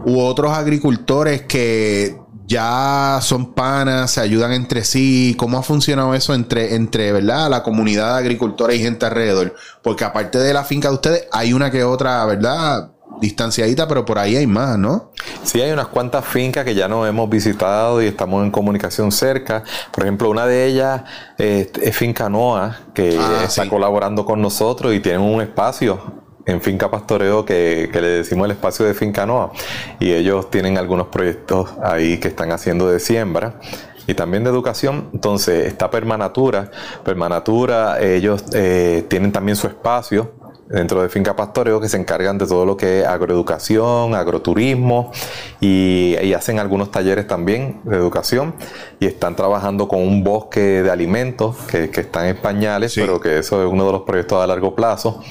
u 0.07 0.21
otros 0.21 0.53
agricultores 0.53 1.43
que 1.43 2.17
ya 2.47 3.19
son 3.23 3.55
panas, 3.55 4.11
se 4.13 4.21
ayudan 4.21 4.53
entre 4.53 4.85
sí. 4.85 5.35
¿Cómo 5.39 5.59
ha 5.59 5.63
funcionado 5.63 6.15
eso 6.15 6.35
entre, 6.35 6.75
entre 6.75 7.13
¿verdad? 7.13 7.49
la 7.51 7.63
comunidad 7.63 8.15
de 8.15 8.19
agricultores 8.19 8.79
y 8.79 8.83
gente 8.83 9.07
alrededor? 9.07 9.55
Porque 9.83 10.05
aparte 10.05 10.39
de 10.39 10.53
la 10.53 10.65
finca 10.65 10.89
de 10.89 10.95
ustedes, 10.95 11.29
hay 11.33 11.53
una 11.53 11.71
que 11.71 11.85
otra, 11.85 12.25
¿verdad? 12.27 12.91
distanciadita, 13.21 13.87
pero 13.87 14.05
por 14.05 14.19
ahí 14.19 14.37
hay 14.37 14.47
más, 14.47 14.77
¿no? 14.77 15.13
Sí, 15.45 15.61
hay 15.61 15.71
unas 15.71 15.87
cuantas 15.89 16.25
fincas 16.25 16.65
que 16.65 16.75
ya 16.75 16.89
nos 16.89 17.09
hemos 17.09 17.31
visitado 17.31 18.03
y 18.03 18.07
estamos 18.07 18.45
en 18.45 18.51
comunicación 18.51 19.13
cerca. 19.13 19.63
Por 19.93 20.05
ejemplo, 20.05 20.31
una 20.31 20.47
de 20.47 20.67
ellas 20.67 21.03
es 21.39 21.97
Finca 21.97 22.29
Noa, 22.29 22.79
que 22.93 23.17
ah, 23.19 23.45
está 23.45 23.69
colaborando 23.69 24.25
con 24.25 24.43
nosotros 24.43 24.95
y 24.95 25.01
tienen 25.01 25.23
un 25.23 25.41
espacio 25.41 26.24
en 26.47 26.61
Finca 26.61 26.91
Pastoreo 26.91 27.45
que, 27.45 27.89
le 27.93 28.09
decimos 28.09 28.47
el 28.47 28.53
espacio 28.53 28.85
de 28.87 28.95
Finca 28.95 29.27
Noa 29.27 29.53
y 29.99 30.13
ellos 30.13 30.51
tienen 30.51 30.79
algunos 30.79 31.09
proyectos 31.09 31.71
ahí 31.83 32.19
que 32.19 32.29
están 32.29 32.53
haciendo 32.53 32.89
de 32.89 33.01
siembra 33.01 33.61
y 34.07 34.15
también 34.15 34.45
de 34.45 34.51
educación. 34.51 35.09
Entonces 35.13 35.67
está 35.67 35.91
Permanatura. 35.91 36.71
Permanatura, 37.05 38.01
ellos 38.01 38.45
eh, 38.53 39.05
tienen 39.09 39.33
también 39.33 39.57
su 39.57 39.67
espacio 39.67 40.33
dentro 40.69 41.03
de 41.03 41.09
Finca 41.09 41.37
Pastoreo 41.37 41.81
que 41.81 41.89
se 41.89 41.97
encargan 41.97 42.39
de 42.39 42.47
todo 42.47 42.65
lo 42.65 42.77
que 42.77 43.01
es 43.01 43.07
agroeducación, 43.07 44.15
agroturismo 44.15 45.13
y, 45.61 46.17
hacen 46.35 46.59
algunos 46.59 46.91
talleres 46.91 47.29
también 47.29 47.81
de 47.85 47.97
educación 47.97 48.57
y 48.99 49.07
están 49.07 49.37
trabajando 49.37 49.87
con 49.87 50.01
un 50.01 50.25
bosque 50.25 50.83
de 50.83 50.91
alimentos 50.91 51.57
que, 51.69 51.85
están 51.85 52.27
en 52.27 52.37
pañales, 52.37 52.95
pero 52.97 53.21
que 53.21 53.39
eso 53.39 53.65
es 53.65 53.73
uno 53.73 53.87
de 53.87 53.93
los 53.93 54.03
proyectos 54.03 54.43
a 54.43 54.47
largo 54.49 54.75
plazo. 54.75 55.23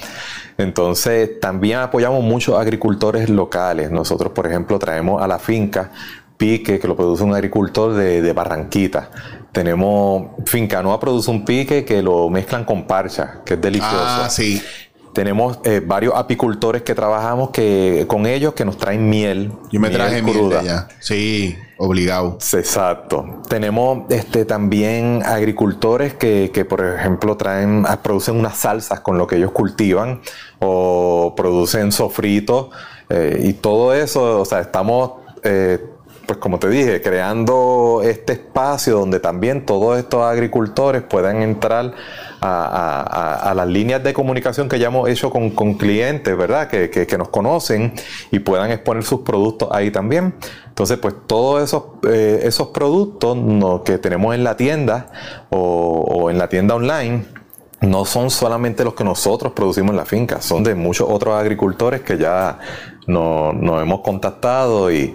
Entonces, 0.58 1.40
también 1.40 1.80
apoyamos 1.80 2.24
muchos 2.24 2.60
agricultores 2.60 3.30
locales. 3.30 3.92
Nosotros, 3.92 4.34
por 4.34 4.48
ejemplo, 4.48 4.80
traemos 4.80 5.22
a 5.22 5.28
la 5.28 5.40
finca 5.40 5.92
pique 6.38 6.80
que 6.80 6.88
lo 6.88 6.96
produce 6.96 7.24
un 7.24 7.34
agricultor 7.34 7.94
de, 7.94 8.34
Barranquita. 8.34 9.10
Tenemos 9.52 10.28
Finca 10.46 10.82
Noa 10.82 11.00
produce 11.00 11.30
un 11.30 11.46
pique 11.46 11.86
que 11.86 12.02
lo 12.02 12.30
mezclan 12.30 12.66
con 12.66 12.86
parcha, 12.86 13.42
que 13.46 13.54
es 13.54 13.62
delicioso. 13.62 13.96
Ah, 13.98 14.28
sí. 14.30 14.62
Tenemos 15.14 15.60
eh, 15.64 15.82
varios 15.86 16.16
apicultores 16.16 16.82
que 16.82 16.96
trabajamos 16.96 17.52
que, 17.52 18.06
con 18.08 18.26
ellos 18.26 18.54
que 18.54 18.66
nos 18.66 18.78
traen 18.78 19.10
miel. 19.10 19.52
Yo 19.72 19.80
me 19.80 19.92
traje 19.92 20.24
miel 20.24 20.50
de 20.50 20.58
allá. 20.58 20.88
Sí, 21.00 21.56
obligado. 21.78 22.40
Exacto. 22.54 23.42
Tenemos 23.48 24.10
este, 24.10 24.44
también 24.46 25.22
agricultores 25.24 26.16
que, 26.16 26.50
que, 26.52 26.66
por 26.66 26.84
ejemplo, 26.84 27.38
traen, 27.38 27.86
ah, 27.88 28.02
producen 28.02 28.38
unas 28.38 28.58
salsas 28.58 29.02
con 29.02 29.20
lo 29.20 29.28
que 29.28 29.36
ellos 29.36 29.52
cultivan 29.52 30.22
o 30.60 31.34
producen 31.38 31.92
sofritos 31.92 32.70
eh, 33.10 33.40
y 33.44 33.54
todo 33.54 33.94
eso. 33.94 34.42
O 34.42 34.46
sea, 34.46 34.62
estamos... 34.62 35.12
Eh, 35.44 35.80
pues 36.26 36.40
como 36.40 36.58
te 36.58 36.70
dije, 36.70 37.02
creando 37.02 38.02
este 38.02 38.34
espacio 38.34 38.98
donde 38.98 39.20
también 39.20 39.66
todos 39.66 39.98
estos 40.00 40.24
agricultores 40.24 41.04
puedan 41.04 41.42
entrar 41.42 41.94
a, 42.46 43.54
las 43.56 43.68
líneas 43.68 44.04
de 44.04 44.14
comunicación 44.14 44.68
que 44.68 44.78
ya 44.78 44.88
hemos 44.88 45.10
hecho 45.10 45.30
con, 45.30 45.74
clientes, 45.76 46.36
¿verdad? 46.38 46.68
Que, 46.68 47.16
nos 47.18 47.30
conocen 47.30 47.94
y 48.32 48.40
puedan 48.40 48.72
exponer 48.72 49.04
sus 49.04 49.22
productos 49.22 49.70
ahí 49.72 49.92
también. 49.92 50.36
Entonces, 50.68 50.98
pues 50.98 51.14
todos 51.28 51.64
esos, 51.64 51.84
eh, 52.10 52.42
esos 52.44 52.70
productos 52.70 53.38
que 53.86 53.98
tenemos 53.98 54.36
en 54.36 54.44
la 54.44 54.58
tienda 54.58 55.12
o, 55.50 56.30
en 56.30 56.38
la 56.38 56.50
tienda 56.50 56.76
online, 56.76 57.26
no 57.82 58.06
son 58.06 58.30
solamente 58.30 58.84
los 58.84 58.94
que 58.94 59.04
nosotros 59.04 59.54
producimos 59.54 59.92
en 59.92 59.98
la 59.98 60.06
finca, 60.06 60.42
son 60.42 60.64
de 60.64 60.74
muchos 60.74 61.08
otros 61.10 61.36
agricultores 61.36 62.02
que 62.02 62.18
ya 62.18 62.58
nos, 63.08 63.54
hemos 63.82 64.02
contactado 64.02 64.92
y, 64.92 65.14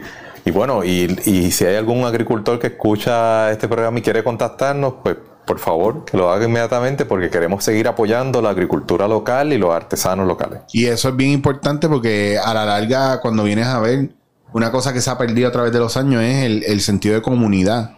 bueno, 0.53 0.85
y, 0.85 1.51
si 1.51 1.64
hay 1.64 1.76
algún 1.76 2.05
agricultor 2.05 2.59
que 2.59 2.68
escucha 2.68 3.51
este 3.51 3.68
programa 3.68 3.99
y 3.99 4.03
quiere 4.03 4.22
contactarnos, 4.22 4.95
pues 5.03 5.16
por 5.49 5.59
favor, 5.59 6.05
que 6.05 6.18
lo 6.18 6.30
haga 6.30 6.44
inmediatamente 6.44 7.07
porque 7.07 7.30
queremos 7.30 7.64
seguir 7.64 7.88
apoyando 7.88 8.42
la 8.42 8.51
agricultura 8.51 9.09
local 9.09 9.51
y 9.55 9.59
los 9.59 9.74
artesanos 9.74 10.28
locales. 10.28 10.61
Y 10.72 10.84
eso 10.84 11.09
es 11.09 11.16
bien 11.16 11.30
importante 11.30 11.88
porque 11.88 12.38
a 12.38 12.53
la 12.53 12.66
larga, 12.66 13.18
cuando 13.22 13.44
vienes 13.44 13.66
a 13.66 13.80
ver, 13.80 14.11
una 14.53 14.70
cosa 14.70 14.92
que 14.92 15.01
se 15.01 15.09
ha 15.09 15.16
perdido 15.16 15.49
a 15.49 15.53
través 15.53 15.72
de 15.72 15.78
los 15.78 15.96
años 15.96 16.22
es 16.22 16.44
el, 16.44 16.64
el 16.64 16.82
sentido 16.82 17.14
de 17.14 17.22
comunidad. 17.22 17.96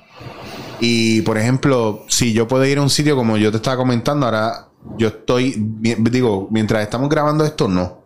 Y 0.79 1.23
por 1.23 1.39
ejemplo, 1.39 2.05
si 2.07 2.33
yo 2.33 2.47
puedo 2.47 2.65
ir 2.65 2.79
a 2.79 2.83
un 2.83 2.91
sitio 2.91 3.17
como 3.17 3.37
yo 3.37 3.51
te 3.51 3.57
estaba 3.57 3.77
comentando, 3.77 4.27
ahora 4.27 4.69
yo 4.97 5.09
estoy, 5.09 5.55
digo, 5.59 6.47
mientras 6.53 6.83
estamos 6.83 7.09
grabando 7.09 7.45
esto, 7.45 7.67
no. 7.67 8.00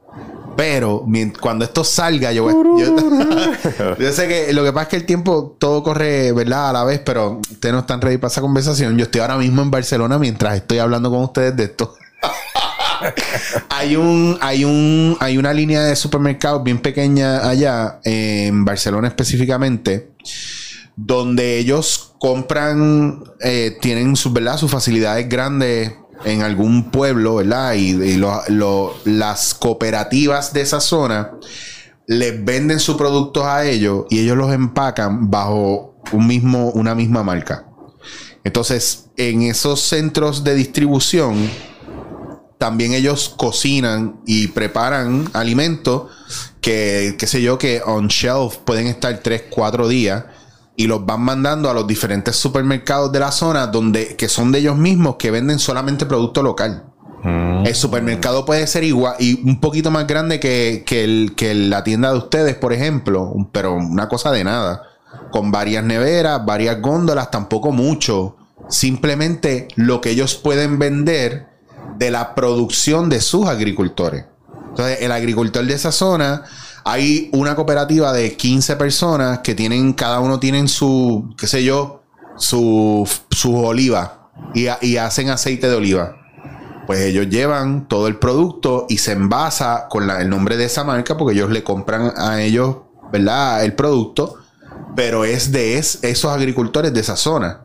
Pero 0.57 1.07
cuando 1.41 1.65
esto 1.65 1.85
salga, 1.85 2.33
yo, 2.33 2.49
yo, 3.99 4.13
sé 4.13 4.29
que 4.29 4.53
lo 4.53 4.65
que 4.65 4.73
pasa 4.73 4.83
es 4.85 4.89
que 4.89 4.97
el 4.97 5.07
tiempo 5.07 5.57
todo 5.59 5.83
corre, 5.83 6.33
¿verdad? 6.33 6.71
A 6.71 6.73
la 6.73 6.85
vez, 6.85 7.01
pero 7.05 7.41
ustedes 7.51 7.73
no 7.73 7.81
están 7.81 8.01
ready 8.01 8.19
para 8.19 8.31
esa 8.31 8.41
conversación. 8.41 8.97
Yo 8.97 9.05
estoy 9.05 9.21
ahora 9.21 9.37
mismo 9.37 9.63
en 9.63 9.71
Barcelona 9.71 10.19
mientras 10.19 10.57
estoy 10.57 10.79
hablando 10.79 11.11
con 11.11 11.23
ustedes 11.23 11.57
de 11.57 11.65
esto. 11.65 11.95
hay 13.69 13.97
un, 13.97 14.39
hay 14.41 14.65
un, 14.65 15.17
hay 15.21 15.39
una 15.39 15.53
línea 15.53 15.83
de 15.83 15.97
supermercados 15.97 16.63
bien 16.63 16.79
pequeña 16.79 17.49
allá, 17.49 18.01
en 18.05 18.65
Barcelona 18.65 19.09
específicamente, 19.09 20.11
donde 20.97 21.59
ellos 21.59 22.15
compran, 22.19 23.25
eh, 23.41 23.77
tienen 23.81 24.15
¿verdad? 24.31 24.57
sus 24.57 24.71
facilidades 24.71 25.29
grandes 25.29 25.93
en 26.25 26.43
algún 26.43 26.91
pueblo, 26.91 27.37
¿verdad? 27.37 27.75
Y, 27.75 28.19
las 29.05 29.55
cooperativas 29.55 30.53
de 30.53 30.61
esa 30.63 30.81
zona 30.81 31.33
les 32.07 32.45
venden 32.45 32.81
sus 32.81 32.97
productos 32.97 33.45
a 33.45 33.65
ellos 33.65 34.05
y 34.11 34.21
ellos 34.21 34.37
los 34.37 34.53
empacan 34.53 35.31
bajo 35.31 35.95
un 36.13 36.27
mismo, 36.27 36.71
una 36.71 36.95
misma 36.95 37.23
marca. 37.23 37.67
Entonces, 38.45 39.07
en 39.17 39.43
esos 39.43 39.81
centros 39.81 40.45
de 40.45 40.55
distribución, 40.55 41.49
también 42.59 42.93
ellos 42.93 43.33
cocinan 43.37 44.21
y 44.27 44.49
preparan 44.49 45.29
alimentos 45.33 46.11
que, 46.61 47.17
qué 47.19 47.27
sé 47.27 47.43
yo, 47.43 47.59
que 47.59 47.83
on 47.85 48.09
shelf 48.09 48.57
pueden 48.59 48.87
estar 48.87 49.19
3, 49.19 49.45
4 49.51 49.89
días 49.89 50.25
y 50.77 50.87
los 50.87 51.07
van 51.07 51.23
mandando 51.23 51.71
a 51.71 51.75
los 51.75 51.87
diferentes 51.87 52.37
supermercados 52.37 53.13
de 53.13 53.21
la 53.21 53.31
zona 53.31 53.67
donde 53.69 54.17
que 54.17 54.29
son 54.29 54.53
de 54.53 54.59
ellos 54.59 54.77
mismos 54.77 55.17
que 55.17 55.31
venden 55.31 55.59
solamente 55.59 56.07
producto 56.07 56.43
local. 56.43 56.85
Mm. 57.23 57.67
El 57.67 57.75
supermercado 57.75 58.45
puede 58.45 58.67
ser 58.67 58.85
igual 58.85 59.17
y 59.19 59.41
un 59.49 59.61
poquito 59.61 59.91
más 59.91 60.07
grande 60.07 60.41
que, 60.41 60.85
el, 60.91 61.35
que 61.37 61.55
la 61.55 61.85
tienda 61.85 62.13
de 62.13 62.19
ustedes, 62.19 62.55
por 62.57 62.73
ejemplo, 62.73 63.33
pero 63.53 63.75
una 63.75 64.09
cosa 64.09 64.31
de 64.31 64.45
nada. 64.45 64.83
Con 65.31 65.51
varias 65.51 65.85
neveras, 65.85 66.45
varias 66.45 66.81
góndolas, 66.81 67.31
tampoco 67.31 67.71
mucho. 67.73 68.37
Simplemente 68.69 69.69
lo 69.77 70.01
que 70.01 70.11
ellos 70.11 70.35
pueden 70.35 70.79
vender 70.79 71.47
de 71.97 72.11
la 72.11 72.35
producción 72.35 73.09
de 73.09 73.21
sus 73.21 73.47
agricultores. 73.47 74.27
Entonces, 74.71 74.99
el 75.03 75.13
agricultor 75.13 75.65
de 75.65 75.75
esa 75.75 75.93
zona 75.93 76.43
hay 76.85 77.31
una 77.33 77.55
cooperativa 77.57 78.13
de 78.13 78.37
15 78.37 78.77
personas 78.77 79.39
que 79.39 79.55
tienen, 79.55 79.95
cada 79.95 80.21
uno 80.21 80.39
tienen 80.39 80.69
su, 80.69 81.35
qué 81.39 81.47
sé 81.47 81.65
yo, 81.65 82.03
su, 82.37 83.09
su 83.31 83.57
oliva 83.57 84.31
y, 84.55 84.97
hacen 84.97 85.31
aceite 85.31 85.69
de 85.69 85.75
oliva. 85.75 86.17
Pues 86.87 87.01
ellos 87.01 87.29
llevan 87.31 87.89
todo 87.89 88.07
el 88.07 88.19
producto 88.19 88.85
y 88.91 88.99
se 88.99 89.13
envasa 89.13 89.87
con 89.89 90.11
el 90.11 90.29
nombre 90.29 90.59
de 90.59 90.67
esa 90.67 90.85
marca 90.85 91.17
porque 91.17 91.35
ellos 91.35 91.51
le 91.51 91.65
compran 91.65 92.13
a 92.17 92.43
ellos, 92.43 92.77
¿verdad? 93.11 93.65
El 93.65 93.73
producto, 93.73 94.37
pero 94.95 95.25
es 95.25 95.51
de 95.51 95.79
esos 95.79 96.27
agricultores 96.27 96.93
de 96.93 97.01
esa 97.01 97.17
zona. 97.17 97.63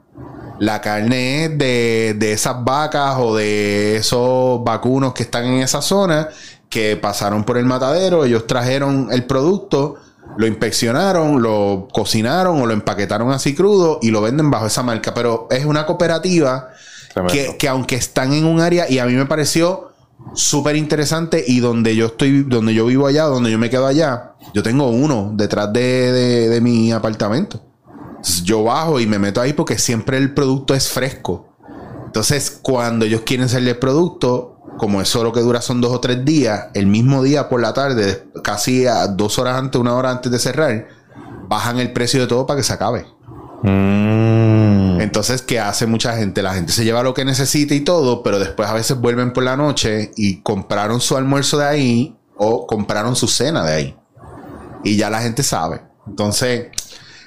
La 0.59 0.79
carne 0.79 1.45
es 1.45 1.57
de, 1.57 2.15
de 2.17 2.31
esas 2.31 2.63
vacas 2.63 3.15
o 3.17 3.35
de 3.35 3.97
esos 3.97 4.63
vacunos 4.63 5.13
que 5.13 5.23
están 5.23 5.45
en 5.45 5.61
esa 5.61 5.81
zona 5.81 6.29
que 6.69 6.95
pasaron 6.97 7.43
por 7.43 7.57
el 7.57 7.65
matadero, 7.65 8.25
ellos 8.25 8.47
trajeron 8.47 9.09
el 9.11 9.25
producto, 9.25 9.95
lo 10.37 10.45
inspeccionaron, 10.45 11.41
lo 11.41 11.87
cocinaron 11.91 12.61
o 12.61 12.65
lo 12.65 12.73
empaquetaron 12.73 13.31
así 13.31 13.55
crudo 13.55 13.99
y 14.01 14.11
lo 14.11 14.21
venden 14.21 14.51
bajo 14.51 14.67
esa 14.67 14.83
marca. 14.83 15.13
Pero 15.13 15.47
es 15.49 15.65
una 15.65 15.85
cooperativa 15.85 16.69
que, 17.31 17.57
que, 17.57 17.67
aunque 17.67 17.95
están 17.95 18.33
en 18.33 18.45
un 18.45 18.61
área, 18.61 18.89
y 18.89 18.99
a 18.99 19.05
mí 19.05 19.13
me 19.13 19.25
pareció 19.25 19.91
súper 20.33 20.75
interesante, 20.75 21.43
y 21.45 21.59
donde 21.59 21.95
yo 21.95 22.07
estoy, 22.07 22.43
donde 22.43 22.73
yo 22.73 22.85
vivo 22.85 23.07
allá, 23.07 23.23
donde 23.23 23.51
yo 23.51 23.57
me 23.57 23.69
quedo 23.69 23.87
allá, 23.87 24.33
yo 24.53 24.61
tengo 24.61 24.89
uno 24.89 25.31
detrás 25.33 25.73
de, 25.73 26.49
de 26.49 26.61
mi 26.61 26.91
apartamento. 26.91 27.61
yo 28.43 28.63
bajo 28.63 28.99
y 28.99 29.07
me 29.07 29.17
meto 29.17 29.41
ahí 29.41 29.53
porque 29.53 29.77
siempre 29.77 30.17
el 30.17 30.33
producto 30.33 30.73
es 30.73 30.89
fresco. 30.89 31.47
Entonces, 32.05 32.59
cuando 32.61 33.05
ellos 33.05 33.21
quieren 33.21 33.45
hacerle 33.45 33.71
el 33.71 33.77
producto, 33.77 34.58
como 34.79 35.01
eso 35.01 35.23
lo 35.23 35.31
que 35.31 35.41
dura 35.41 35.61
son 35.61 35.81
dos 35.81 35.91
o 35.91 35.99
tres 35.99 36.25
días, 36.25 36.69
el 36.73 36.87
mismo 36.87 37.21
día 37.21 37.49
por 37.49 37.61
la 37.61 37.73
tarde, 37.73 38.23
casi 38.43 38.87
a 38.87 39.05
dos 39.05 39.37
horas 39.37 39.57
antes, 39.57 39.79
una 39.79 39.93
hora 39.93 40.09
antes 40.09 40.31
de 40.31 40.39
cerrar, 40.39 40.87
bajan 41.47 41.77
el 41.77 41.93
precio 41.93 42.21
de 42.21 42.27
todo 42.27 42.47
para 42.47 42.57
que 42.57 42.63
se 42.63 42.73
acabe. 42.73 43.05
Mm. 43.61 45.01
Entonces, 45.01 45.41
¿qué 45.41 45.59
hace 45.59 45.85
mucha 45.85 46.15
gente? 46.15 46.41
La 46.41 46.53
gente 46.53 46.71
se 46.71 46.83
lleva 46.83 47.03
lo 47.03 47.13
que 47.13 47.25
necesita 47.25 47.75
y 47.75 47.81
todo, 47.81 48.23
pero 48.23 48.39
después 48.39 48.67
a 48.69 48.73
veces 48.73 48.97
vuelven 48.99 49.33
por 49.33 49.43
la 49.43 49.55
noche 49.55 50.11
y 50.15 50.41
compraron 50.41 50.99
su 51.01 51.15
almuerzo 51.15 51.57
de 51.57 51.65
ahí 51.65 52.17
o 52.37 52.65
compraron 52.65 53.15
su 53.15 53.27
cena 53.27 53.63
de 53.63 53.73
ahí. 53.73 53.97
Y 54.83 54.95
ya 54.95 55.09
la 55.09 55.21
gente 55.21 55.43
sabe. 55.43 55.81
Entonces, 56.07 56.67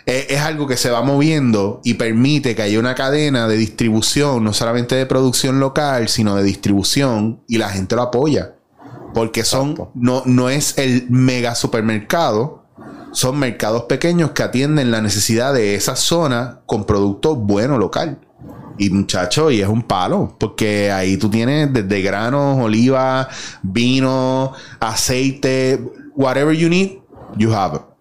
es, 0.07 0.40
algo 0.40 0.66
que 0.66 0.76
se 0.76 0.90
va 0.90 1.03
moviendo 1.03 1.80
y 1.84 1.94
permite 1.94 2.55
que 2.55 2.62
haya 2.62 2.78
una 2.78 2.94
cadena 2.94 3.46
de 3.46 3.57
distribución, 3.57 4.42
no 4.44 4.53
solamente 4.53 4.94
de 4.94 5.07
producción 5.07 5.61
local, 5.61 6.09
sino 6.09 6.36
de 6.36 6.42
distribución, 6.42 7.42
y 7.48 7.59
la 7.59 7.68
gente 7.70 7.96
lo 7.96 8.03
apoya. 8.03 8.55
Porque 9.14 9.44
son, 9.44 9.90
no, 9.94 10.22
no 10.24 10.48
es 10.48 10.78
el 10.78 11.07
mega 11.11 11.55
supermercado, 11.55 12.64
son 13.12 13.38
mercados 13.38 13.84
pequeños 13.84 14.30
que 14.30 14.42
atienden 14.42 14.90
la 14.90 15.03
necesidad 15.03 15.53
de 15.53 15.74
esa 15.74 15.96
zona 15.96 16.61
con 16.66 16.84
productos 16.84 17.38
buenos 17.38 17.78
local. 17.78 18.18
Y 18.78 18.88
muchacho, 18.88 19.50
y 19.50 19.61
es 19.61 19.68
un 19.68 19.82
palo, 19.82 20.34
porque 20.40 20.90
ahí 20.90 21.18
tú 21.18 21.28
tienes 21.28 21.70
desde 21.72 22.00
granos, 22.00 22.59
oliva, 22.59 23.28
vino, 23.62 24.53
aceite, 24.80 25.78
whatever 26.16 26.57
you 26.57 26.70
need, 26.70 26.98
you 27.36 27.53
have 27.53 27.76
it. 27.76 27.91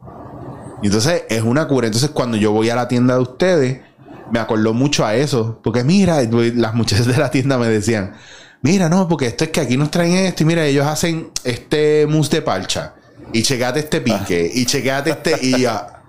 Y 0.81 0.87
entonces 0.87 1.23
es 1.29 1.41
una 1.43 1.67
cura. 1.67 1.87
Entonces 1.87 2.09
cuando 2.09 2.37
yo 2.37 2.51
voy 2.51 2.69
a 2.69 2.75
la 2.75 2.87
tienda 2.87 3.15
de 3.15 3.21
ustedes, 3.21 3.81
me 4.31 4.39
acordó 4.39 4.73
mucho 4.73 5.05
a 5.05 5.15
eso. 5.15 5.59
Porque 5.63 5.83
mira, 5.83 6.21
las 6.23 6.73
muchachas 6.73 7.05
de 7.05 7.17
la 7.17 7.29
tienda 7.29 7.57
me 7.57 7.67
decían, 7.67 8.13
mira, 8.61 8.89
no, 8.89 9.07
porque 9.07 9.27
esto 9.27 9.43
es 9.43 9.51
que 9.51 9.61
aquí 9.61 9.77
nos 9.77 9.91
traen 9.91 10.13
esto 10.13 10.43
y 10.43 10.45
mira, 10.45 10.65
ellos 10.65 10.87
hacen 10.87 11.29
este 11.43 12.07
mousse 12.07 12.31
de 12.31 12.41
parcha. 12.41 12.95
Y 13.33 13.43
checate 13.43 13.81
este 13.81 14.01
pique. 14.01 14.49
Y 14.53 14.65
checate 14.65 15.11
este... 15.11 15.37
Y 15.41 15.61
ya... 15.61 16.03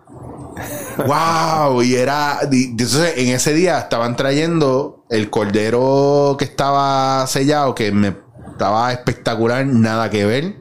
¡Wow! 1.06 1.82
Y 1.82 1.94
era... 1.94 2.40
Entonces 2.50 3.14
en 3.16 3.28
ese 3.28 3.52
día 3.52 3.78
estaban 3.78 4.16
trayendo 4.16 5.04
el 5.10 5.28
cordero 5.28 6.36
que 6.38 6.44
estaba 6.44 7.26
sellado, 7.26 7.74
que 7.74 7.92
me 7.92 8.16
estaba 8.50 8.92
espectacular, 8.92 9.66
nada 9.66 10.08
que 10.08 10.24
ver. 10.24 10.56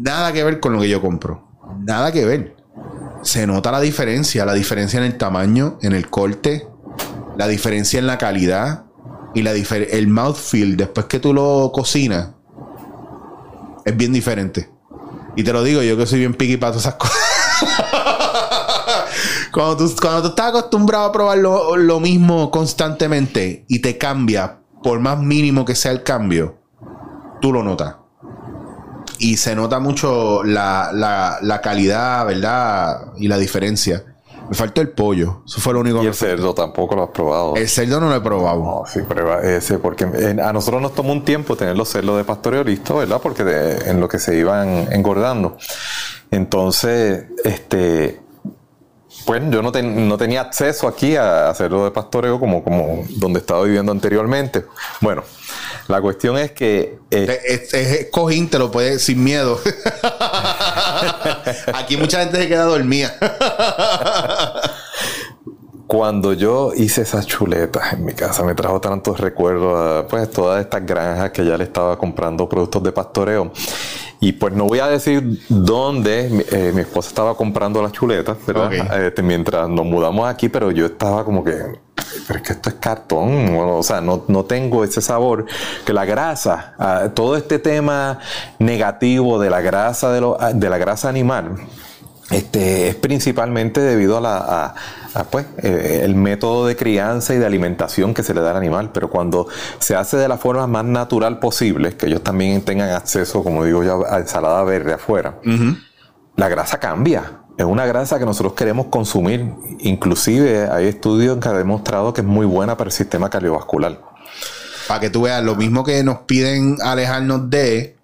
Nada 0.00 0.32
que 0.32 0.44
ver 0.44 0.60
con 0.60 0.72
lo 0.72 0.80
que 0.80 0.88
yo 0.88 1.00
compro. 1.00 1.48
Nada 1.80 2.12
que 2.12 2.24
ver 2.24 2.57
se 3.22 3.46
nota 3.46 3.72
la 3.72 3.80
diferencia, 3.80 4.44
la 4.44 4.54
diferencia 4.54 4.98
en 4.98 5.04
el 5.04 5.16
tamaño, 5.16 5.78
en 5.82 5.92
el 5.92 6.08
corte, 6.08 6.68
la 7.36 7.48
diferencia 7.48 7.98
en 7.98 8.06
la 8.06 8.18
calidad 8.18 8.84
y 9.34 9.42
la 9.42 9.52
el 9.52 10.08
mouthfeel 10.08 10.76
después 10.76 11.06
que 11.06 11.20
tú 11.20 11.34
lo 11.34 11.70
cocinas 11.72 12.30
es 13.84 13.96
bien 13.96 14.12
diferente. 14.12 14.70
Y 15.36 15.44
te 15.44 15.52
lo 15.52 15.62
digo 15.62 15.82
yo 15.82 15.96
que 15.96 16.06
soy 16.06 16.20
bien 16.20 16.34
piqui 16.34 16.56
para 16.56 16.72
todas 16.72 16.86
esas 16.86 16.94
cosas. 16.94 17.16
cuando, 19.52 19.76
tú, 19.76 19.94
cuando 20.00 20.22
tú 20.22 20.28
estás 20.28 20.48
acostumbrado 20.48 21.06
a 21.06 21.12
probar 21.12 21.38
lo, 21.38 21.76
lo 21.76 22.00
mismo 22.00 22.50
constantemente 22.50 23.64
y 23.68 23.80
te 23.80 23.98
cambia, 23.98 24.60
por 24.82 24.98
más 25.00 25.18
mínimo 25.20 25.64
que 25.64 25.74
sea 25.74 25.92
el 25.92 26.02
cambio, 26.02 26.58
tú 27.40 27.52
lo 27.52 27.62
notas 27.62 27.94
y 29.18 29.36
se 29.36 29.54
nota 29.54 29.78
mucho 29.78 30.42
la, 30.44 30.90
la, 30.92 31.60
calidad, 31.60 32.26
¿verdad? 32.26 33.12
Y 33.16 33.28
la 33.28 33.38
diferencia. 33.38 34.04
Me 34.48 34.54
faltó 34.54 34.80
el 34.80 34.90
pollo. 34.90 35.42
Eso 35.46 35.60
fue 35.60 35.74
lo 35.74 35.80
único 35.80 36.02
y 36.02 36.06
el 36.06 36.14
cerdo 36.14 36.54
tampoco 36.54 36.96
lo 36.96 37.04
has 37.04 37.10
probado. 37.10 37.54
El 37.56 37.68
cerdo 37.68 38.00
no 38.00 38.08
lo 38.08 38.16
he 38.16 38.20
probado. 38.20 38.62
No, 38.62 38.82
sí, 38.86 39.00
prueba 39.02 39.42
ese, 39.42 39.78
porque 39.78 40.04
a 40.04 40.52
nosotros 40.52 40.80
nos 40.80 40.94
tomó 40.94 41.12
un 41.12 41.22
tiempo 41.24 41.54
tener 41.54 41.76
los 41.76 41.88
cerdos 41.88 42.16
de 42.16 42.24
pastoreo 42.24 42.64
listos, 42.64 42.96
¿verdad? 42.96 43.20
Porque 43.22 43.42
en 43.84 44.00
lo 44.00 44.08
que 44.08 44.18
se 44.18 44.38
iban 44.38 44.90
engordando. 44.90 45.58
Entonces, 46.30 47.26
este, 47.44 48.20
pues 49.26 49.42
yo 49.50 49.60
no, 49.60 49.70
no 49.70 50.16
tenía 50.16 50.40
acceso 50.40 50.88
aquí 50.88 51.16
a, 51.16 51.50
a 51.50 51.54
cerdo 51.54 51.84
de 51.84 51.90
pastoreo 51.90 52.40
como, 52.40 52.64
como 52.64 53.04
donde 53.16 53.40
estaba 53.40 53.64
viviendo 53.64 53.92
anteriormente. 53.92 54.64
Bueno, 55.02 55.22
La 55.88 56.00
cuestión 56.00 56.38
es 56.38 56.52
que. 56.52 56.98
Eh, 57.10 57.40
es, 57.46 57.74
es, 57.74 58.06
cojín, 58.10 58.48
te 58.48 58.58
lo 58.58 58.70
puedes 58.70 59.02
sin 59.02 59.22
miedo. 59.22 59.58
Aquí 61.74 61.96
mucha 61.96 62.20
gente 62.20 62.42
se 62.42 62.48
queda 62.48 62.64
dormida. 62.64 63.14
Cuando 65.86 66.34
yo 66.34 66.72
hice 66.74 67.00
esas 67.00 67.26
chuletas 67.26 67.94
en 67.94 68.04
mi 68.04 68.12
casa, 68.12 68.44
me 68.44 68.54
trajo 68.54 68.78
tantos 68.78 69.18
recuerdos, 69.18 70.04
pues 70.10 70.30
todas 70.30 70.60
estas 70.60 70.84
granjas 70.84 71.30
que 71.30 71.46
ya 71.46 71.56
le 71.56 71.64
estaba 71.64 71.96
comprando 71.96 72.46
productos 72.46 72.82
de 72.82 72.92
pastoreo. 72.92 73.50
Y 74.20 74.32
pues 74.32 74.52
no 74.52 74.64
voy 74.64 74.80
a 74.80 74.88
decir 74.88 75.40
dónde 75.48 76.28
mi, 76.28 76.40
eh, 76.40 76.72
esposa 76.80 77.08
estaba 77.08 77.36
comprando 77.36 77.80
las 77.80 77.92
chuletas, 77.92 78.36
¿verdad? 78.46 78.72
Este, 79.04 79.22
mientras 79.22 79.68
nos 79.68 79.86
mudamos 79.86 80.28
aquí, 80.28 80.48
pero 80.48 80.72
yo 80.72 80.86
estaba 80.86 81.24
como 81.24 81.44
que, 81.44 81.52
pero 82.26 82.38
es 82.38 82.44
que 82.44 82.52
esto 82.52 82.68
es 82.68 82.76
cartón, 82.76 83.56
o 83.56 83.82
sea, 83.84 84.00
no, 84.00 84.24
no 84.26 84.44
tengo 84.44 84.82
ese 84.82 85.00
sabor, 85.00 85.46
que 85.86 85.92
la 85.92 86.04
grasa, 86.04 86.74
ah, 86.78 87.08
todo 87.14 87.36
este 87.36 87.60
tema 87.60 88.18
negativo 88.58 89.38
de 89.38 89.50
la 89.50 89.60
grasa, 89.60 90.10
de, 90.10 90.20
lo, 90.20 90.36
de 90.52 90.68
la 90.68 90.78
grasa 90.78 91.08
animal, 91.08 91.56
este, 92.30 92.88
es 92.88 92.94
principalmente 92.94 93.80
debido 93.80 94.18
a 94.18 94.20
la, 94.20 94.74
pues, 95.30 95.46
eh, 95.62 96.02
el 96.04 96.14
método 96.14 96.66
de 96.66 96.76
crianza 96.76 97.34
y 97.34 97.38
de 97.38 97.46
alimentación 97.46 98.12
que 98.12 98.22
se 98.22 98.34
le 98.34 98.42
da 98.42 98.50
al 98.50 98.56
animal, 98.56 98.90
pero 98.92 99.08
cuando 99.08 99.48
se 99.78 99.96
hace 99.96 100.18
de 100.18 100.28
la 100.28 100.36
forma 100.36 100.66
más 100.66 100.84
natural 100.84 101.38
posible, 101.38 101.96
que 101.96 102.06
ellos 102.06 102.22
también 102.22 102.62
tengan 102.62 102.90
acceso, 102.90 103.42
como 103.42 103.64
digo 103.64 103.82
ya, 103.82 103.94
a 104.14 104.18
ensalada 104.18 104.62
verde 104.64 104.92
afuera, 104.92 105.38
la 106.36 106.48
grasa 106.48 106.78
cambia. 106.78 107.40
Es 107.56 107.64
una 107.64 107.86
grasa 107.86 108.20
que 108.20 108.24
nosotros 108.24 108.52
queremos 108.52 108.86
consumir. 108.86 109.52
Inclusive 109.80 110.68
hay 110.70 110.86
estudios 110.86 111.38
que 111.38 111.48
han 111.48 111.56
demostrado 111.56 112.12
que 112.12 112.20
es 112.20 112.26
muy 112.26 112.46
buena 112.46 112.76
para 112.76 112.88
el 112.88 112.92
sistema 112.92 113.28
cardiovascular. 113.30 114.00
Para 114.86 115.00
que 115.00 115.10
tú 115.10 115.22
veas, 115.22 115.42
lo 115.42 115.56
mismo 115.56 115.82
que 115.82 116.04
nos 116.04 116.18
piden 116.18 116.76
alejarnos 116.80 117.50
de, 117.50 117.96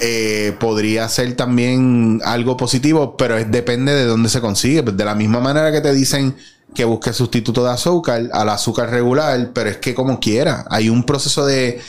eh, 0.00 0.56
podría 0.58 1.08
ser 1.08 1.34
también 1.36 2.20
algo 2.24 2.56
positivo, 2.56 3.16
pero 3.16 3.36
depende 3.44 3.94
de 3.94 4.04
dónde 4.04 4.28
se 4.28 4.40
consigue. 4.40 4.82
De 4.82 5.04
la 5.04 5.14
misma 5.14 5.40
manera 5.40 5.70
que 5.70 5.80
te 5.80 5.92
dicen 5.92 6.36
que 6.74 6.84
busques 6.84 7.16
sustituto 7.16 7.64
de 7.64 7.70
azúcar 7.70 8.22
al 8.32 8.48
azúcar 8.48 8.90
regular, 8.90 9.50
pero 9.52 9.70
es 9.70 9.76
que 9.76 9.94
como 9.94 10.20
quiera, 10.20 10.64
hay 10.70 10.88
un 10.88 11.04
proceso 11.04 11.44
de... 11.44 11.80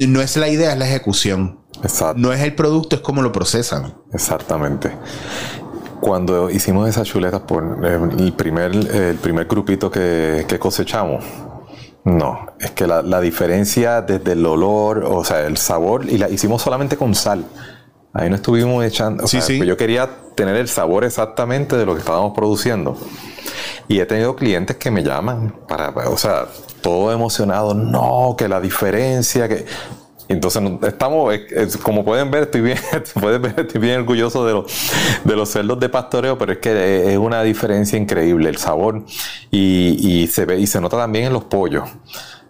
No 0.00 0.22
es 0.22 0.36
la 0.36 0.48
idea, 0.48 0.72
es 0.72 0.78
la 0.78 0.86
ejecución. 0.86 1.58
Exacto. 1.82 2.18
No 2.18 2.32
es 2.32 2.40
el 2.40 2.54
producto, 2.54 2.96
es 2.96 3.02
como 3.02 3.20
lo 3.20 3.32
procesan. 3.32 3.94
Exactamente. 4.12 4.90
Cuando 6.00 6.50
hicimos 6.50 6.88
esas 6.88 7.06
chuletas 7.06 7.42
por 7.42 7.84
eh, 7.84 7.98
el 8.18 8.32
primer, 8.32 8.74
el 8.74 9.16
primer 9.16 9.46
grupito 9.46 9.90
que 9.90 10.56
cosechamos, 10.58 11.24
no, 12.04 12.48
es 12.60 12.70
que 12.72 12.86
la, 12.86 13.20
diferencia 13.20 14.02
desde 14.02 14.32
el 14.32 14.44
olor, 14.44 15.04
o 15.04 15.24
sea, 15.24 15.40
el 15.46 15.56
sabor, 15.56 16.04
y 16.08 16.18
la 16.18 16.28
hicimos 16.28 16.60
solamente 16.60 16.96
con 16.96 17.14
sal. 17.14 17.44
Ahí 18.12 18.28
no 18.28 18.36
estuvimos 18.36 18.84
echando. 18.84 19.26
sí, 19.26 19.40
sí. 19.40 19.64
Yo 19.64 19.76
quería 19.76 20.08
tener 20.34 20.54
el 20.56 20.68
sabor 20.68 21.04
exactamente 21.04 21.76
de 21.76 21.86
lo 21.86 21.94
que 21.94 22.00
estábamos 22.00 22.34
produciendo. 22.34 22.96
Y 23.88 24.00
he 24.00 24.06
tenido 24.06 24.36
clientes 24.36 24.76
que 24.76 24.90
me 24.90 25.02
llaman 25.02 25.54
para, 25.66 25.90
o 26.08 26.16
sea, 26.16 26.46
todo 26.80 27.10
emocionado. 27.10 27.74
No, 27.74 28.34
que 28.36 28.48
la 28.48 28.60
diferencia, 28.60 29.48
que. 29.48 29.64
Entonces 30.28 30.62
estamos, 30.82 31.34
como 31.82 32.04
pueden 32.04 32.30
ver, 32.30 32.44
estoy 32.44 32.62
bien, 32.62 32.78
pueden 33.20 33.42
ver, 33.42 33.54
estoy 33.58 33.80
bien 33.80 34.00
orgulloso 34.00 34.46
de 34.46 34.54
los, 34.54 34.90
de 35.22 35.36
los 35.36 35.50
cerdos 35.50 35.78
de 35.80 35.88
pastoreo, 35.88 36.38
pero 36.38 36.52
es 36.52 36.58
que 36.58 37.12
es 37.12 37.18
una 37.18 37.42
diferencia 37.42 37.98
increíble 37.98 38.48
el 38.48 38.56
sabor 38.56 39.02
y, 39.50 40.26
se 40.32 40.46
ve 40.46 40.58
y 40.58 40.66
se 40.66 40.80
nota 40.80 40.96
también 40.96 41.26
en 41.26 41.32
los 41.32 41.44
pollos. 41.44 41.84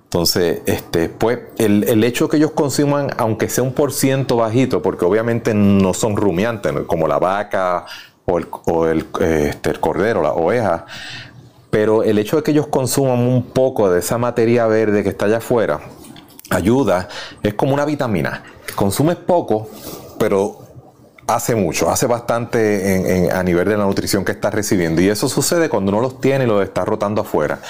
Entonces, 0.04 0.60
este, 0.66 1.08
pues, 1.08 1.40
el, 1.58 2.04
hecho 2.04 2.28
que 2.28 2.36
ellos 2.36 2.52
consuman, 2.52 3.10
aunque 3.16 3.48
sea 3.48 3.64
un 3.64 3.72
por 3.72 3.92
ciento 3.92 4.36
bajito, 4.36 4.80
porque 4.80 5.04
obviamente 5.04 5.54
no 5.54 5.92
son 5.92 6.16
rumiantes, 6.16 6.72
como 6.86 7.08
la 7.08 7.18
vaca 7.18 7.84
o 8.24 8.38
el, 8.38 8.46
o 8.66 8.86
el, 8.86 9.06
este, 9.20 9.70
el 9.70 9.80
cordero, 9.80 10.22
la 10.22 10.32
oveja, 10.32 10.86
pero 11.70 12.04
el 12.04 12.18
hecho 12.20 12.36
de 12.36 12.44
que 12.44 12.52
ellos 12.52 12.68
consuman 12.68 13.18
un 13.18 13.42
poco 13.42 13.90
de 13.90 13.98
esa 13.98 14.16
materia 14.16 14.68
verde 14.68 15.02
que 15.02 15.08
está 15.08 15.24
allá 15.24 15.38
afuera, 15.38 15.80
ayuda, 16.50 17.08
es 17.42 17.54
como 17.54 17.74
una 17.74 17.84
vitamina. 17.84 18.42
Consumes 18.74 19.16
poco, 19.16 19.70
pero 20.18 20.60
hace 21.26 21.54
mucho, 21.54 21.90
hace 21.90 22.06
bastante 22.06 23.30
a 23.32 23.42
nivel 23.42 23.68
de 23.68 23.76
la 23.76 23.84
nutrición 23.84 24.24
que 24.24 24.32
estás 24.32 24.52
recibiendo. 24.52 25.00
Y 25.00 25.08
eso 25.08 25.28
sucede 25.28 25.68
cuando 25.68 25.90
uno 25.92 26.00
los 26.00 26.20
tiene 26.20 26.44
y 26.44 26.46
los 26.46 26.62
está 26.62 26.84
rotando 26.84 27.22
afuera. 27.22 27.60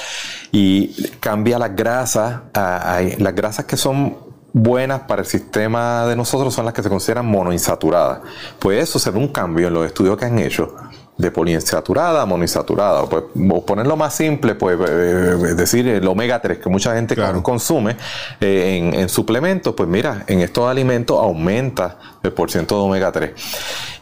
Y 0.52 1.10
cambia 1.20 1.58
las 1.58 1.74
grasas, 1.74 2.40
las 2.54 3.34
grasas 3.34 3.64
que 3.64 3.76
son 3.76 4.16
buenas 4.52 5.00
para 5.02 5.22
el 5.22 5.26
sistema 5.26 6.06
de 6.06 6.14
nosotros 6.14 6.54
son 6.54 6.64
las 6.64 6.74
que 6.74 6.82
se 6.82 6.88
consideran 6.88 7.26
monoinsaturadas. 7.26 8.20
Pues 8.58 8.82
eso 8.82 8.98
se 8.98 9.10
ve 9.10 9.18
un 9.18 9.28
cambio 9.28 9.68
en 9.68 9.74
los 9.74 9.86
estudios 9.86 10.16
que 10.16 10.24
han 10.26 10.38
hecho 10.38 10.74
de 11.16 11.30
poliinsaturada 11.30 12.22
a 12.22 12.26
monoinsaturada. 12.26 13.06
Pues, 13.06 13.24
ponerlo 13.66 13.96
más 13.96 14.14
simple, 14.14 14.54
pues 14.54 14.78
eh, 14.88 15.36
es 15.50 15.56
decir, 15.56 15.86
el 15.86 16.06
omega 16.06 16.40
3 16.40 16.58
que 16.58 16.68
mucha 16.68 16.94
gente 16.94 17.16
consume 17.42 17.96
eh, 18.40 18.92
en, 18.94 19.08
suplementos, 19.08 19.74
pues 19.74 19.88
mira, 19.88 20.24
en 20.26 20.40
estos 20.40 20.68
alimentos 20.68 21.18
aumenta 21.18 21.98
el 22.22 22.32
porcentaje 22.32 22.80
de 22.80 22.86
omega 22.86 23.12
3. 23.12 23.30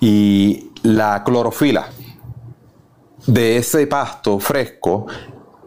Y 0.00 0.70
la 0.82 1.22
clorofila 1.24 1.88
de 3.26 3.56
ese 3.58 3.86
pasto 3.86 4.38
fresco, 4.38 5.06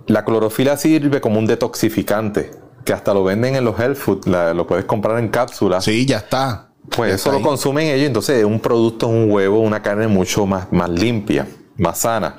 la 0.07 0.25
clorofila 0.25 0.77
sirve 0.77 1.21
como 1.21 1.39
un 1.39 1.45
detoxificante, 1.45 2.51
que 2.83 2.93
hasta 2.93 3.13
lo 3.13 3.23
venden 3.23 3.55
en 3.55 3.65
los 3.65 3.79
health 3.79 3.97
food, 3.97 4.25
lo 4.27 4.67
puedes 4.67 4.85
comprar 4.85 5.19
en 5.19 5.29
cápsulas. 5.29 5.83
Sí, 5.83 6.05
ya 6.05 6.17
está. 6.17 6.69
Pues 6.89 7.15
eso 7.15 7.31
lo 7.31 7.41
consumen 7.41 7.87
ellos, 7.87 8.07
entonces 8.07 8.39
es 8.39 8.45
un 8.45 8.59
producto, 8.59 9.07
un 9.07 9.31
huevo, 9.31 9.59
una 9.59 9.81
carne 9.81 10.07
mucho 10.07 10.45
más, 10.45 10.71
más 10.71 10.89
limpia, 10.89 11.47
más 11.77 11.99
sana. 11.99 12.37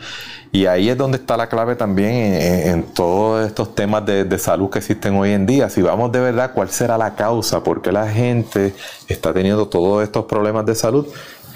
Y 0.53 0.67
ahí 0.67 0.89
es 0.89 0.97
donde 0.97 1.19
está 1.19 1.37
la 1.37 1.49
clave 1.49 1.77
también 1.77 2.13
en, 2.13 2.83
todos 2.85 3.47
estos 3.47 3.75
temas 3.75 4.07
de, 4.07 4.39
salud 4.39 4.71
que 4.71 4.79
existen 4.79 5.15
hoy 5.17 5.33
en 5.33 5.45
día. 5.45 5.69
Si 5.69 5.83
vamos 5.83 6.13
de 6.13 6.21
verdad, 6.21 6.53
¿cuál 6.55 6.71
será 6.71 6.97
la 6.97 7.15
causa? 7.15 7.63
¿Por 7.63 7.83
qué 7.83 7.93
la 7.93 8.09
gente 8.09 8.75
está 9.09 9.35
teniendo 9.35 9.69
todos 9.69 10.03
estos 10.03 10.25
problemas 10.25 10.65
de 10.65 10.75
salud? 10.75 11.07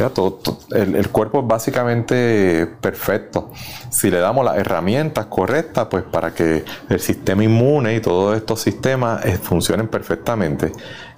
todo, 0.09 0.41
el, 0.71 1.09
cuerpo 1.09 1.41
es 1.41 1.47
básicamente 1.47 2.67
perfecto. 2.81 3.51
Si 3.91 4.11
le 4.11 4.19
damos 4.19 4.45
las 4.45 4.57
herramientas 4.57 5.27
correctas, 5.27 5.89
pues 5.91 6.05
para 6.05 6.35
que 6.35 6.65
el 6.89 7.01
sistema 7.01 7.45
inmune 7.45 7.97
y 7.97 8.01
todos 8.01 8.37
estos 8.37 8.61
sistemas 8.61 9.25
eh, 9.27 9.39
funcionen 9.39 9.89
perfectamente. 9.89 10.73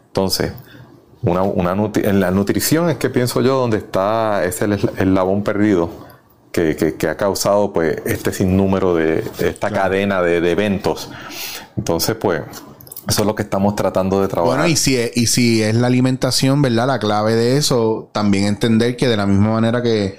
Entonces, 0.06 0.52
una, 1.22 1.42
una 1.42 1.90
en 1.94 2.20
la 2.20 2.30
nutrición 2.30 2.90
es 2.90 2.96
que 2.96 3.08
pienso 3.08 3.40
yo 3.40 3.56
donde 3.56 3.78
está 3.78 4.44
ese 4.44 4.64
el 4.64 4.72
eslabón 4.72 5.44
perdido 5.44 5.90
que, 6.50 6.76
que, 6.98 7.08
ha 7.08 7.16
causado 7.16 7.72
pues 7.72 7.96
este 8.04 8.32
sinnúmero 8.32 8.94
de, 8.94 9.24
esta 9.38 9.70
cadena 9.70 10.20
de, 10.20 10.50
eventos. 10.50 11.08
Entonces, 11.76 12.14
pues, 12.16 12.42
eso 13.08 13.22
es 13.22 13.26
lo 13.26 13.34
que 13.34 13.42
estamos 13.42 13.74
tratando 13.74 14.20
de 14.20 14.28
trabajar. 14.28 14.58
Bueno, 14.58 14.70
y 14.70 14.76
si, 14.76 14.96
es, 14.96 15.16
y 15.16 15.26
si 15.28 15.62
es 15.62 15.74
la 15.74 15.86
alimentación, 15.86 16.60
¿verdad? 16.60 16.86
La 16.86 16.98
clave 16.98 17.34
de 17.34 17.56
eso, 17.56 18.10
también 18.12 18.44
entender 18.44 18.96
que 18.96 19.08
de 19.08 19.16
la 19.16 19.24
misma 19.24 19.52
manera 19.52 19.82
que 19.82 20.18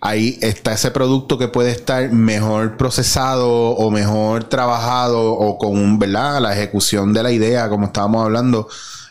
ahí 0.00 0.38
está 0.40 0.74
ese 0.74 0.92
producto 0.92 1.38
que 1.38 1.48
puede 1.48 1.72
estar 1.72 2.08
mejor 2.12 2.76
procesado 2.76 3.50
o 3.50 3.90
mejor 3.90 4.44
trabajado 4.44 5.32
o 5.32 5.58
con, 5.58 5.98
¿verdad? 5.98 6.40
La 6.40 6.52
ejecución 6.52 7.12
de 7.12 7.22
la 7.24 7.32
idea, 7.32 7.68
como 7.68 7.86
estábamos 7.86 8.24
hablando 8.24 8.68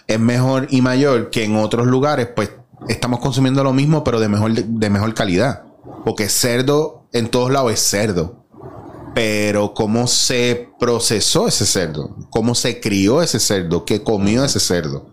es 0.07 0.19
mejor 0.19 0.67
y 0.69 0.81
mayor 0.81 1.29
que 1.29 1.43
en 1.43 1.55
otros 1.55 1.87
lugares, 1.87 2.27
pues 2.35 2.51
estamos 2.87 3.19
consumiendo 3.19 3.63
lo 3.63 3.73
mismo, 3.73 4.03
pero 4.03 4.19
de 4.19 4.29
mejor, 4.29 4.53
de 4.53 4.89
mejor 4.89 5.13
calidad. 5.13 5.63
Porque 6.05 6.29
cerdo 6.29 7.07
en 7.13 7.29
todos 7.29 7.51
lados 7.51 7.73
es 7.73 7.79
cerdo. 7.81 8.45
Pero 9.13 9.73
cómo 9.73 10.07
se 10.07 10.69
procesó 10.79 11.47
ese 11.47 11.65
cerdo, 11.65 12.15
cómo 12.29 12.53
se 12.53 12.79
crió 12.79 13.21
ese 13.21 13.39
cerdo, 13.39 13.83
qué 13.83 14.03
comió 14.03 14.43
ese 14.43 14.59
cerdo. 14.59 15.09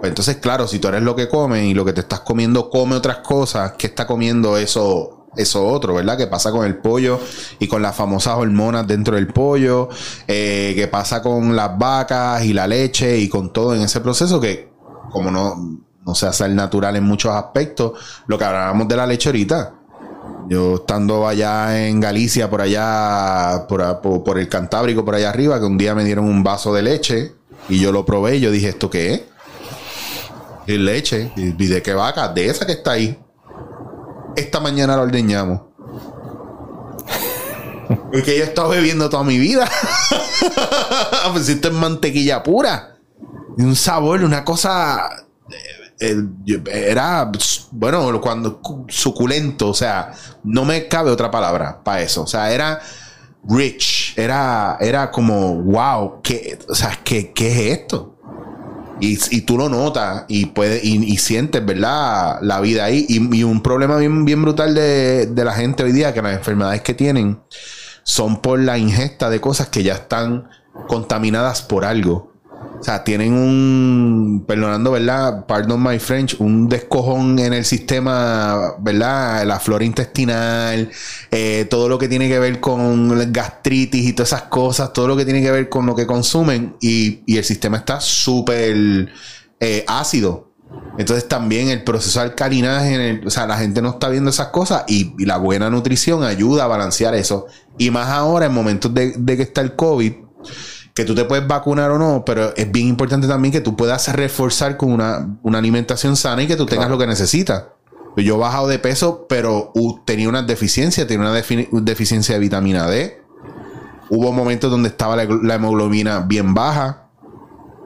Pues 0.00 0.10
entonces, 0.10 0.36
claro, 0.36 0.66
si 0.66 0.80
tú 0.80 0.88
eres 0.88 1.02
lo 1.02 1.14
que 1.14 1.28
comes 1.28 1.64
y 1.64 1.72
lo 1.72 1.84
que 1.84 1.92
te 1.92 2.00
estás 2.00 2.20
comiendo 2.20 2.68
come 2.68 2.96
otras 2.96 3.18
cosas, 3.18 3.72
¿qué 3.78 3.86
está 3.86 4.06
comiendo 4.06 4.58
eso 4.58 5.23
eso 5.36 5.66
otro, 5.66 5.94
¿verdad? 5.94 6.16
Que 6.16 6.26
pasa 6.26 6.50
con 6.50 6.64
el 6.64 6.76
pollo 6.76 7.20
y 7.58 7.68
con 7.68 7.82
las 7.82 7.96
famosas 7.96 8.36
hormonas 8.36 8.86
dentro 8.86 9.16
del 9.16 9.28
pollo, 9.28 9.88
eh, 10.26 10.72
que 10.76 10.88
pasa 10.88 11.22
con 11.22 11.54
las 11.56 11.76
vacas 11.78 12.44
y 12.44 12.52
la 12.52 12.66
leche 12.66 13.18
y 13.18 13.28
con 13.28 13.52
todo 13.52 13.74
en 13.74 13.82
ese 13.82 14.00
proceso 14.00 14.40
que 14.40 14.72
como 15.10 15.30
no, 15.30 15.78
no 16.04 16.14
se 16.14 16.26
hace 16.26 16.44
el 16.44 16.54
natural 16.54 16.96
en 16.96 17.04
muchos 17.04 17.32
aspectos, 17.32 17.92
lo 18.26 18.38
que 18.38 18.44
hablábamos 18.44 18.88
de 18.88 18.96
la 18.96 19.06
leche 19.06 19.28
ahorita. 19.28 19.74
Yo 20.48 20.76
estando 20.76 21.26
allá 21.26 21.86
en 21.86 22.00
Galicia, 22.00 22.50
por 22.50 22.60
allá, 22.60 23.66
por, 23.66 24.38
el 24.38 24.48
Cantábrico, 24.48 25.04
por 25.04 25.14
allá 25.14 25.30
arriba, 25.30 25.58
que 25.58 25.64
un 25.64 25.78
día 25.78 25.94
me 25.94 26.04
dieron 26.04 26.26
un 26.26 26.42
vaso 26.42 26.74
de 26.74 26.82
leche 26.82 27.34
y 27.68 27.80
yo 27.80 27.92
lo 27.92 28.04
probé 28.04 28.36
y 28.36 28.40
yo 28.40 28.50
dije, 28.50 28.68
¿esto 28.68 28.90
qué 28.90 29.14
es? 29.14 29.22
Y 30.66 30.76
leche. 30.78 31.32
¿Y 31.36 31.52
de 31.52 31.82
qué 31.82 31.94
vaca? 31.94 32.28
De 32.28 32.46
esa 32.46 32.66
que 32.66 32.72
está 32.72 32.92
ahí 32.92 33.18
esta 34.36 34.60
mañana 34.60 34.96
lo 34.96 35.02
ordeñamos. 35.02 35.60
Porque 38.10 38.38
yo 38.38 38.44
he 38.44 38.46
estado 38.46 38.70
bebiendo 38.70 39.10
toda 39.10 39.24
mi 39.24 39.38
vida. 39.38 39.68
pues 41.32 41.48
esto 41.48 41.68
es 41.68 41.74
mantequilla 41.74 42.42
pura. 42.42 42.96
un 43.58 43.76
sabor, 43.76 44.24
una 44.24 44.44
cosa. 44.44 45.26
eh, 46.00 46.24
eh, 46.46 46.86
era, 46.88 47.30
bueno, 47.72 48.20
cuando 48.20 48.60
suculento, 48.88 49.68
o 49.68 49.74
sea, 49.74 50.12
no 50.44 50.64
me 50.64 50.88
cabe 50.88 51.10
otra 51.10 51.30
palabra 51.30 51.82
para 51.82 52.02
eso. 52.02 52.22
O 52.22 52.26
sea, 52.26 52.52
era 52.52 52.80
rich, 53.48 54.14
era, 54.16 54.78
era 54.80 55.10
como, 55.10 55.56
wow, 55.62 56.22
¿qué, 56.22 56.58
o 56.68 56.74
sea, 56.74 56.98
¿qué, 57.04 57.32
qué 57.32 57.48
es 57.48 57.80
esto? 57.80 58.13
Y, 59.00 59.40
tú 59.42 59.58
lo 59.58 59.68
notas 59.68 60.24
y, 60.28 60.46
puedes, 60.46 60.84
y, 60.84 61.16
sientes, 61.18 61.64
¿verdad? 61.64 62.38
La 62.42 62.60
vida 62.60 62.84
ahí. 62.84 63.06
Y, 63.08 63.42
un 63.42 63.62
problema 63.62 63.96
bien, 63.96 64.24
bien 64.24 64.42
brutal 64.42 64.74
de, 64.74 65.26
de 65.26 65.44
la 65.44 65.52
gente 65.52 65.82
hoy 65.82 65.92
día, 65.92 66.14
que 66.14 66.22
las 66.22 66.36
enfermedades 66.36 66.82
que 66.82 66.94
tienen 66.94 67.40
son 68.04 68.40
por 68.40 68.60
la 68.60 68.78
ingesta 68.78 69.30
de 69.30 69.40
cosas 69.40 69.68
que 69.68 69.82
ya 69.82 69.94
están 69.94 70.48
contaminadas 70.88 71.62
por 71.62 71.84
algo. 71.84 72.33
O 72.84 72.86
sea, 72.86 73.02
tienen 73.02 73.32
un, 73.32 74.44
perdonando, 74.46 74.90
¿verdad? 74.90 75.46
Pardon 75.46 75.82
my 75.82 75.98
French, 75.98 76.36
un 76.38 76.68
descojón 76.68 77.38
en 77.38 77.54
el 77.54 77.64
sistema, 77.64 78.74
¿verdad? 78.78 79.46
La 79.46 79.58
flora 79.58 79.86
intestinal, 79.86 80.90
eh, 81.30 81.66
todo 81.70 81.88
lo 81.88 81.96
que 81.96 82.08
tiene 82.08 82.28
que 82.28 82.38
ver 82.38 82.60
con 82.60 83.32
gastritis 83.32 84.06
y 84.06 84.12
todas 84.12 84.34
esas 84.34 84.42
cosas, 84.50 84.92
todo 84.92 85.08
lo 85.08 85.16
que 85.16 85.24
tiene 85.24 85.40
que 85.40 85.50
ver 85.50 85.70
con 85.70 85.86
lo 85.86 85.94
que 85.94 86.06
consumen 86.06 86.76
y, 86.78 87.22
y 87.24 87.38
el 87.38 87.44
sistema 87.44 87.78
está 87.78 88.02
súper 88.02 89.08
eh, 89.60 89.84
ácido. 89.88 90.52
Entonces 90.98 91.26
también 91.26 91.70
el 91.70 91.84
proceso 91.84 92.18
de 92.20 92.26
alcalinaje, 92.26 93.22
o 93.24 93.30
sea, 93.30 93.46
la 93.46 93.56
gente 93.56 93.80
no 93.80 93.92
está 93.92 94.10
viendo 94.10 94.28
esas 94.28 94.48
cosas 94.48 94.84
y, 94.88 95.14
y 95.18 95.24
la 95.24 95.38
buena 95.38 95.70
nutrición 95.70 96.22
ayuda 96.22 96.64
a 96.64 96.66
balancear 96.66 97.14
eso. 97.14 97.46
Y 97.78 97.90
más 97.90 98.10
ahora 98.10 98.44
en 98.44 98.52
momentos 98.52 98.92
de, 98.92 99.14
de 99.16 99.36
que 99.38 99.44
está 99.44 99.62
el 99.62 99.74
COVID, 99.74 100.12
que 100.94 101.04
tú 101.04 101.14
te 101.14 101.24
puedes 101.24 101.46
vacunar 101.46 101.90
o 101.90 101.98
no, 101.98 102.24
pero 102.24 102.54
es 102.56 102.70
bien 102.70 102.86
importante 102.86 103.26
también 103.26 103.50
que 103.52 103.60
tú 103.60 103.76
puedas 103.76 104.12
reforzar 104.14 104.76
con 104.76 104.92
una, 104.92 105.36
una 105.42 105.58
alimentación 105.58 106.16
sana 106.16 106.42
y 106.42 106.46
que 106.46 106.56
tú 106.56 106.66
tengas 106.66 106.88
lo 106.88 106.98
que 106.98 107.06
necesitas. 107.06 107.64
Yo 108.16 108.36
he 108.36 108.38
bajado 108.38 108.68
de 108.68 108.78
peso, 108.78 109.26
pero 109.28 109.72
uh, 109.74 109.98
tenía 110.04 110.28
una 110.28 110.42
deficiencia, 110.42 111.04
tenía 111.06 111.28
una 111.28 111.36
defi- 111.36 111.68
deficiencia 111.82 112.36
de 112.36 112.40
vitamina 112.40 112.86
D. 112.86 113.20
Hubo 114.08 114.30
momentos 114.32 114.70
donde 114.70 114.88
estaba 114.88 115.16
la, 115.16 115.24
la 115.24 115.54
hemoglobina 115.56 116.20
bien 116.20 116.54
baja 116.54 117.08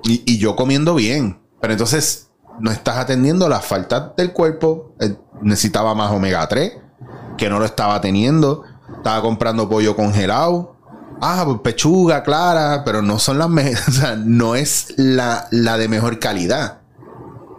y, 0.05 0.23
y 0.31 0.37
yo 0.37 0.55
comiendo 0.55 0.95
bien. 0.95 1.39
Pero 1.63 1.73
entonces 1.73 2.29
no 2.61 2.71
estás 2.71 2.99
atendiendo 2.99 3.49
las 3.49 3.65
faltas 3.65 4.15
del 4.19 4.35
cuerpo. 4.35 4.93
Eh, 5.01 5.17
necesitaba 5.41 5.95
más 5.95 6.11
omega 6.13 6.47
3, 6.47 6.73
que 7.39 7.49
no 7.49 7.59
lo 7.59 7.65
estaba 7.65 7.99
teniendo. 8.03 8.65
Estaba 8.99 9.23
comprando 9.23 9.67
pollo 9.71 9.97
congelado. 9.97 10.77
Ah, 11.21 11.43
pues 11.45 11.59
pechuga 11.61 12.23
clara, 12.23 12.83
pero 12.85 13.03
no 13.03 13.19
son 13.19 13.39
las 13.39 13.49
mejores. 13.49 13.83
O 13.89 13.93
sea, 13.93 14.17
no 14.17 14.55
es 14.55 14.95
la, 14.97 15.49
la 15.51 15.79
de 15.79 15.89
mejor 15.89 16.19
calidad. 16.19 16.79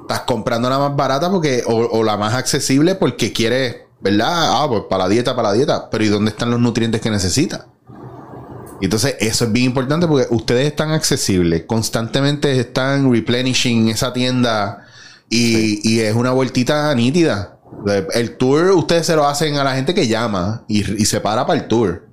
Estás 0.01 0.21
comprando 0.21 0.69
la 0.69 0.79
más 0.79 0.95
barata 0.95 1.29
porque, 1.29 1.63
o, 1.67 1.75
o 1.75 2.03
la 2.03 2.17
más 2.17 2.33
accesible 2.33 2.95
porque 2.95 3.31
quieres, 3.31 3.77
¿verdad? 4.01 4.63
Ah, 4.63 4.65
pues 4.67 4.83
para 4.89 5.03
la 5.03 5.09
dieta, 5.09 5.35
para 5.35 5.49
la 5.49 5.53
dieta. 5.55 5.89
Pero 5.89 6.03
¿y 6.03 6.07
dónde 6.07 6.31
están 6.31 6.51
los 6.51 6.59
nutrientes 6.59 7.01
que 7.01 7.09
necesitas? 7.09 7.65
Entonces 8.81 9.17
eso 9.19 9.45
es 9.45 9.51
bien 9.51 9.67
importante 9.67 10.07
porque 10.07 10.27
ustedes 10.29 10.67
están 10.67 10.91
accesibles, 10.91 11.63
constantemente 11.65 12.57
están 12.59 13.11
replenishing 13.11 13.89
esa 13.89 14.13
tienda 14.13 14.85
y, 15.29 15.87
y 15.87 15.99
es 15.99 16.15
una 16.15 16.31
vueltita 16.31 16.93
nítida. 16.95 17.57
El 18.13 18.37
tour 18.37 18.71
ustedes 18.71 19.05
se 19.05 19.15
lo 19.15 19.27
hacen 19.27 19.57
a 19.57 19.63
la 19.63 19.75
gente 19.75 19.93
que 19.93 20.07
llama 20.07 20.63
y, 20.67 20.79
y 21.01 21.05
se 21.05 21.19
para 21.19 21.45
para 21.45 21.59
el 21.59 21.67
tour. 21.67 22.07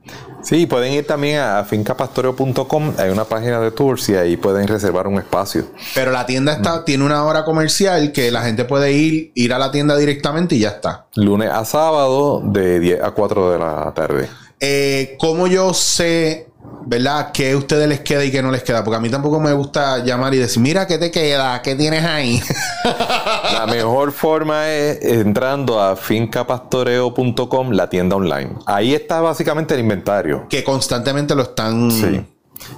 Sí, 0.47 0.65
pueden 0.67 0.93
ir 0.93 1.05
también 1.05 1.41
a 1.41 1.65
fincapastoreo.com, 1.65 2.93
hay 2.99 3.11
una 3.11 3.25
página 3.25 3.59
de 3.59 3.73
tours 3.73 4.09
y 4.11 4.15
ahí 4.15 4.37
pueden 4.37 4.69
reservar 4.69 5.09
un 5.09 5.19
espacio. 5.19 5.65
Pero 5.93 6.13
la 6.13 6.25
tienda 6.25 6.53
está, 6.53 6.85
tiene 6.85 7.05
una 7.05 7.25
hora 7.25 7.45
comercial 7.45 8.13
que 8.13 8.31
la 8.31 8.43
gente 8.43 8.65
puede 8.65 8.93
ir, 8.93 9.33
ir 9.35 9.53
a 9.53 9.59
la 9.59 9.73
tienda 9.73 9.97
directamente 9.97 10.55
y 10.55 10.61
ya 10.61 10.69
está. 10.69 11.09
Lunes 11.17 11.51
a 11.51 11.65
sábado 11.65 12.43
de 12.45 12.79
10 12.79 13.03
a 13.03 13.11
4 13.11 13.51
de 13.51 13.59
la 13.59 13.93
tarde. 13.93 14.29
Eh, 14.61 15.17
¿Cómo 15.19 15.49
yo 15.49 15.75
sé, 15.75 16.47
verdad, 16.85 17.31
qué 17.33 17.53
a 17.53 17.57
ustedes 17.57 17.89
les 17.89 18.01
queda 18.01 18.24
y 18.24 18.31
qué 18.31 18.43
no 18.43 18.51
les 18.51 18.62
queda? 18.62 18.85
Porque 18.85 18.97
a 18.99 19.01
mí 19.01 19.09
tampoco 19.09 19.41
me 19.41 19.53
gusta 19.53 19.99
llamar 20.05 20.35
y 20.35 20.39
decir, 20.39 20.62
mira, 20.62 20.87
¿qué 20.87 20.99
te 20.99 21.11
queda? 21.11 21.62
¿Qué 21.62 21.74
tienes 21.74 22.05
ahí? 22.05 22.43
La 22.85 23.66
mejor 23.70 24.12
forma 24.12 24.68
es 24.68 24.99
entrando 25.03 25.81
a 25.81 25.97
fincapastoreo.com, 25.97 27.70
la 27.72 27.89
tienda 27.89 28.16
online. 28.16 28.51
Ahí 28.66 28.95
está 28.95 29.20
básicamente 29.20 29.74
el 29.74 29.81
inventario. 29.81 30.47
que 30.49 30.62
constantemente 30.64 31.35
lo 31.35 31.43
están 31.43 31.91
Sí. 31.91 32.24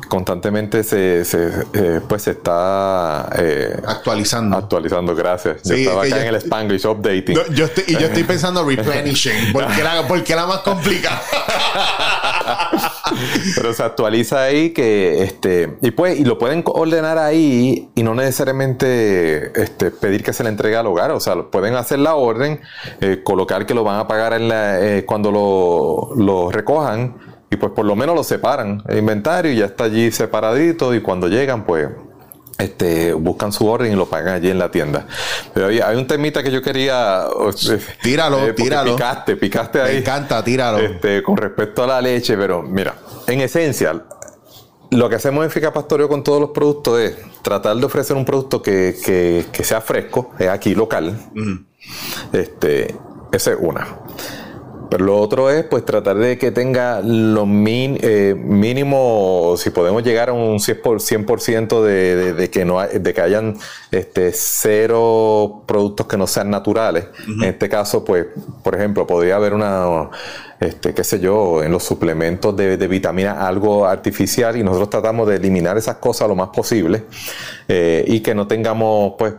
Constantemente 0.08 0.82
se, 0.82 1.24
se, 1.24 1.50
eh, 1.72 2.00
pues 2.06 2.22
se 2.24 2.32
está 2.32 3.28
eh, 3.36 3.80
actualizando. 3.86 4.56
actualizando. 4.56 5.14
Gracias. 5.14 5.62
Yo 5.62 5.74
Sí, 5.76 5.82
estaba 5.84 6.02
es 6.04 6.08
que 6.08 6.14
acá 6.14 6.24
yo- 6.24 6.28
en 6.30 6.34
el 6.34 6.40
Spanglish 6.42 6.84
updating. 6.86 7.34
No, 7.36 7.46
yo 7.54 7.66
estoy, 7.66 7.84
y 7.86 7.92
yo 7.92 8.06
estoy 8.08 8.24
pensando 8.24 8.64
replenishing, 8.68 9.52
porque 9.52 9.80
era, 9.80 10.06
porque 10.08 10.32
era 10.32 10.46
más 10.46 10.58
complicado. 10.58 11.16
Pero 13.56 13.72
se 13.72 13.82
actualiza 13.82 14.42
ahí 14.42 14.70
que 14.70 15.22
este 15.22 15.76
y 15.82 15.90
pues 15.90 16.18
y 16.18 16.24
lo 16.24 16.38
pueden 16.38 16.62
ordenar 16.66 17.18
ahí 17.18 17.88
y 17.94 18.02
no 18.02 18.14
necesariamente 18.14 19.60
este, 19.60 19.90
pedir 19.90 20.22
que 20.22 20.32
se 20.32 20.42
le 20.42 20.50
entregue 20.50 20.76
al 20.76 20.86
hogar, 20.86 21.10
o 21.10 21.20
sea, 21.20 21.36
pueden 21.50 21.74
hacer 21.74 21.98
la 21.98 22.14
orden, 22.14 22.60
eh, 23.00 23.22
colocar 23.24 23.66
que 23.66 23.74
lo 23.74 23.84
van 23.84 23.98
a 24.00 24.08
pagar 24.08 24.32
en 24.34 24.48
la, 24.48 24.80
eh, 24.80 25.04
cuando 25.04 25.30
lo, 25.30 26.14
lo 26.16 26.50
recojan 26.50 27.16
y 27.50 27.56
pues 27.56 27.72
por 27.72 27.84
lo 27.84 27.96
menos 27.96 28.14
lo 28.14 28.24
separan. 28.24 28.82
El 28.88 28.98
inventario 28.98 29.52
y 29.52 29.56
ya 29.56 29.66
está 29.66 29.84
allí 29.84 30.10
separadito 30.10 30.94
y 30.94 31.00
cuando 31.00 31.28
llegan 31.28 31.64
pues 31.64 31.88
este, 32.58 33.12
buscan 33.14 33.52
su 33.52 33.66
orden 33.66 33.92
y 33.92 33.96
lo 33.96 34.06
pagan 34.06 34.34
allí 34.34 34.50
en 34.50 34.58
la 34.58 34.70
tienda. 34.70 35.06
Pero 35.54 35.68
hay, 35.68 35.78
hay 35.80 35.96
un 35.96 36.06
temita 36.06 36.42
que 36.42 36.50
yo 36.50 36.60
quería... 36.60 37.24
eh, 37.70 37.78
Tíralo, 38.02 38.38
porque 38.38 38.52
tíralo. 38.54 38.96
Picaste, 38.96 39.36
picaste 39.36 39.80
ahí. 39.80 39.92
Me 39.94 39.98
encanta, 40.00 40.42
tíralo. 40.44 40.78
Este, 40.78 41.22
con 41.22 41.36
respecto 41.36 41.84
a 41.84 41.86
la 41.86 42.00
leche, 42.02 42.36
pero 42.36 42.62
mira, 42.62 42.94
en 43.28 43.40
esencia, 43.40 44.02
lo 44.90 45.08
que 45.08 45.14
hacemos 45.16 45.44
en 45.44 45.50
Fica 45.50 45.72
Pastoreo 45.72 46.08
con 46.08 46.24
todos 46.24 46.40
los 46.40 46.50
productos 46.50 46.98
es 46.98 47.16
tratar 47.42 47.76
de 47.76 47.84
ofrecer 47.86 48.16
un 48.16 48.24
producto 48.24 48.60
que, 48.62 48.96
que- 49.04 49.46
que 49.52 49.62
sea 49.64 49.80
fresco, 49.80 50.32
es 50.38 50.48
aquí 50.48 50.74
local. 50.74 51.16
Este, 52.32 52.94
esa 53.32 53.52
es 53.52 53.56
una. 53.60 53.86
Pero 54.90 55.04
lo 55.04 55.18
otro 55.20 55.50
es 55.50 55.64
pues 55.64 55.84
tratar 55.84 56.16
de 56.16 56.38
que 56.38 56.50
tenga 56.50 57.00
lo 57.02 57.46
min- 57.46 57.98
eh, 58.02 58.34
mínimo, 58.36 59.54
si 59.56 59.70
podemos 59.70 60.02
llegar 60.02 60.30
a 60.30 60.32
un 60.32 60.58
100%, 60.60 60.80
por- 60.82 61.00
100% 61.00 61.82
de, 61.84 62.16
de, 62.16 62.32
de 62.34 62.50
que 62.50 62.64
no 62.64 62.80
hay- 62.80 62.98
de 62.98 63.14
que 63.14 63.20
hayan 63.20 63.56
este, 63.90 64.32
cero 64.32 65.62
productos 65.66 66.06
que 66.06 66.16
no 66.16 66.26
sean 66.26 66.50
naturales. 66.50 67.06
En 67.26 67.44
este 67.44 67.68
caso, 67.68 68.04
pues, 68.04 68.26
por 68.62 68.74
ejemplo, 68.74 69.06
podría 69.06 69.36
haber 69.36 69.54
una, 69.54 70.10
este, 70.60 70.94
qué 70.94 71.04
sé 71.04 71.20
yo, 71.20 71.62
en 71.62 71.72
los 71.72 71.84
suplementos 71.84 72.56
de, 72.56 72.76
de 72.76 72.88
vitamina 72.88 73.46
algo 73.46 73.86
artificial 73.86 74.56
y 74.56 74.62
nosotros 74.62 74.90
tratamos 74.90 75.28
de 75.28 75.36
eliminar 75.36 75.76
esas 75.76 75.96
cosas 75.96 76.28
lo 76.28 76.34
más 76.34 76.48
posible 76.48 77.04
eh, 77.68 78.04
y 78.06 78.20
que 78.20 78.34
no 78.34 78.46
tengamos, 78.46 79.14
pues, 79.18 79.34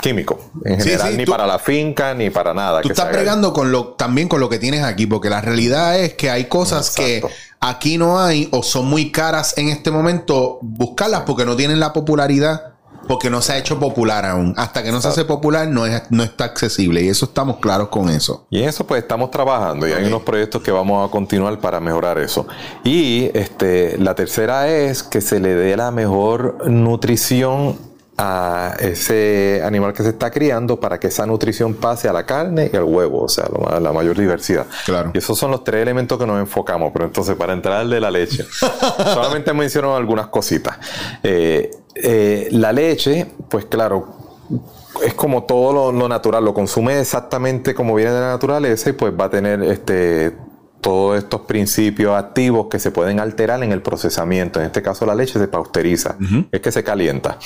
químico 0.00 0.38
en 0.64 0.80
general, 0.80 1.10
sí, 1.12 1.16
ni 1.16 1.24
tú- 1.24 1.30
para 1.32 1.46
la 1.46 1.58
finca 1.58 2.14
ni 2.14 2.30
para 2.30 2.54
nada. 2.54 2.80
Tú 2.82 2.88
que 2.88 2.92
estás 2.92 3.10
bregando 3.12 3.52
con 3.52 3.70
lo, 3.72 3.88
también 3.94 4.28
con 4.28 4.40
lo 4.40 4.48
que 4.48 4.58
tienes 4.58 4.82
aquí, 4.84 5.06
porque 5.06 5.30
la 5.30 5.40
realidad 5.40 5.98
es 5.98 6.14
que 6.14 6.30
hay 6.30 6.44
cosas 6.46 6.88
Exacto. 6.98 7.28
que 7.28 7.34
aquí 7.60 7.98
no 7.98 8.20
hay 8.20 8.48
o 8.52 8.62
son 8.62 8.86
muy 8.86 9.10
caras 9.10 9.54
en 9.58 9.68
este 9.68 9.90
momento 9.90 10.58
buscarlas 10.62 11.22
porque 11.22 11.44
no 11.44 11.56
tienen 11.56 11.80
la 11.80 11.92
popularidad, 11.92 12.74
porque 13.08 13.30
no 13.30 13.40
se 13.40 13.52
ha 13.54 13.56
hecho 13.58 13.78
popular 13.80 14.26
aún. 14.26 14.52
Hasta 14.58 14.82
que 14.82 14.92
no 14.92 15.00
se 15.00 15.08
hace 15.08 15.24
popular 15.24 15.66
no, 15.66 15.86
es, 15.86 16.02
no 16.10 16.22
está 16.22 16.44
accesible 16.44 17.00
y 17.02 17.08
eso 17.08 17.24
estamos 17.24 17.56
claros 17.56 17.88
con 17.88 18.10
eso. 18.10 18.46
Y 18.50 18.62
en 18.62 18.68
eso 18.68 18.86
pues 18.86 19.02
estamos 19.02 19.30
trabajando 19.30 19.88
y 19.88 19.92
hay 19.92 20.04
unos 20.04 20.22
proyectos 20.22 20.62
que 20.62 20.70
vamos 20.70 21.08
a 21.08 21.10
continuar 21.10 21.58
para 21.58 21.80
mejorar 21.80 22.18
eso. 22.18 22.46
Y 22.84 23.30
este, 23.32 23.96
la 23.98 24.14
tercera 24.14 24.68
es 24.68 25.02
que 25.02 25.20
se 25.22 25.40
le 25.40 25.54
dé 25.54 25.74
la 25.76 25.90
mejor 25.90 26.68
nutrición 26.68 27.78
a 28.20 28.74
ese 28.80 29.62
animal 29.64 29.92
que 29.92 30.02
se 30.02 30.08
está 30.08 30.28
criando 30.28 30.80
para 30.80 30.98
que 30.98 31.06
esa 31.06 31.24
nutrición 31.24 31.74
pase 31.74 32.08
a 32.08 32.12
la 32.12 32.26
carne 32.26 32.68
y 32.72 32.76
al 32.76 32.82
huevo, 32.82 33.22
o 33.22 33.28
sea, 33.28 33.46
lo 33.48 33.78
la 33.78 33.92
mayor 33.92 34.18
diversidad. 34.18 34.66
Claro. 34.84 35.12
Y 35.14 35.18
esos 35.18 35.38
son 35.38 35.52
los 35.52 35.62
tres 35.62 35.82
elementos 35.82 36.18
que 36.18 36.26
nos 36.26 36.40
enfocamos. 36.40 36.90
Pero 36.92 37.04
entonces, 37.04 37.36
para 37.36 37.52
entrar 37.52 37.76
al 37.76 37.90
de 37.90 38.00
la 38.00 38.10
leche, 38.10 38.44
solamente 39.04 39.52
menciono 39.52 39.94
algunas 39.96 40.26
cositas. 40.26 40.78
Eh, 41.22 41.70
eh, 41.94 42.48
la 42.50 42.72
leche, 42.72 43.24
pues 43.48 43.66
claro, 43.66 44.08
es 45.04 45.14
como 45.14 45.44
todo 45.44 45.72
lo, 45.72 45.92
lo 45.92 46.08
natural, 46.08 46.44
lo 46.44 46.52
consume 46.52 46.98
exactamente 46.98 47.72
como 47.72 47.94
viene 47.94 48.10
de 48.10 48.20
la 48.20 48.30
naturaleza 48.30 48.90
y 48.90 48.94
pues 48.94 49.12
va 49.12 49.26
a 49.26 49.30
tener 49.30 49.62
este 49.62 50.34
todos 50.80 51.18
estos 51.18 51.42
principios 51.42 52.16
activos 52.16 52.68
que 52.70 52.78
se 52.78 52.90
pueden 52.90 53.20
alterar 53.20 53.62
en 53.62 53.72
el 53.72 53.82
procesamiento. 53.82 54.60
En 54.60 54.66
este 54.66 54.82
caso 54.82 55.04
la 55.06 55.14
leche 55.14 55.38
se 55.38 55.48
pasteuriza, 55.48 56.16
es 56.50 56.60
que 56.60 56.72
se 56.72 56.84
calienta. 56.84 57.38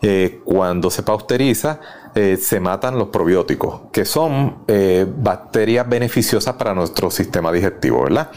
Eh, 0.00 0.40
cuando 0.44 0.90
se 0.90 1.02
pasteuriza, 1.02 1.80
eh, 2.14 2.36
se 2.36 2.60
matan 2.60 2.98
los 2.98 3.08
probióticos, 3.08 3.82
que 3.92 4.04
son 4.04 4.64
eh, 4.66 5.06
bacterias 5.18 5.88
beneficiosas 5.88 6.54
para 6.54 6.74
nuestro 6.74 7.10
sistema 7.10 7.52
digestivo, 7.52 8.04
¿verdad? 8.04 8.30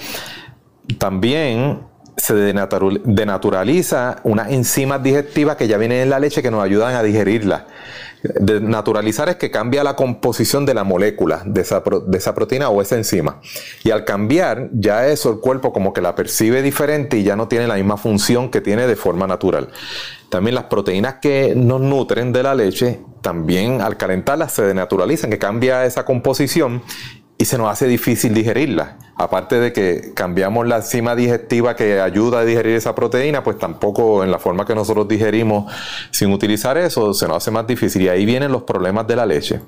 También 0.98 1.82
se 2.18 2.34
denaturaliza 2.34 4.18
unas 4.24 4.52
enzimas 4.52 5.04
digestivas 5.04 5.56
que 5.56 5.68
ya 5.68 5.78
vienen 5.78 6.02
en 6.02 6.10
la 6.10 6.20
leche 6.20 6.42
que 6.42 6.50
nos 6.50 6.64
ayudan 6.64 6.96
a 6.96 7.04
digerirla. 7.04 7.68
De 8.24 8.60
naturalizar 8.60 9.30
es 9.30 9.36
que 9.36 9.52
cambia 9.52 9.84
la 9.84 9.96
composición 9.96 10.66
de 10.66 10.74
la 10.74 10.84
molécula 10.84 11.44
de 11.46 11.62
esa, 11.62 11.84
de 12.08 12.18
esa 12.18 12.34
proteína 12.34 12.70
o 12.70 12.82
esa 12.82 12.96
enzima. 12.96 13.40
Y 13.84 13.92
al 13.92 14.04
cambiar, 14.04 14.70
ya 14.74 15.08
eso 15.08 15.30
el 15.32 15.40
cuerpo 15.40 15.72
como 15.72 15.94
que 15.94 16.02
la 16.02 16.16
percibe 16.16 16.64
diferente 16.64 17.18
y 17.18 17.24
ya 17.24 17.36
no 17.36 17.48
tiene 17.48 17.68
la 17.68 17.76
misma 17.76 17.98
función 17.98 18.50
que 18.50 18.62
tiene 18.62 18.88
de 18.88 18.96
forma 18.96 19.28
natural. 19.28 19.70
También 20.30 20.56
las 20.56 20.66
proteínas 20.66 21.16
que 21.22 21.54
nos 21.56 21.80
nutren 21.80 22.34
de 22.34 22.42
la 22.44 22.56
leche, 22.56 23.00
también 23.22 23.82
al 23.82 23.96
calentarlas 23.96 24.54
se 24.54 24.64
denaturalizan, 24.64 25.30
que 25.30 25.38
cambia 25.38 25.86
esa 25.86 26.04
composición 26.04 26.82
y 27.38 27.46
se 27.46 27.58
nos 27.58 27.70
hace 27.70 27.88
difícil 27.88 28.34
digerirla. 28.34 28.98
Aparte 29.16 29.60
de 29.60 29.74
que 29.74 30.12
cambiamos 30.14 30.68
la 30.68 30.78
enzima 30.78 31.16
digestiva 31.16 31.76
que 31.76 32.00
ayuda 32.00 32.40
a 32.40 32.46
digerir 32.46 32.76
esa 32.76 32.94
proteína, 32.94 33.44
pues 33.44 33.58
tampoco 33.58 34.24
en 34.24 34.32
la 34.32 34.40
forma 34.40 34.66
que 34.66 34.76
nosotros 34.76 35.08
digerimos 35.08 35.72
sin 36.12 36.32
utilizar 36.32 36.78
eso 36.78 37.14
se 37.14 37.28
nos 37.28 37.38
hace 37.38 37.52
más 37.52 37.66
difícil. 37.66 38.04
Y 38.04 38.10
ahí 38.10 38.26
vienen 38.26 38.52
los 38.52 38.64
problemas 38.64 39.08
de 39.08 39.16
la 39.16 39.26
leche. 39.26 39.62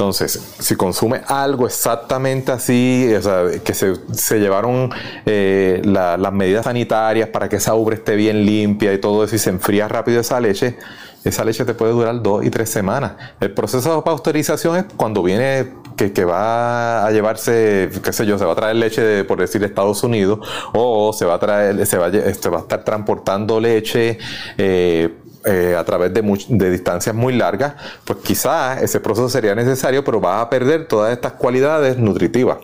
Entonces, 0.00 0.54
si 0.58 0.76
consume 0.76 1.20
algo 1.26 1.66
exactamente 1.66 2.52
así, 2.52 3.12
o 3.14 3.20
sea, 3.20 3.44
que 3.62 3.74
se, 3.74 4.40
llevaron 4.40 4.90
eh, 5.26 5.82
las 5.84 6.32
medidas 6.32 6.64
sanitarias 6.64 7.28
para 7.28 7.50
que 7.50 7.56
esa 7.56 7.74
ubre 7.74 7.96
esté 7.96 8.16
bien 8.16 8.46
limpia 8.46 8.94
y 8.94 8.98
todo 8.98 9.24
eso 9.24 9.36
y 9.36 9.38
se 9.38 9.50
enfría 9.50 9.88
rápido 9.88 10.20
esa 10.22 10.40
leche, 10.40 10.78
esa 11.24 11.44
leche 11.44 11.64
te 11.64 11.74
puede 11.74 11.92
durar 11.92 12.22
dos 12.22 12.44
y 12.44 12.50
tres 12.50 12.70
semanas. 12.70 13.12
El 13.40 13.52
proceso 13.52 13.96
de 13.96 14.02
pasteurización 14.02 14.76
es 14.76 14.84
cuando 14.96 15.22
viene 15.22 15.68
que, 15.96 16.24
va 16.24 17.04
a 17.06 17.10
llevarse, 17.10 17.90
qué 18.02 18.12
sé 18.12 18.24
yo, 18.24 18.38
se 18.38 18.44
va 18.44 18.52
a 18.52 18.56
traer 18.56 18.76
leche 18.76 19.02
de, 19.02 19.24
por 19.24 19.38
decir, 19.38 19.62
Estados 19.62 20.02
Unidos, 20.02 20.40
o 20.72 21.12
se 21.12 21.26
va 21.26 21.34
a 21.34 21.38
traer, 21.38 21.86
se 21.86 21.98
va, 21.98 22.10
se 22.10 22.48
va 22.48 22.58
a 22.58 22.60
estar 22.60 22.84
transportando 22.84 23.60
leche 23.60 24.18
eh, 24.56 25.19
eh, 25.44 25.74
a 25.78 25.84
través 25.84 26.12
de, 26.12 26.20
de, 26.48 26.70
distancias 26.70 27.14
muy 27.14 27.32
largas, 27.32 27.74
pues 28.04 28.18
quizás 28.22 28.82
ese 28.82 29.00
proceso 29.00 29.28
sería 29.28 29.54
necesario, 29.54 30.04
pero 30.04 30.20
va 30.20 30.40
a 30.40 30.50
perder 30.50 30.86
todas 30.86 31.12
estas 31.12 31.32
cualidades 31.32 31.96
nutritivas. 31.96 32.58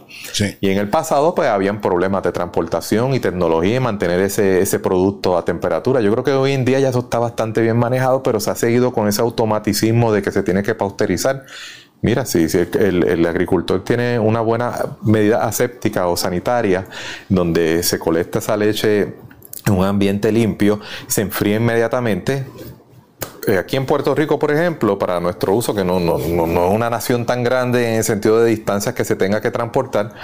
Y 0.60 0.68
en 0.68 0.78
el 0.78 0.88
pasado, 0.88 1.34
pues 1.34 1.48
habían 1.48 1.80
problemas 1.80 2.22
de 2.22 2.32
transportación 2.32 3.14
y 3.14 3.20
tecnología 3.20 3.76
y 3.76 3.80
mantener 3.80 4.20
ese, 4.20 4.60
ese 4.60 4.78
producto 4.78 5.38
a 5.38 5.44
temperatura. 5.44 6.00
Yo 6.00 6.12
creo 6.12 6.24
que 6.24 6.32
hoy 6.32 6.52
en 6.52 6.64
día 6.64 6.78
ya 6.78 6.90
eso 6.90 7.00
está 7.00 7.18
bastante 7.18 7.62
bien 7.62 7.78
manejado, 7.78 8.22
pero 8.22 8.40
se 8.40 8.50
ha 8.50 8.54
seguido 8.54 8.92
con 8.92 9.08
ese 9.08 9.22
automaticismo 9.22 10.12
de 10.12 10.20
que 10.20 10.30
se 10.30 10.42
tiene 10.42 10.62
que 10.62 10.74
pausterizar. 10.74 11.46
Mira, 12.02 12.26
si, 12.26 12.44
el, 12.44 13.04
el, 13.04 13.26
agricultor 13.26 13.82
tiene 13.82 14.18
una 14.18 14.40
buena 14.40 14.96
medida 15.02 15.44
aséptica 15.44 16.06
o 16.08 16.16
sanitaria, 16.16 16.86
donde 17.28 17.82
se 17.82 17.98
colecta 17.98 18.38
esa 18.38 18.56
leche 18.56 19.14
en 19.66 19.74
un 19.74 19.84
ambiente 19.84 20.32
limpio, 20.32 20.80
se 21.06 21.22
enfría 21.22 21.56
inmediatamente. 21.56 22.46
Eh, 23.46 23.58
aquí 23.58 23.76
en 23.76 23.86
Puerto 23.86 24.14
Rico, 24.14 24.38
por 24.38 24.50
ejemplo, 24.50 24.98
para 24.98 25.20
nuestro 25.20 25.54
uso, 25.54 25.74
que 25.74 25.84
no, 25.84 26.00
no, 26.00 26.18
no, 26.18 26.68
es 26.68 26.74
una 26.74 26.90
nación 26.90 27.26
tan 27.26 27.44
grande 27.44 27.88
en 27.88 27.94
el 27.96 28.04
sentido 28.04 28.40
de 28.40 28.50
distancias 28.50 28.94
que 28.94 29.04
se 29.04 29.16
tenga 29.16 29.40
que 29.40 29.50
transportar, 29.50 30.14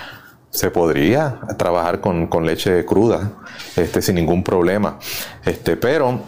se 0.51 0.71
podría 0.71 1.41
trabajar 1.57 2.01
con, 2.01 2.29
leche 2.45 2.85
cruda 2.85 3.33
este, 3.77 4.03
sin 4.03 4.17
ningún 4.17 4.43
problema. 4.43 4.99
Este, 5.45 5.77
pero 5.77 6.21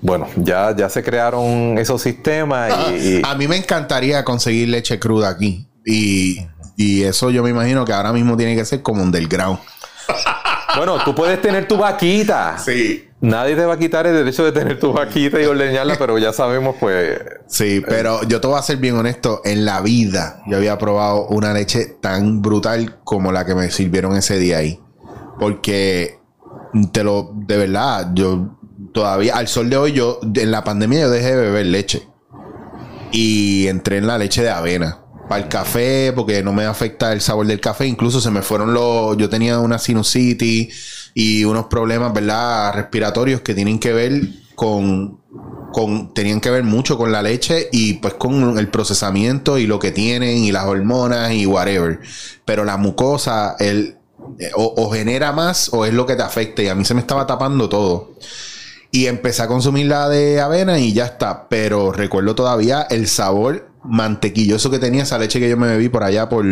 bueno, 0.00 0.28
ya, 0.36 0.74
ya 0.74 0.88
se 0.88 1.02
crearon 1.02 1.78
esos 1.78 2.00
sistemas 2.00 2.72
y, 2.92 3.20
A 3.24 3.34
mí 3.34 3.48
me 3.48 3.56
encantaría 3.56 4.24
conseguir 4.24 4.68
leche 4.68 4.98
cruda 4.98 5.28
aquí. 5.28 5.68
Y, 5.84 6.46
y, 6.76 7.02
eso 7.02 7.30
yo 7.30 7.42
me 7.42 7.50
imagino 7.50 7.84
que 7.84 7.92
ahora 7.92 8.12
mismo 8.12 8.36
tiene 8.36 8.56
que 8.56 8.64
ser 8.64 8.82
como 8.82 9.02
un 9.02 9.12
del 9.12 9.24
underground. 9.24 9.58
Bueno, 10.76 10.98
tú 11.04 11.14
puedes 11.14 11.40
tener 11.40 11.66
tu 11.66 11.76
vaquita. 11.76 12.58
Sí. 12.58 13.08
Nadie 13.20 13.56
te 13.56 13.64
va 13.64 13.74
a 13.74 13.78
quitar 13.78 14.06
el 14.06 14.14
derecho 14.14 14.44
de 14.44 14.52
tener 14.52 14.78
tu 14.78 14.92
vaquita 14.92 15.40
y 15.40 15.46
ordeñarla, 15.46 15.96
pero 15.98 16.18
ya 16.18 16.32
sabemos, 16.32 16.76
pues. 16.78 17.18
Sí, 17.46 17.82
pero 17.86 18.22
yo 18.24 18.40
te 18.40 18.46
voy 18.46 18.58
a 18.58 18.62
ser 18.62 18.76
bien 18.76 18.96
honesto. 18.96 19.40
En 19.44 19.64
la 19.64 19.80
vida 19.80 20.42
yo 20.46 20.58
había 20.58 20.76
probado 20.76 21.26
una 21.28 21.54
leche 21.54 21.96
tan 22.00 22.42
brutal 22.42 22.98
como 23.04 23.32
la 23.32 23.46
que 23.46 23.54
me 23.54 23.70
sirvieron 23.70 24.16
ese 24.16 24.38
día 24.38 24.58
ahí. 24.58 24.78
Porque 25.40 26.18
te 26.92 27.04
lo, 27.04 27.30
de 27.34 27.56
verdad, 27.56 28.10
yo 28.14 28.58
todavía, 28.92 29.36
al 29.36 29.48
sol 29.48 29.70
de 29.70 29.76
hoy, 29.78 29.92
yo, 29.92 30.20
en 30.34 30.50
la 30.50 30.62
pandemia 30.62 31.00
yo 31.00 31.10
dejé 31.10 31.34
de 31.34 31.40
beber 31.40 31.66
leche. 31.66 32.06
Y 33.12 33.66
entré 33.68 33.96
en 33.96 34.06
la 34.06 34.18
leche 34.18 34.42
de 34.42 34.50
avena 34.50 35.05
para 35.28 35.42
el 35.42 35.48
café, 35.48 36.12
porque 36.14 36.42
no 36.42 36.52
me 36.52 36.64
afecta 36.64 37.12
el 37.12 37.20
sabor 37.20 37.46
del 37.46 37.60
café. 37.60 37.86
Incluso 37.86 38.20
se 38.20 38.30
me 38.30 38.42
fueron 38.42 38.72
los. 38.72 39.16
Yo 39.16 39.28
tenía 39.28 39.58
una 39.58 39.78
sinusitis 39.78 41.12
y 41.14 41.44
unos 41.44 41.66
problemas, 41.66 42.12
¿verdad? 42.12 42.74
Respiratorios 42.74 43.40
que 43.40 43.54
tienen 43.54 43.78
que 43.78 43.92
ver 43.92 44.22
con. 44.54 45.20
con 45.72 46.14
tenían 46.14 46.40
que 46.40 46.50
ver 46.50 46.64
mucho 46.64 46.96
con 46.96 47.12
la 47.12 47.22
leche 47.22 47.68
y 47.72 47.94
pues 47.94 48.14
con 48.14 48.58
el 48.58 48.68
procesamiento 48.68 49.58
y 49.58 49.66
lo 49.66 49.78
que 49.78 49.92
tienen 49.92 50.38
y 50.38 50.52
las 50.52 50.64
hormonas 50.64 51.32
y 51.32 51.46
whatever. 51.46 52.00
Pero 52.44 52.64
la 52.64 52.76
mucosa, 52.76 53.56
el, 53.58 53.96
o, 54.54 54.74
o 54.76 54.90
genera 54.90 55.32
más 55.32 55.70
o 55.72 55.84
es 55.84 55.92
lo 55.92 56.06
que 56.06 56.16
te 56.16 56.22
afecta. 56.22 56.62
Y 56.62 56.68
a 56.68 56.74
mí 56.74 56.84
se 56.84 56.94
me 56.94 57.00
estaba 57.00 57.26
tapando 57.26 57.68
todo. 57.68 58.12
Y 58.92 59.06
empecé 59.06 59.42
a 59.42 59.48
consumir 59.48 59.86
la 59.86 60.08
de 60.08 60.40
avena 60.40 60.78
y 60.78 60.92
ya 60.92 61.06
está. 61.06 61.48
Pero 61.48 61.92
recuerdo 61.92 62.34
todavía 62.34 62.86
el 62.88 63.08
sabor 63.08 63.75
mantequilloso 63.88 64.70
que 64.70 64.78
tenía 64.78 65.02
esa 65.02 65.18
leche 65.18 65.40
que 65.40 65.48
yo 65.48 65.56
me 65.56 65.66
bebí 65.66 65.88
por 65.88 66.04
allá 66.04 66.28
por 66.28 66.44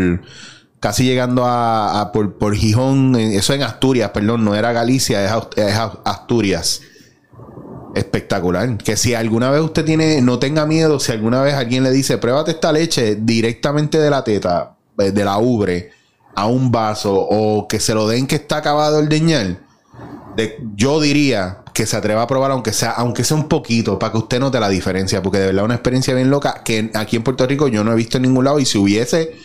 casi 0.85 1.05
llegando 1.05 1.45
a, 1.47 2.11
por, 2.13 2.35
por, 2.35 2.55
Gijón, 2.55 3.17
eso 3.17 3.55
en 3.55 3.63
Asturias, 3.63 4.11
perdón, 4.11 4.45
no 4.45 4.55
era 4.55 4.71
Galicia, 4.73 5.25
es, 5.25 5.73
Asturias. 6.05 6.83
Espectacular. 7.95 8.77
Que 8.77 8.95
si 8.99 9.15
alguna 9.15 9.51
vez 9.51 9.63
usted 9.63 9.83
tiene, 9.87 10.21
no 10.21 10.39
tenga 10.39 10.67
miedo, 10.67 11.01
si 11.01 11.13
alguna 11.13 11.41
vez 11.41 11.55
alguien 11.55 11.85
le 11.85 11.91
dice, 11.91 12.19
pruébate 12.19 12.51
esta 12.51 12.71
leche 12.71 13.17
directamente 13.19 13.99
de 13.99 14.11
la 14.11 14.25
teta, 14.25 14.77
eh, 14.99 15.11
de 15.11 15.25
la 15.25 15.39
ubre, 15.39 15.91
a 16.35 16.49
un 16.49 16.71
vaso, 16.71 17.15
o 17.15 17.67
que 17.67 17.81
se 17.81 17.95
lo 17.95 18.07
den 18.07 18.27
que 18.27 18.35
está 18.35 18.59
acabado 18.59 19.01
el 19.01 19.09
deñal, 19.09 19.64
yo 20.75 21.01
diría 21.01 21.63
que 21.73 21.87
se 21.87 21.97
atreva 21.97 22.23
a 22.23 22.27
probar, 22.27 22.51
aunque 22.51 22.73
sea, 22.73 22.91
aunque 22.93 23.25
sea 23.25 23.37
un 23.37 23.49
poquito, 23.49 23.99
para 23.99 24.13
que 24.13 24.19
usted 24.19 24.41
note 24.41 24.61
la 24.61 24.69
diferencia, 24.69 25.23
porque 25.23 25.39
de 25.39 25.47
verdad 25.47 25.65
una 25.65 25.75
experiencia 25.75 26.15
bien 26.15 26.31
loca 26.31 26.63
que 26.65 26.91
aquí 26.95 27.17
en 27.17 27.23
Puerto 27.23 27.47
Rico 27.47 27.69
yo 27.69 27.85
no 27.85 27.93
he 27.93 27.97
visto 27.97 28.19
en 28.19 28.23
ningún 28.23 28.45
lado 28.45 28.59
y 28.59 28.65
si 28.65 28.79
hubiese, 28.79 29.37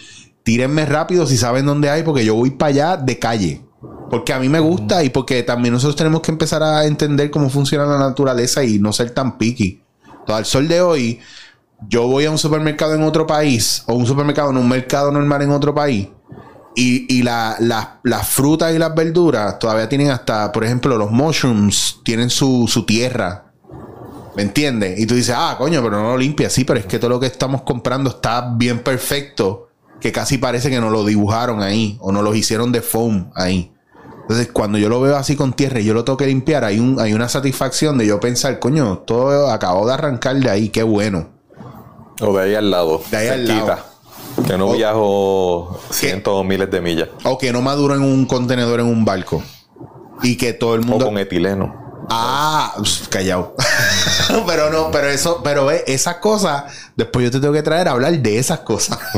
tírenme 0.44 0.86
rápido 0.86 1.26
si 1.26 1.38
saben 1.38 1.66
dónde 1.66 1.90
hay, 1.90 2.04
porque 2.04 2.26
yo 2.26 2.36
voy 2.36 2.52
para 2.52 2.70
allá 2.70 2.98
de 2.98 3.20
calle. 3.20 3.62
Porque 4.10 4.34
a 4.34 4.40
mí 4.40 4.50
me 4.50 4.60
gusta 4.60 5.04
y 5.04 5.10
porque 5.10 5.44
también 5.44 5.74
nosotros 5.74 5.96
tenemos 5.96 6.22
que 6.22 6.32
empezar 6.32 6.64
a 6.64 6.86
entender 6.86 7.30
cómo 7.30 7.50
funciona 7.50 7.86
la 7.86 8.00
naturaleza 8.00 8.64
y 8.64 8.80
no 8.80 8.92
ser 8.92 9.12
tan 9.12 9.38
picky. 9.38 9.84
Todo 10.26 10.36
al 10.36 10.46
sol 10.46 10.68
de 10.68 10.82
hoy, 10.82 11.20
yo 11.88 12.08
voy 12.08 12.26
a 12.26 12.32
un 12.32 12.38
supermercado 12.38 12.96
en 12.96 13.04
otro 13.04 13.28
país 13.28 13.84
o 13.86 13.94
un 13.94 14.06
supermercado 14.06 14.50
en 14.50 14.58
un 14.58 14.68
mercado 14.68 15.12
normal 15.12 15.44
en 15.44 15.52
otro 15.52 15.74
país 15.74 16.10
y, 16.80 17.24
las 17.24 18.28
frutas 18.28 18.74
y 18.74 18.78
las 18.78 18.96
verduras 18.96 19.60
todavía 19.60 19.90
tienen 19.90 20.12
hasta, 20.12 20.52
por 20.52 20.64
ejemplo, 20.64 20.98
los 20.98 21.12
mushrooms 21.12 22.00
tienen 22.04 22.30
su, 22.30 22.84
tierra. 22.88 23.46
¿Me 24.36 24.44
entiendes? 24.44 24.98
Y 25.00 25.06
tú 25.06 25.16
dices, 25.16 25.36
ah, 25.38 25.56
coño, 25.58 25.82
pero 25.84 26.02
no 26.02 26.12
lo 26.12 26.18
limpia. 26.18 26.50
Sí, 26.50 26.64
pero 26.64 26.80
es 26.80 26.86
que 26.86 27.00
todo 27.00 27.10
lo 27.10 27.20
que 27.20 27.26
estamos 27.26 27.64
comprando 27.64 28.10
está 28.12 28.54
bien 28.56 28.80
perfecto. 28.80 29.68
Que 30.00 30.14
casi 30.14 30.38
parece 30.38 30.70
que 30.70 30.80
no 30.80 30.90
lo 30.90 31.04
dibujaron 31.04 31.62
ahí. 31.62 31.98
O 32.00 32.12
no 32.12 32.22
lo 32.22 32.34
hicieron 32.34 32.72
de 32.72 32.82
foam 32.82 33.32
ahí. 33.36 33.74
Entonces, 34.22 34.50
cuando 34.54 34.78
yo 34.78 34.88
lo 34.88 35.02
veo 35.02 35.18
así 35.18 35.36
con 35.36 35.54
tierra 35.54 35.80
y 35.80 35.86
yo 35.86 35.94
lo 35.94 36.06
tengo 36.06 36.16
que 36.16 36.28
limpiar, 36.28 36.64
hay, 36.64 36.80
un, 36.80 37.00
hay 37.00 37.14
una 37.14 37.28
satisfacción 37.28 37.98
de 37.98 38.06
yo 38.06 38.20
pensar, 38.20 38.60
coño, 38.60 39.00
todo 39.00 39.50
acabó 39.52 39.88
de 39.88 39.94
arrancar 39.94 40.36
de 40.38 40.50
ahí, 40.50 40.70
qué 40.70 40.84
bueno. 40.84 41.30
O 42.22 42.38
de 42.38 42.44
ahí 42.44 42.56
al 42.56 42.70
lado. 42.70 43.02
De 43.10 43.18
ahí 43.18 43.28
al 43.28 43.48
lado. 43.48 43.89
Que 44.46 44.58
no 44.58 44.72
viajo 44.72 45.80
cientos 45.92 46.34
o 46.36 46.44
miles 46.44 46.70
de 46.72 46.82
millas. 46.82 47.10
O 47.24 47.38
que 47.38 47.52
no 47.52 47.62
maduro 47.62 47.96
en 47.96 48.02
un 48.02 48.26
contenedor 48.26 48.80
en 48.80 48.88
un 48.88 49.06
barco. 49.06 49.44
Y 50.24 50.38
que 50.38 50.54
todo 50.54 50.76
el 50.76 50.82
mundo. 50.82 51.06
O 51.06 51.10
con 51.10 51.18
etileno. 51.18 51.90
Ah, 52.10 52.74
callado. 53.10 53.56
pero 54.48 54.70
no, 54.72 54.90
pero 54.92 55.08
eso, 55.10 55.42
pero 55.44 55.66
ve, 55.66 55.84
esas 55.86 56.16
cosas, 56.16 56.64
después 56.96 57.26
yo 57.26 57.32
te 57.32 57.40
tengo 57.40 57.54
que 57.54 57.62
traer 57.62 57.88
a 57.88 57.92
hablar 57.92 58.18
de 58.18 58.40
esas 58.40 58.60
cosas. 58.60 58.98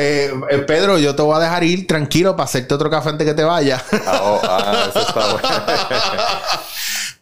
Eh, 0.00 0.32
eh, 0.50 0.58
Pedro, 0.58 0.96
yo 0.96 1.16
te 1.16 1.22
voy 1.22 1.36
a 1.36 1.40
dejar 1.40 1.64
ir 1.64 1.84
tranquilo 1.88 2.36
para 2.36 2.44
hacerte 2.44 2.72
otro 2.72 2.88
café 2.88 3.08
antes 3.08 3.26
que 3.26 3.34
te 3.34 3.42
vaya. 3.42 3.82
ah, 4.06 4.20
oh, 4.22 4.40
ah 4.44 4.84
eso 4.88 5.00
está 5.00 5.32
bueno. 5.32 5.48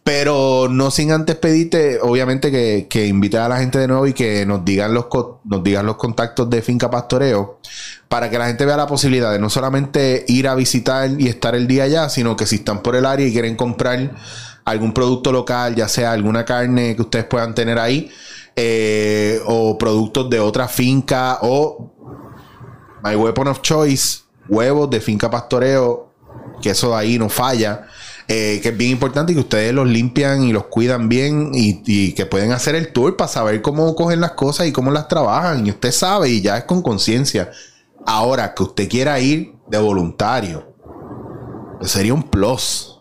Pero 0.07 0.69
no 0.71 0.89
sin 0.89 1.11
antes 1.11 1.35
pedirte, 1.35 1.99
obviamente, 2.01 2.49
que, 2.49 2.87
que 2.89 3.07
invite 3.07 3.39
a 3.39 3.49
la 3.49 3.57
gente 3.57 3.77
de 3.77 3.89
nuevo 3.89 4.07
y 4.07 4.13
que 4.13 4.45
nos 4.45 4.63
digan 4.63 4.93
los 4.93 5.07
nos 5.43 5.61
digan 5.61 5.85
los 5.85 5.97
contactos 5.97 6.49
de 6.49 6.61
Finca 6.61 6.89
Pastoreo 6.89 7.59
para 8.07 8.29
que 8.29 8.39
la 8.39 8.47
gente 8.47 8.65
vea 8.65 8.77
la 8.77 8.87
posibilidad 8.87 9.33
de 9.33 9.39
no 9.39 9.49
solamente 9.49 10.23
ir 10.29 10.47
a 10.47 10.55
visitar 10.55 11.09
y 11.19 11.27
estar 11.27 11.55
el 11.55 11.67
día 11.67 11.83
allá, 11.83 12.07
sino 12.07 12.37
que 12.37 12.45
si 12.45 12.55
están 12.55 12.81
por 12.81 12.95
el 12.95 13.05
área 13.05 13.27
y 13.27 13.33
quieren 13.33 13.57
comprar 13.57 14.15
algún 14.63 14.93
producto 14.93 15.33
local, 15.33 15.75
ya 15.75 15.89
sea 15.89 16.13
alguna 16.13 16.45
carne 16.45 16.95
que 16.95 17.01
ustedes 17.01 17.25
puedan 17.25 17.53
tener 17.53 17.77
ahí, 17.77 18.09
eh, 18.55 19.41
o 19.45 19.77
productos 19.77 20.29
de 20.29 20.39
otra 20.39 20.69
finca, 20.69 21.39
o 21.41 21.91
My 23.03 23.13
Weapon 23.13 23.49
of 23.49 23.61
Choice, 23.61 24.19
huevos 24.47 24.89
de 24.89 25.01
finca 25.01 25.29
pastoreo, 25.29 26.13
que 26.61 26.69
eso 26.69 26.95
ahí 26.95 27.19
no 27.19 27.27
falla. 27.27 27.87
Eh, 28.29 28.59
que 28.61 28.69
es 28.69 28.77
bien 28.77 28.91
importante 28.91 29.31
y 29.31 29.35
que 29.35 29.41
ustedes 29.41 29.73
los 29.73 29.87
limpian 29.87 30.43
y 30.43 30.51
los 30.51 30.65
cuidan 30.65 31.07
bien 31.07 31.51
y, 31.53 31.81
y 31.85 32.11
que 32.11 32.25
pueden 32.25 32.51
hacer 32.51 32.75
el 32.75 32.91
tour 32.91 33.15
para 33.15 33.29
saber 33.29 33.61
cómo 33.61 33.95
cogen 33.95 34.19
las 34.19 34.31
cosas 34.31 34.67
y 34.67 34.73
cómo 34.73 34.91
las 34.91 35.07
trabajan. 35.07 35.65
Y 35.65 35.69
usted 35.69 35.91
sabe 35.91 36.29
y 36.29 36.41
ya 36.41 36.57
es 36.57 36.65
con 36.65 36.81
conciencia. 36.81 37.51
Ahora, 38.05 38.53
que 38.53 38.63
usted 38.63 38.89
quiera 38.89 39.19
ir 39.19 39.53
de 39.67 39.77
voluntario, 39.77 40.73
pues 41.79 41.91
sería 41.91 42.13
un 42.13 42.23
plus. 42.23 42.99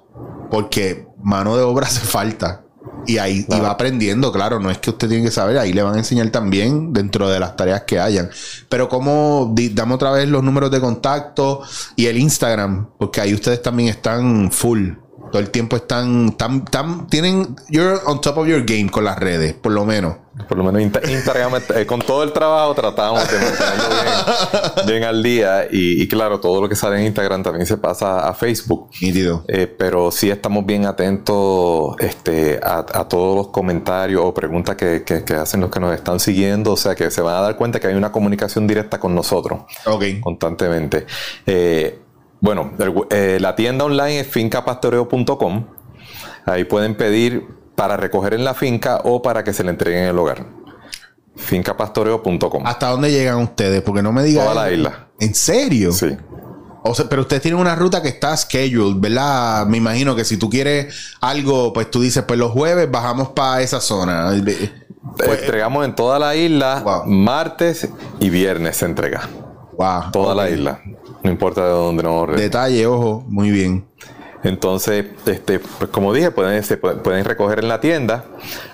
Porque 0.51 1.09
mano 1.23 1.57
de 1.57 1.63
obra 1.63 1.87
hace 1.89 2.01
falta. 2.01 2.63
Y 3.07 3.19
ahí 3.19 3.47
y 3.49 3.61
va 3.61 3.71
aprendiendo, 3.71 4.33
claro, 4.33 4.59
no 4.59 4.69
es 4.69 4.79
que 4.79 4.91
usted 4.91 5.09
tiene 5.09 5.25
que 5.25 5.31
saber, 5.31 5.59
ahí 5.59 5.73
le 5.73 5.83
van 5.83 5.95
a 5.95 5.99
enseñar 5.99 6.29
también 6.31 6.93
dentro 6.93 7.29
de 7.29 7.39
las 7.39 7.55
tareas 7.55 7.83
que 7.83 8.01
hayan. 8.01 8.31
Pero 8.69 8.89
como 8.89 9.55
damos 9.73 9.97
otra 9.97 10.11
vez 10.11 10.29
los 10.29 10.43
números 10.43 10.73
de 10.73 10.81
contacto 10.81 11.63
y 11.95 12.07
el 12.07 12.19
Instagram, 12.19 12.91
porque 12.99 13.21
ahí 13.21 13.33
ustedes 13.33 13.63
también 13.63 13.91
están 13.91 14.51
full. 14.51 14.91
Todo 15.31 15.41
el 15.41 15.51
tiempo 15.51 15.77
están, 15.77 16.37
tan, 16.37 16.65
tan, 16.65 17.07
tienen, 17.09 17.57
you're 17.69 17.99
on 18.07 18.21
top 18.21 18.39
of 18.39 18.47
your 18.47 18.65
game 18.65 18.89
con 18.91 19.05
las 19.05 19.19
redes, 19.19 19.55
por 19.55 19.73
lo 19.73 19.85
menos. 19.85 20.17
Por 20.49 20.59
lo 20.59 20.65
menos 20.65 20.83
Instagram, 20.83 21.63
eh, 21.75 21.87
con 21.87 22.01
todo 22.01 22.23
el 22.23 22.33
trabajo 22.33 22.75
tratamos 22.75 23.27
de 23.31 23.39
mantenerlo 23.39 24.87
bien, 24.87 25.05
al 25.05 25.23
día. 25.23 25.67
Y, 25.71 26.07
claro, 26.09 26.41
todo 26.41 26.61
lo 26.61 26.69
que 26.69 26.77
sale 26.77 26.99
en 26.99 27.07
Instagram 27.07 27.43
también 27.43 27.67
se 27.67 27.79
pasa 27.79 28.29
a 28.29 28.35
Facebook. 28.35 28.91
Eh, 29.49 29.67
pero 29.67 30.11
sí 30.11 30.31
estamos 30.31 30.67
bien 30.67 30.85
atentos 30.85 31.97
este, 32.01 32.61
a, 32.63 32.85
todos 33.09 33.37
los 33.37 33.49
comentarios 33.49 34.21
o 34.23 34.35
preguntas 34.35 34.77
que, 34.77 35.03
hacen 35.41 35.61
los 35.63 35.71
que 35.71 35.81
nos 35.81 35.95
están 35.95 36.21
siguiendo. 36.21 36.73
O 36.73 36.77
sea, 36.77 36.95
que 36.95 37.11
se 37.11 37.23
van 37.23 37.37
a 37.37 37.41
dar 37.41 37.57
cuenta 37.57 37.81
que 37.81 37.87
hay 37.87 37.95
una 37.95 38.13
comunicación 38.13 38.67
directa 38.67 39.01
con 39.01 39.15
nosotros. 39.15 39.61
Constantemente. 40.21 41.07
Eh, 41.47 42.06
bueno, 42.41 42.73
eh, 43.11 43.39
la 43.41 43.57
tienda 43.57 43.85
online 43.85 44.21
es 44.21 44.27
fincapastoreo.com. 44.29 45.67
Ahí 46.45 46.65
pueden 46.65 46.97
pedir 46.97 47.47
para 47.75 47.97
recoger 47.97 48.35
en 48.35 48.45
la 48.45 48.55
finca 48.55 49.01
o 49.05 49.23
para 49.23 49.45
que 49.45 49.53
se 49.53 49.65
le 49.65 49.71
entreguen 49.71 50.05
en 50.05 50.09
el 50.11 50.19
hogar. 50.19 50.47
Fincapastoreo.com. 51.37 52.67
¿Hasta 52.67 52.89
dónde 52.89 53.11
llegan 53.11 53.39
ustedes? 53.39 53.83
Porque 53.83 54.03
no 54.03 54.13
me 54.13 54.23
digan. 54.23 54.45
Toda 54.45 54.65
la 54.65 54.73
isla. 54.73 55.09
¿En 55.21 55.35
serio? 55.35 55.93
Sí. 55.93 56.17
O 56.83 56.95
sea, 56.95 57.09
pero 57.09 57.23
ustedes 57.23 57.43
tienen 57.43 57.61
una 57.61 57.75
ruta 57.75 58.01
que 58.01 58.09
está 58.09 58.37
scheduled, 58.37 59.01
¿verdad? 59.01 59.67
Me 59.67 59.79
imagino 59.79 60.15
que 60.15 60.25
si 60.25 60.37
tú 60.37 60.49
quieres 60.49 61.17
algo, 61.21 61.73
pues 61.73 61.91
tú 61.91 62.01
dices, 62.01 62.23
pues 62.27 62.39
los 62.39 62.53
jueves 62.53 62.89
bajamos 62.91 63.31
para 63.31 63.61
esa 63.61 63.81
zona. 63.81 64.31
Pues, 65.17 65.41
entregamos 65.41 65.85
en 65.85 65.95
toda 65.95 66.19
la 66.19 66.37
isla, 66.37 67.03
martes 67.07 67.89
y 68.21 68.31
viernes 68.31 68.77
se 68.77 68.87
entrega. 68.87 69.29
Wow. 69.77 70.13
Toda 70.13 70.35
la 70.35 70.49
isla. 70.49 70.81
No 71.27 71.33
importa 71.33 71.65
de 71.65 71.71
dónde 71.71 72.05
nos 72.05 72.37
Detalle, 72.37 72.87
ojo, 72.87 73.25
muy 73.27 73.51
bien. 73.51 73.85
Entonces, 74.45 75.07
este, 75.27 75.59
pues 75.59 75.91
como 75.91 76.15
dije, 76.15 76.31
pueden, 76.31 76.63
pueden 77.03 77.25
recoger 77.25 77.59
en 77.59 77.67
la 77.67 77.81
tienda 77.81 78.27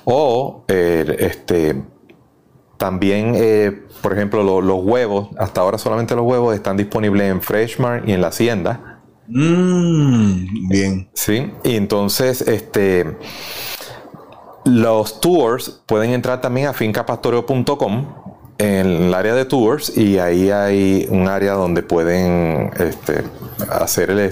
o 0.04 0.62
eh, 0.68 1.16
este, 1.18 1.82
también, 2.76 3.32
eh, 3.36 3.84
por 4.02 4.12
ejemplo, 4.12 4.60
los 4.60 4.84
huevos, 4.84 5.30
hasta 5.38 5.62
ahora 5.62 5.78
solamente 5.78 6.14
los 6.14 6.26
huevos 6.26 6.54
están 6.54 6.76
disponibles 6.76 7.30
en 7.30 7.40
Freshmart 7.40 8.06
y 8.06 8.12
en 8.12 8.20
la 8.20 8.26
Hacienda. 8.28 9.00
Mm, 9.28 10.68
bien. 10.68 11.08
Sí, 11.14 11.50
y 11.64 11.76
entonces, 11.76 12.42
este, 12.42 13.16
los 14.66 15.22
tours 15.22 15.82
pueden 15.86 16.10
entrar 16.10 16.42
también 16.42 16.66
a 16.66 16.74
fincapastoreo.com 16.74 18.31
en 18.62 18.86
el 18.86 19.14
área 19.14 19.34
de 19.34 19.44
tours 19.44 19.96
y 19.96 20.18
ahí 20.18 20.50
hay 20.50 21.08
un 21.10 21.26
área 21.26 21.54
donde 21.54 21.82
pueden 21.82 22.70
este, 22.78 23.24
hacer 23.68 24.10
el, 24.10 24.20
eh, 24.20 24.30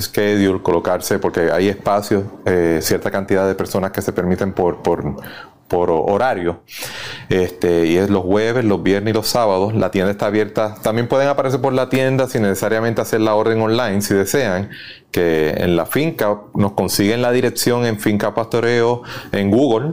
schedule. 0.00 0.62
colocarse, 0.62 1.20
porque 1.20 1.52
hay 1.52 1.68
espacios, 1.68 2.24
eh, 2.44 2.80
cierta 2.82 3.10
cantidad 3.12 3.46
de 3.46 3.54
personas 3.54 3.92
que 3.92 4.02
se 4.02 4.12
permiten 4.12 4.52
por, 4.52 4.82
por, 4.82 5.22
horario. 5.72 6.62
Este, 7.28 7.86
y 7.86 7.96
es 7.96 8.10
los 8.10 8.24
jueves, 8.24 8.64
los 8.64 8.82
viernes 8.82 9.12
y 9.12 9.14
los 9.14 9.28
sábados. 9.28 9.72
La 9.72 9.92
tienda 9.92 10.10
está 10.10 10.26
abierta. 10.26 10.74
También 10.82 11.06
pueden 11.06 11.28
aparecer 11.28 11.60
por 11.60 11.72
la 11.72 11.88
tienda 11.88 12.26
sin 12.26 12.42
necesariamente 12.42 13.00
hacer 13.00 13.20
la 13.20 13.36
orden 13.36 13.60
online 13.60 14.02
si 14.02 14.14
desean. 14.14 14.70
Que 15.12 15.50
en 15.50 15.76
la 15.76 15.86
finca 15.86 16.40
nos 16.54 16.72
consiguen 16.72 17.22
la 17.22 17.30
dirección 17.30 17.86
en 17.86 18.00
Finca 18.00 18.34
Pastoreo 18.34 19.02
en 19.30 19.52
Google 19.52 19.92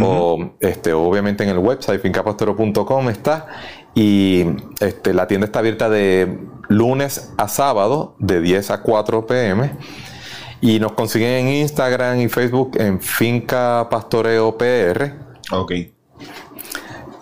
o 0.00 0.52
este, 0.60 0.92
obviamente 0.92 1.42
en 1.44 1.50
el 1.50 1.58
website 1.58 2.00
fincapastero.com 2.00 3.08
está. 3.08 3.46
Y 3.94 4.44
este, 4.80 5.14
la 5.14 5.26
tienda 5.26 5.46
está 5.46 5.58
abierta 5.58 5.88
de 5.88 6.38
lunes 6.68 7.32
a 7.36 7.48
sábado 7.48 8.14
de 8.18 8.40
10 8.40 8.70
a 8.70 8.82
4 8.82 9.26
pm. 9.26 9.72
Y 10.60 10.78
nos 10.78 10.92
consiguen 10.92 11.46
en 11.46 11.48
Instagram 11.48 12.20
y 12.20 12.28
Facebook 12.28 12.72
en 12.76 13.00
Finca 13.00 13.88
Pastoreo 13.90 14.56
PR. 14.56 15.14
Ok. 15.50 15.72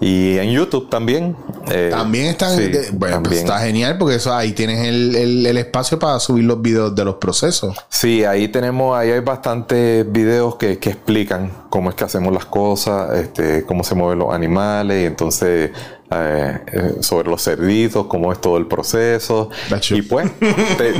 Y 0.00 0.38
en 0.38 0.50
YouTube 0.50 0.88
también. 0.88 1.36
Eh, 1.70 1.88
también 1.90 2.26
están. 2.26 2.56
bueno, 2.92 3.22
pues 3.22 3.40
está 3.40 3.58
genial 3.58 3.98
porque 3.98 4.16
eso 4.16 4.32
ahí 4.32 4.52
tienes 4.52 4.86
el, 4.86 5.46
espacio 5.58 5.98
para 5.98 6.20
subir 6.20 6.44
los 6.44 6.62
videos 6.62 6.94
de 6.94 7.04
los 7.04 7.16
procesos. 7.16 7.76
Sí, 7.88 8.24
ahí 8.24 8.48
tenemos, 8.48 8.96
ahí 8.96 9.10
hay 9.10 9.20
bastantes 9.20 10.10
videos 10.10 10.54
que, 10.56 10.72
explican 10.72 11.50
cómo 11.68 11.90
es 11.90 11.96
que 11.96 12.04
hacemos 12.04 12.32
las 12.32 12.46
cosas, 12.46 13.18
este, 13.18 13.64
cómo 13.64 13.82
se 13.82 13.94
mueven 13.94 14.20
los 14.20 14.32
animales, 14.32 15.02
y 15.02 15.06
entonces 15.06 15.72
eh, 16.10 16.58
eh, 16.72 16.94
sobre 17.00 17.28
los 17.28 17.42
cerditos, 17.42 18.06
cómo 18.06 18.32
es 18.32 18.40
todo 18.40 18.56
el 18.56 18.66
proceso. 18.66 19.50
Y 19.90 20.02
pues, 20.02 20.30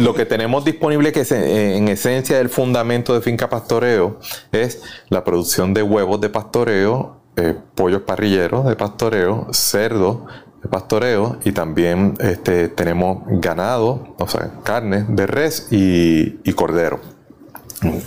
lo 0.00 0.12
que 0.14 0.26
tenemos 0.26 0.64
disponible, 0.64 1.12
que 1.12 1.20
es 1.20 1.32
en 1.32 1.88
esencia 1.88 2.40
el 2.40 2.48
fundamento 2.48 3.14
de 3.14 3.20
finca 3.20 3.48
pastoreo, 3.48 4.18
es 4.50 4.82
la 5.08 5.24
producción 5.24 5.72
de 5.72 5.82
huevos 5.82 6.20
de 6.20 6.28
pastoreo 6.28 7.17
eh, 7.38 7.54
pollos 7.76 8.02
parrilleros 8.02 8.66
de 8.66 8.74
pastoreo, 8.74 9.46
cerdo 9.52 10.26
de 10.60 10.68
pastoreo 10.68 11.38
y 11.44 11.52
también 11.52 12.14
este, 12.18 12.68
tenemos 12.68 13.22
ganado, 13.28 14.14
o 14.18 14.26
sea, 14.26 14.50
carne 14.64 15.04
de 15.08 15.26
res 15.28 15.68
y, 15.70 16.52
cordero. 16.54 16.98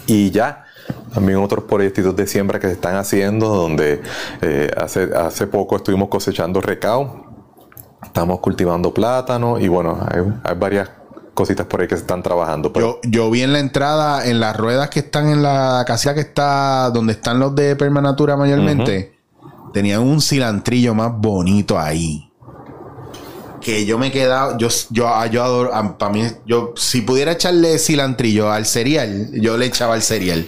Y 0.06 0.32
ya 0.32 0.66
también 1.14 1.40
otros 1.40 1.64
proyectos 1.64 2.14
de 2.14 2.28
siembra 2.28 2.60
que 2.60 2.68
se 2.68 2.74
están 2.74 2.96
haciendo, 2.98 3.48
donde 3.48 4.02
eh, 4.42 4.70
hace, 4.76 5.10
hace 5.16 5.48
poco 5.48 5.78
estuvimos 5.78 6.10
cosechando 6.10 6.60
recao, 6.60 7.48
estamos 8.04 8.42
cultivando 8.42 8.94
plátano 8.94 9.58
y 9.60 9.70
bueno, 9.70 9.98
hay, 10.44 10.56
varias 10.56 10.90
cositas 11.34 11.66
por 11.68 11.80
ahí 11.80 11.88
que 11.88 11.96
se 11.96 12.02
están 12.02 12.22
trabajando. 12.22 12.74
Yo, 12.74 13.00
yo, 13.04 13.32
vi 13.32 13.44
en 13.44 13.54
la 13.54 13.60
entrada, 13.60 14.26
en 14.26 14.42
las 14.42 14.58
ruedas 14.58 14.90
que 14.90 15.00
están 15.00 15.30
en 15.30 15.42
la 15.42 15.86
casilla 15.88 16.14
que 16.14 16.20
está, 16.20 16.90
donde 16.90 17.14
están 17.14 17.40
los 17.40 17.56
de 17.56 17.78
Permanatura 17.78 18.36
mayormente, 18.36 19.21
tenían 19.74 20.02
un 20.02 20.22
cilantrillo 20.22 20.94
más 20.94 21.12
bonito 21.14 21.80
ahí. 21.80 22.28
Que 23.62 23.86
yo 23.86 24.00
me 24.00 24.08
he 24.08 24.12
quedado, 24.12 24.58
yo, 24.58 24.70
yo, 24.90 25.08
ah, 25.08 25.28
yo 25.28 25.44
adoro, 25.44 25.98
para 25.98 26.12
mí, 26.12 26.24
yo, 26.48 26.74
si 26.76 27.02
pudiera 27.02 27.34
echarle 27.34 27.78
cilantrillo 27.78 28.52
al 28.52 28.66
cereal, 28.66 29.30
yo 29.34 29.56
le 29.56 29.68
echaba 29.68 29.94
al 29.94 30.02
cereal. 30.02 30.48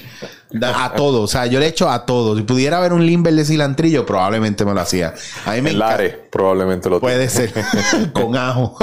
A 0.61 0.93
todo, 0.95 1.21
o 1.21 1.27
sea, 1.27 1.45
yo 1.45 1.59
le 1.59 1.67
echo 1.67 1.89
a 1.89 2.05
todo. 2.05 2.35
Si 2.35 2.43
pudiera 2.43 2.77
haber 2.77 2.93
un 2.93 3.05
limber 3.05 3.33
de 3.33 3.45
cilantrillo, 3.45 4.05
probablemente 4.05 4.65
me 4.65 4.73
lo 4.73 4.81
hacía. 4.81 5.13
A 5.45 5.53
mí 5.53 5.61
me 5.61 5.71
El 5.71 5.83
probablemente 6.31 6.89
lo 6.89 6.99
Puede 6.99 7.29
ser, 7.29 7.53
con 8.13 8.35
ajo. 8.35 8.77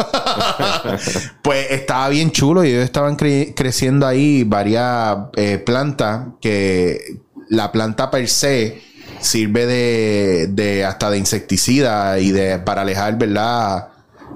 pues 1.43 1.71
estaba 1.71 2.09
bien 2.09 2.31
chulo 2.31 2.65
y 2.65 2.71
ellos 2.71 2.85
estaban 2.85 3.17
creciendo 3.17 4.07
ahí 4.07 4.45
varias 4.45 5.17
eh, 5.37 5.59
plantas 5.59 6.29
que 6.41 7.21
la 7.49 7.73
planta 7.73 8.11
per 8.11 8.29
se 8.29 8.90
sirve 9.21 9.67
de, 9.67 10.49
de 10.49 10.85
hasta 10.85 11.11
de 11.11 11.19
insecticida 11.19 12.19
y 12.19 12.31
de 12.31 12.59
para 12.59 12.83
alejar, 12.83 13.19
¿verdad? 13.19 13.89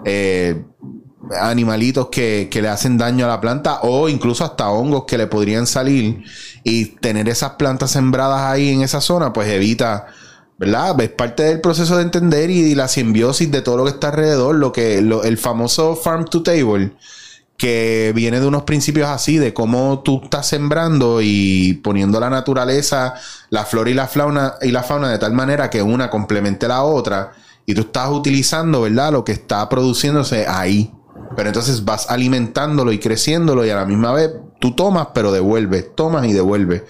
Eh, 0.05 0.63
animalitos 1.41 2.09
que, 2.09 2.49
que, 2.51 2.61
le 2.61 2.69
hacen 2.69 2.99
daño 2.99 3.25
a 3.25 3.29
la 3.29 3.41
planta 3.41 3.81
o 3.83 4.09
incluso 4.09 4.45
hasta 4.45 4.69
hongos 4.69 5.05
que 5.07 5.17
le 5.17 5.27
podrían 5.27 5.67
salir 5.67 6.23
y 6.63 6.85
tener 6.97 7.29
esas 7.29 7.53
plantas 7.53 7.93
sembradas 7.93 8.43
ahí 8.43 8.71
en 8.71 8.83
esa 8.83 9.01
zona 9.01 9.33
pues 9.33 9.49
evita 9.49 10.07
¿verdad? 10.59 11.01
Es 11.01 11.11
parte 11.11 11.45
del 11.45 11.61
proceso 11.61 11.97
de 11.97 12.03
entender 12.03 12.51
y, 12.51 12.75
la 12.75 12.89
simbiosis 12.89 13.51
de 13.51 13.63
todo 13.63 13.79
lo 13.79 13.85
que 13.85 13.91
está 13.91 14.09
alrededor, 14.09 14.55
lo 14.55 14.73
que 14.73 14.99
el 14.99 15.39
famoso 15.39 15.97
farm 15.97 16.27
to 16.27 16.43
table 16.43 16.93
que 17.57 18.13
viene 18.15 18.41
de 18.41 18.47
unos 18.47 18.65
principios 18.65 19.09
así, 19.09 19.39
de 19.39 19.55
cómo 19.55 20.03
tú 20.05 20.21
estás 20.25 20.47
sembrando 20.47 21.21
y 21.23 21.75
poniendo 21.85 22.19
la 22.19 22.31
naturaleza, 22.31 23.15
la 23.51 23.65
flora 23.65 23.91
y 23.91 23.95
la 23.95 24.09
fauna, 24.09 24.55
y 24.61 24.71
la 24.71 24.83
fauna 24.83 25.11
de 25.11 25.19
tal 25.19 25.33
manera 25.33 25.71
que 25.71 25.83
una 25.83 26.11
complemente 26.11 26.67
la 26.67 26.83
otra, 26.83 27.33
y 27.67 27.75
tú 27.75 27.83
estás 27.83 28.11
utilizando, 28.11 28.83
¿verdad? 28.83 29.13
Lo 29.13 29.25
que 29.25 29.33
está 29.33 29.69
produciéndose 29.69 30.47
ahí. 30.47 30.93
Pero 31.37 31.49
entonces 31.49 31.85
vas 31.85 32.11
alimentándolo 32.11 32.93
y 32.93 32.99
creciéndolo 32.99 33.65
y 33.65 33.71
a 33.71 33.77
la 33.77 33.87
misma 33.87 34.13
vez 34.13 34.31
tú 34.61 34.75
tomas, 34.75 35.09
pero 35.15 35.33
devuelves, 35.33 35.95
tomas 35.95 36.27
y 36.27 36.33
devuelves. 36.33 36.83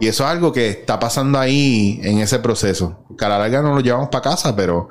Y 0.00 0.08
eso 0.08 0.24
es 0.24 0.30
algo 0.30 0.52
que 0.52 0.68
está 0.70 0.98
pasando 0.98 1.38
ahí 1.38 2.00
en 2.02 2.18
ese 2.18 2.38
proceso. 2.38 3.04
Que 3.16 3.24
a 3.24 3.28
la 3.28 3.38
larga 3.38 3.62
no 3.62 3.74
lo 3.74 3.80
llevamos 3.80 4.08
para 4.08 4.22
casa, 4.22 4.54
pero... 4.56 4.88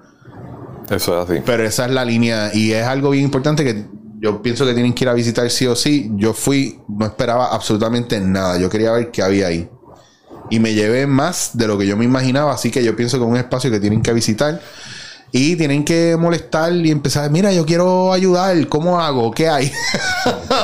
Eso 0.89 1.19
es 1.21 1.30
así. 1.30 1.41
Pero 1.45 1.63
esa 1.63 1.86
es 1.86 1.91
la 1.91 2.05
línea 2.05 2.51
y 2.53 2.74
es 2.74 2.86
algo 2.86 3.09
bien 3.11 3.24
importante 3.24 3.63
que 3.63 3.86
Yo 4.24 4.41
pienso 4.41 4.65
que 4.65 4.74
tienen 4.74 4.93
que 4.93 5.03
ir 5.03 5.09
a 5.09 5.13
visitar 5.13 5.49
sí 5.49 5.67
o 5.67 5.76
sí. 5.76 6.09
Yo 6.15 6.34
fui, 6.34 6.80
no 6.88 7.05
esperaba 7.05 7.47
absolutamente 7.47 8.21
nada. 8.21 8.57
Yo 8.57 8.69
quería 8.69 8.93
ver 8.93 9.11
qué 9.11 9.21
había 9.21 9.47
ahí. 9.47 9.69
Y 10.49 10.61
me 10.61 10.74
llevé 10.74 11.05
más 11.07 11.57
de 11.57 11.67
lo 11.67 11.78
que 11.78 11.86
yo 11.86 11.97
me 11.97 12.05
imaginaba. 12.05 12.53
Así 12.53 12.71
que 12.71 12.82
yo 12.86 12.95
pienso 12.95 13.17
que 13.17 13.26
es 13.26 13.30
un 13.30 13.36
espacio 13.36 13.69
que 13.69 13.82
tienen 13.82 14.01
que 14.01 14.13
visitar. 14.13 14.61
Y 15.34 15.57
tienen 15.57 15.84
que 15.84 16.15
molestar 16.17 16.71
y 16.71 16.89
empezar, 16.89 17.30
mira, 17.32 17.51
yo 17.51 17.65
quiero 17.65 18.13
ayudar, 18.13 18.65
¿cómo 18.69 19.01
hago? 19.01 19.32
¿Qué 19.32 19.49
hay? 19.49 19.69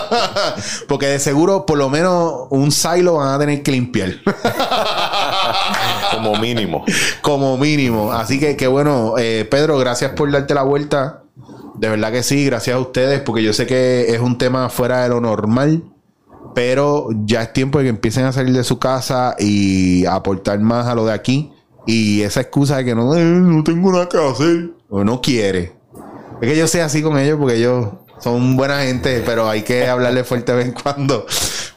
Porque 0.88 1.08
de 1.08 1.20
seguro, 1.20 1.66
por 1.66 1.78
lo 1.78 1.90
menos, 1.90 2.48
un 2.52 2.72
silo 2.72 3.16
van 3.16 3.34
a 3.34 3.40
tener 3.40 3.62
que 3.62 3.72
limpiar. 3.72 4.14
Como 6.14 6.38
mínimo. 6.38 6.86
Como 7.22 7.58
mínimo. 7.58 8.14
Así 8.14 8.40
que, 8.40 8.56
qué 8.56 8.68
bueno, 8.68 9.16
eh, 9.18 9.46
Pedro, 9.52 9.78
gracias 9.80 10.12
por 10.12 10.32
darte 10.32 10.54
la 10.54 10.64
vuelta. 10.64 11.24
De 11.80 11.88
verdad 11.88 12.12
que 12.12 12.24
sí, 12.24 12.46
gracias 12.46 12.76
a 12.76 12.80
ustedes, 12.80 13.22
porque 13.22 13.42
yo 13.42 13.54
sé 13.54 13.66
que 13.66 14.14
es 14.14 14.20
un 14.20 14.38
tema 14.38 14.70
fuera 14.70 15.04
de 15.04 15.10
lo 15.10 15.22
normal, 15.22 15.84
pero 16.54 17.08
ya 17.24 17.42
es 17.42 17.54
tiempo 17.54 17.78
de 17.78 17.86
que 17.86 17.90
empiecen 17.90 18.26
a 18.26 18.34
salir 18.34 18.54
de 18.54 18.66
su 18.66 18.80
casa 18.80 19.36
y 19.40 20.06
a 20.06 20.16
aportar 20.16 20.60
más 20.60 20.88
a 20.88 20.96
lo 20.96 21.06
de 21.06 21.14
aquí. 21.14 21.54
Y 21.86 22.22
esa 22.22 22.42
excusa 22.42 22.78
de 22.78 22.86
que 22.86 22.96
no, 22.96 23.16
eh, 23.16 23.24
no 23.24 23.64
tengo 23.64 23.94
nada 23.94 24.10
que 24.10 24.18
hacer, 24.18 24.72
o 24.90 25.06
no 25.06 25.22
quiere. 25.22 25.72
Es 26.42 26.50
que 26.50 26.58
yo 26.58 26.68
sé 26.68 26.82
así 26.82 27.02
con 27.02 27.18
ellos 27.18 27.38
porque 27.40 27.56
ellos 27.56 27.88
son 28.20 28.58
buena 28.58 28.82
gente, 28.82 29.24
pero 29.26 29.48
hay 29.48 29.62
que 29.62 29.88
hablarle 29.88 30.26
fuerte 30.26 30.52
vez 30.52 30.66
en 30.68 30.74
cuando. 30.74 31.26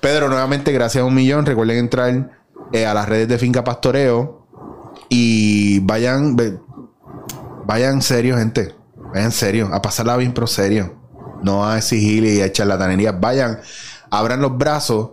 Pedro, 0.01 0.29
nuevamente, 0.29 0.73
gracias 0.73 1.03
a 1.03 1.07
un 1.07 1.15
millón. 1.15 1.47
Recuerden 1.47 1.79
entrar 1.79 2.31
eh, 2.73 2.87
a 2.87 2.93
las 2.93 3.09
redes 3.09 3.29
de 3.29 3.39
Finca 3.39 3.63
Pastoreo 3.63 4.49
y 5.09 5.79
vayan, 5.79 6.37
vayan 7.65 8.03
serio, 8.03 8.37
gente. 8.37 8.82
Vayan 9.13 9.33
serio, 9.33 9.69
a 9.73 9.83
pasarla 9.83 10.17
bien, 10.17 10.33
pero 10.33 10.47
serio. 10.47 10.95
No 11.43 11.67
a 11.67 11.79
exigir 11.79 12.25
y 12.25 12.41
a 12.41 12.47
echar 12.47 12.67
la 12.67 12.79
tanería. 12.79 13.13
Vayan, 13.13 13.61
abran 14.11 14.41
los 14.41 14.57
brazos 14.57 15.11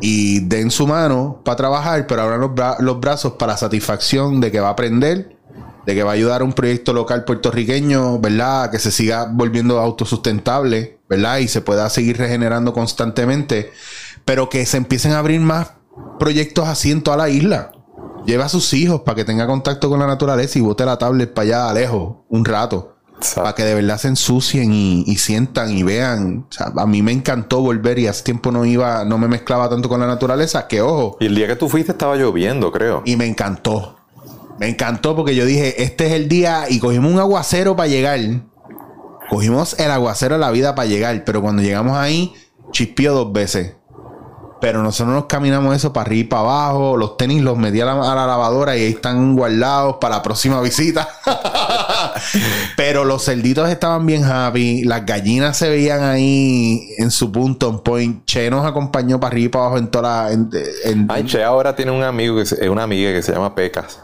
y 0.00 0.40
den 0.40 0.70
su 0.70 0.86
mano 0.86 1.40
para 1.44 1.56
trabajar, 1.56 2.06
pero 2.06 2.22
abran 2.22 2.40
los, 2.40 2.50
bra- 2.50 2.78
los 2.78 3.00
brazos 3.00 3.34
para 3.34 3.52
la 3.52 3.58
satisfacción 3.58 4.40
de 4.40 4.50
que 4.52 4.60
va 4.60 4.68
a 4.68 4.72
aprender, 4.72 5.36
de 5.84 5.94
que 5.94 6.02
va 6.02 6.12
a 6.12 6.14
ayudar 6.14 6.40
a 6.40 6.44
un 6.44 6.52
proyecto 6.52 6.92
local 6.92 7.24
puertorriqueño, 7.24 8.18
¿verdad? 8.20 8.70
Que 8.70 8.78
se 8.78 8.90
siga 8.90 9.28
volviendo 9.30 9.78
autosustentable, 9.78 11.00
¿verdad? 11.08 11.38
Y 11.38 11.48
se 11.48 11.60
pueda 11.60 11.90
seguir 11.90 12.16
regenerando 12.18 12.72
constantemente, 12.72 13.72
pero 14.24 14.48
que 14.48 14.64
se 14.66 14.78
empiecen 14.78 15.12
a 15.12 15.18
abrir 15.18 15.40
más 15.40 15.72
proyectos 16.18 16.68
así 16.68 16.90
en 16.90 17.02
toda 17.02 17.16
la 17.18 17.28
isla. 17.28 17.72
Lleva 18.24 18.46
a 18.46 18.48
sus 18.48 18.72
hijos 18.72 19.02
para 19.02 19.16
que 19.16 19.24
tenga 19.24 19.46
contacto 19.46 19.90
con 19.90 20.00
la 20.00 20.06
naturaleza 20.06 20.58
y 20.58 20.62
bote 20.62 20.84
la 20.86 20.96
tablet 20.96 21.34
para 21.34 21.66
allá 21.66 21.72
lejos 21.74 22.16
un 22.28 22.44
rato. 22.44 22.93
Exacto. 23.24 23.42
Para 23.42 23.54
que 23.54 23.64
de 23.64 23.74
verdad 23.74 23.98
se 23.98 24.08
ensucien 24.08 24.72
y, 24.72 25.04
y 25.06 25.16
sientan 25.16 25.70
y 25.70 25.82
vean. 25.82 26.46
O 26.48 26.52
sea, 26.52 26.72
a 26.76 26.86
mí 26.86 27.02
me 27.02 27.12
encantó 27.12 27.60
volver 27.60 27.98
y 27.98 28.06
hace 28.06 28.22
tiempo 28.22 28.52
no 28.52 28.64
iba, 28.64 29.04
no 29.04 29.18
me 29.18 29.28
mezclaba 29.28 29.68
tanto 29.68 29.88
con 29.88 30.00
la 30.00 30.06
naturaleza, 30.06 30.68
que 30.68 30.82
ojo. 30.82 31.16
Y 31.20 31.26
el 31.26 31.34
día 31.34 31.46
que 31.46 31.56
tú 31.56 31.68
fuiste 31.68 31.92
estaba 31.92 32.16
lloviendo, 32.16 32.70
creo. 32.70 33.02
Y 33.06 33.16
me 33.16 33.26
encantó. 33.26 33.96
Me 34.58 34.68
encantó 34.68 35.16
porque 35.16 35.34
yo 35.34 35.46
dije, 35.46 35.82
este 35.82 36.06
es 36.06 36.12
el 36.12 36.28
día 36.28 36.66
y 36.68 36.78
cogimos 36.78 37.12
un 37.12 37.18
aguacero 37.18 37.74
para 37.74 37.88
llegar. 37.88 38.20
Cogimos 39.28 39.78
el 39.80 39.90
aguacero 39.90 40.34
de 40.34 40.40
la 40.40 40.50
vida 40.50 40.74
para 40.74 40.86
llegar, 40.86 41.24
pero 41.24 41.40
cuando 41.40 41.62
llegamos 41.62 41.96
ahí, 41.96 42.34
chispió 42.70 43.14
dos 43.14 43.32
veces. 43.32 43.74
Pero 44.64 44.82
nosotros 44.82 45.14
nos 45.14 45.26
caminamos 45.26 45.76
eso 45.76 45.92
para 45.92 46.06
arriba 46.06 46.20
y 46.20 46.24
para 46.24 46.40
abajo. 46.40 46.96
Los 46.96 47.18
tenis 47.18 47.42
los 47.42 47.58
metí 47.58 47.82
a 47.82 47.84
la, 47.84 47.92
a 47.92 48.14
la 48.14 48.26
lavadora 48.26 48.74
y 48.74 48.80
ahí 48.80 48.92
están 48.92 49.36
guardados 49.36 49.96
para 50.00 50.16
la 50.16 50.22
próxima 50.22 50.58
visita. 50.62 51.06
Pero 52.76 53.04
los 53.04 53.22
cerditos 53.26 53.68
estaban 53.68 54.06
bien 54.06 54.24
happy. 54.24 54.84
Las 54.84 55.04
gallinas 55.04 55.56
se 55.58 55.68
veían 55.68 56.02
ahí 56.02 56.80
en 56.96 57.10
su 57.10 57.30
punto 57.30 57.68
on 57.68 57.82
point. 57.82 58.24
Che 58.24 58.50
nos 58.50 58.64
acompañó 58.64 59.20
para 59.20 59.32
arriba 59.32 59.44
y 59.44 59.48
para 59.50 59.64
abajo 59.66 59.78
en 59.78 59.88
toda 59.88 60.24
la. 60.24 60.32
en- 60.32 60.50
en- 60.84 61.06
Ay, 61.10 61.24
Che 61.26 61.44
ahora 61.44 61.76
tiene 61.76 61.90
un 61.92 62.02
amigo, 62.02 62.36
que 62.36 62.46
se- 62.46 62.68
una 62.70 62.84
amiga 62.84 63.12
que 63.12 63.20
se 63.22 63.32
llama 63.32 63.54
Pecas. 63.54 64.00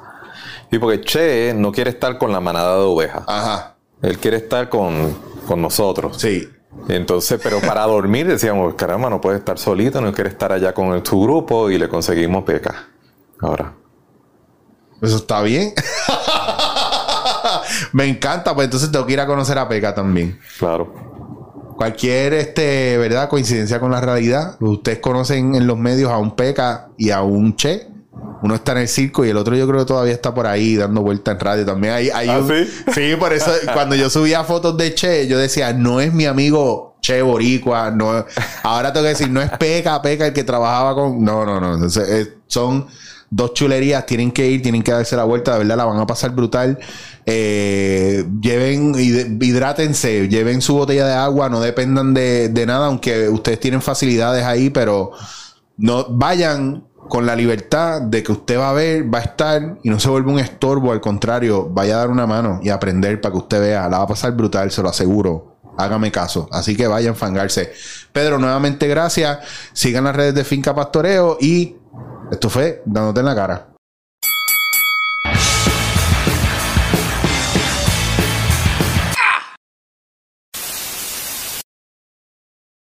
Y 0.70 0.78
porque 0.78 1.00
Che 1.00 1.54
no 1.56 1.72
quiere 1.72 1.88
estar 1.90 2.18
con 2.18 2.32
la 2.32 2.40
manada 2.40 2.76
de 2.76 2.82
ovejas. 2.82 3.22
Ajá. 3.26 3.76
Él 4.02 4.18
quiere 4.18 4.36
estar 4.36 4.68
con, 4.68 5.16
con 5.46 5.62
nosotros. 5.62 6.18
Sí. 6.20 6.46
Entonces, 6.88 7.40
pero 7.42 7.60
para 7.60 7.84
dormir 7.84 8.26
decíamos, 8.26 8.74
caramba, 8.74 9.10
no 9.10 9.20
puede 9.20 9.38
estar 9.38 9.58
solito, 9.58 10.00
no 10.00 10.12
quiere 10.12 10.30
estar 10.30 10.52
allá 10.52 10.72
con 10.72 11.04
su 11.04 11.20
grupo 11.20 11.70
y 11.70 11.78
le 11.78 11.88
conseguimos 11.88 12.44
Pecas. 12.44 12.76
Ahora. 13.40 13.74
Eso 15.02 15.16
está 15.16 15.42
bien. 15.42 15.72
Me 17.92 18.06
encanta, 18.06 18.54
pues 18.54 18.66
entonces 18.66 18.92
tengo 18.92 19.06
que 19.06 19.14
ir 19.14 19.20
a 19.20 19.26
conocer 19.26 19.58
a 19.58 19.68
Peca 19.68 19.94
también. 19.94 20.38
Claro. 20.58 20.92
Cualquier, 21.76 22.34
este, 22.34 22.98
¿verdad? 22.98 23.28
Coincidencia 23.28 23.80
con 23.80 23.90
la 23.90 24.00
realidad. 24.00 24.56
Ustedes 24.60 24.98
conocen 24.98 25.54
en 25.54 25.66
los 25.66 25.78
medios 25.78 26.10
a 26.10 26.18
un 26.18 26.36
Peca 26.36 26.90
y 26.98 27.10
a 27.10 27.22
un 27.22 27.56
Che. 27.56 27.88
Uno 28.42 28.54
está 28.54 28.72
en 28.72 28.78
el 28.78 28.88
circo 28.88 29.24
y 29.24 29.28
el 29.28 29.36
otro 29.36 29.54
yo 29.54 29.66
creo 29.68 29.80
que 29.80 29.84
todavía 29.86 30.14
está 30.14 30.32
por 30.32 30.46
ahí 30.46 30.74
dando 30.76 31.02
vuelta 31.02 31.32
en 31.32 31.40
radio. 31.40 31.66
También 31.66 31.92
hay, 31.94 32.10
hay 32.10 32.28
¿Ah, 32.28 32.38
un- 32.38 32.48
sí? 32.48 32.70
Sí, 32.94 33.16
por 33.18 33.32
eso 33.32 33.50
cuando 33.74 33.94
yo 33.96 34.08
subía 34.08 34.44
fotos 34.44 34.76
de 34.78 34.94
Che, 34.94 35.26
yo 35.26 35.38
decía, 35.38 35.72
no 35.74 36.00
es 36.00 36.12
mi 36.14 36.24
amigo 36.26 36.96
Che 37.02 37.20
Boricua. 37.22 37.90
No, 37.90 38.24
ahora 38.62 38.92
tengo 38.92 39.04
que 39.04 39.10
decir, 39.10 39.28
no 39.30 39.42
es 39.42 39.50
Peca, 39.50 40.00
Peca 40.00 40.26
el 40.28 40.32
que 40.32 40.44
trabajaba 40.44 40.94
con... 40.94 41.22
No, 41.22 41.44
no, 41.44 41.60
no. 41.60 41.74
Entonces, 41.74 42.08
eh, 42.08 42.34
son 42.46 42.86
dos 43.28 43.52
chulerías. 43.54 44.06
Tienen 44.06 44.32
que 44.32 44.46
ir, 44.46 44.62
tienen 44.62 44.82
que 44.82 44.92
darse 44.92 45.16
la 45.16 45.24
vuelta. 45.24 45.52
De 45.52 45.58
verdad, 45.58 45.76
la 45.76 45.84
van 45.84 45.98
a 45.98 46.06
pasar 46.06 46.30
brutal. 46.30 46.78
Eh, 47.26 48.24
lleven, 48.40 48.94
hid- 48.94 49.42
hidrátense, 49.42 50.28
lleven 50.28 50.62
su 50.62 50.74
botella 50.74 51.06
de 51.06 51.14
agua. 51.14 51.48
No 51.48 51.60
dependan 51.60 52.12
de, 52.14 52.48
de 52.48 52.66
nada, 52.66 52.86
aunque 52.86 53.28
ustedes 53.28 53.60
tienen 53.60 53.82
facilidades 53.82 54.44
ahí, 54.44 54.70
pero 54.70 55.12
no 55.76 56.06
vayan 56.10 56.84
con 57.10 57.26
la 57.26 57.34
libertad 57.34 58.00
de 58.00 58.22
que 58.22 58.30
usted 58.30 58.56
va 58.56 58.70
a 58.70 58.72
ver, 58.72 59.12
va 59.12 59.18
a 59.18 59.22
estar 59.22 59.78
y 59.82 59.90
no 59.90 59.98
se 59.98 60.08
vuelve 60.08 60.30
un 60.30 60.38
estorbo, 60.38 60.92
al 60.92 61.00
contrario, 61.00 61.68
vaya 61.68 61.96
a 61.96 61.98
dar 61.98 62.08
una 62.08 62.24
mano 62.24 62.60
y 62.62 62.70
aprender 62.70 63.20
para 63.20 63.32
que 63.32 63.38
usted 63.38 63.60
vea, 63.60 63.88
la 63.88 63.98
va 63.98 64.04
a 64.04 64.06
pasar 64.06 64.32
brutal, 64.32 64.70
se 64.70 64.80
lo 64.80 64.88
aseguro. 64.88 65.56
Hágame 65.76 66.12
caso. 66.12 66.48
Así 66.52 66.76
que 66.76 66.86
vayan 66.86 67.14
a 67.14 67.16
fangarse. 67.16 67.72
Pedro, 68.12 68.38
nuevamente 68.38 68.86
gracias. 68.86 69.40
Sigan 69.72 70.04
las 70.04 70.14
redes 70.14 70.34
de 70.34 70.44
Finca 70.44 70.72
Pastoreo 70.72 71.36
y 71.40 71.76
esto 72.30 72.48
fue 72.48 72.82
dándote 72.86 73.20
en 73.20 73.26
la 73.26 73.34
cara. 73.34 73.66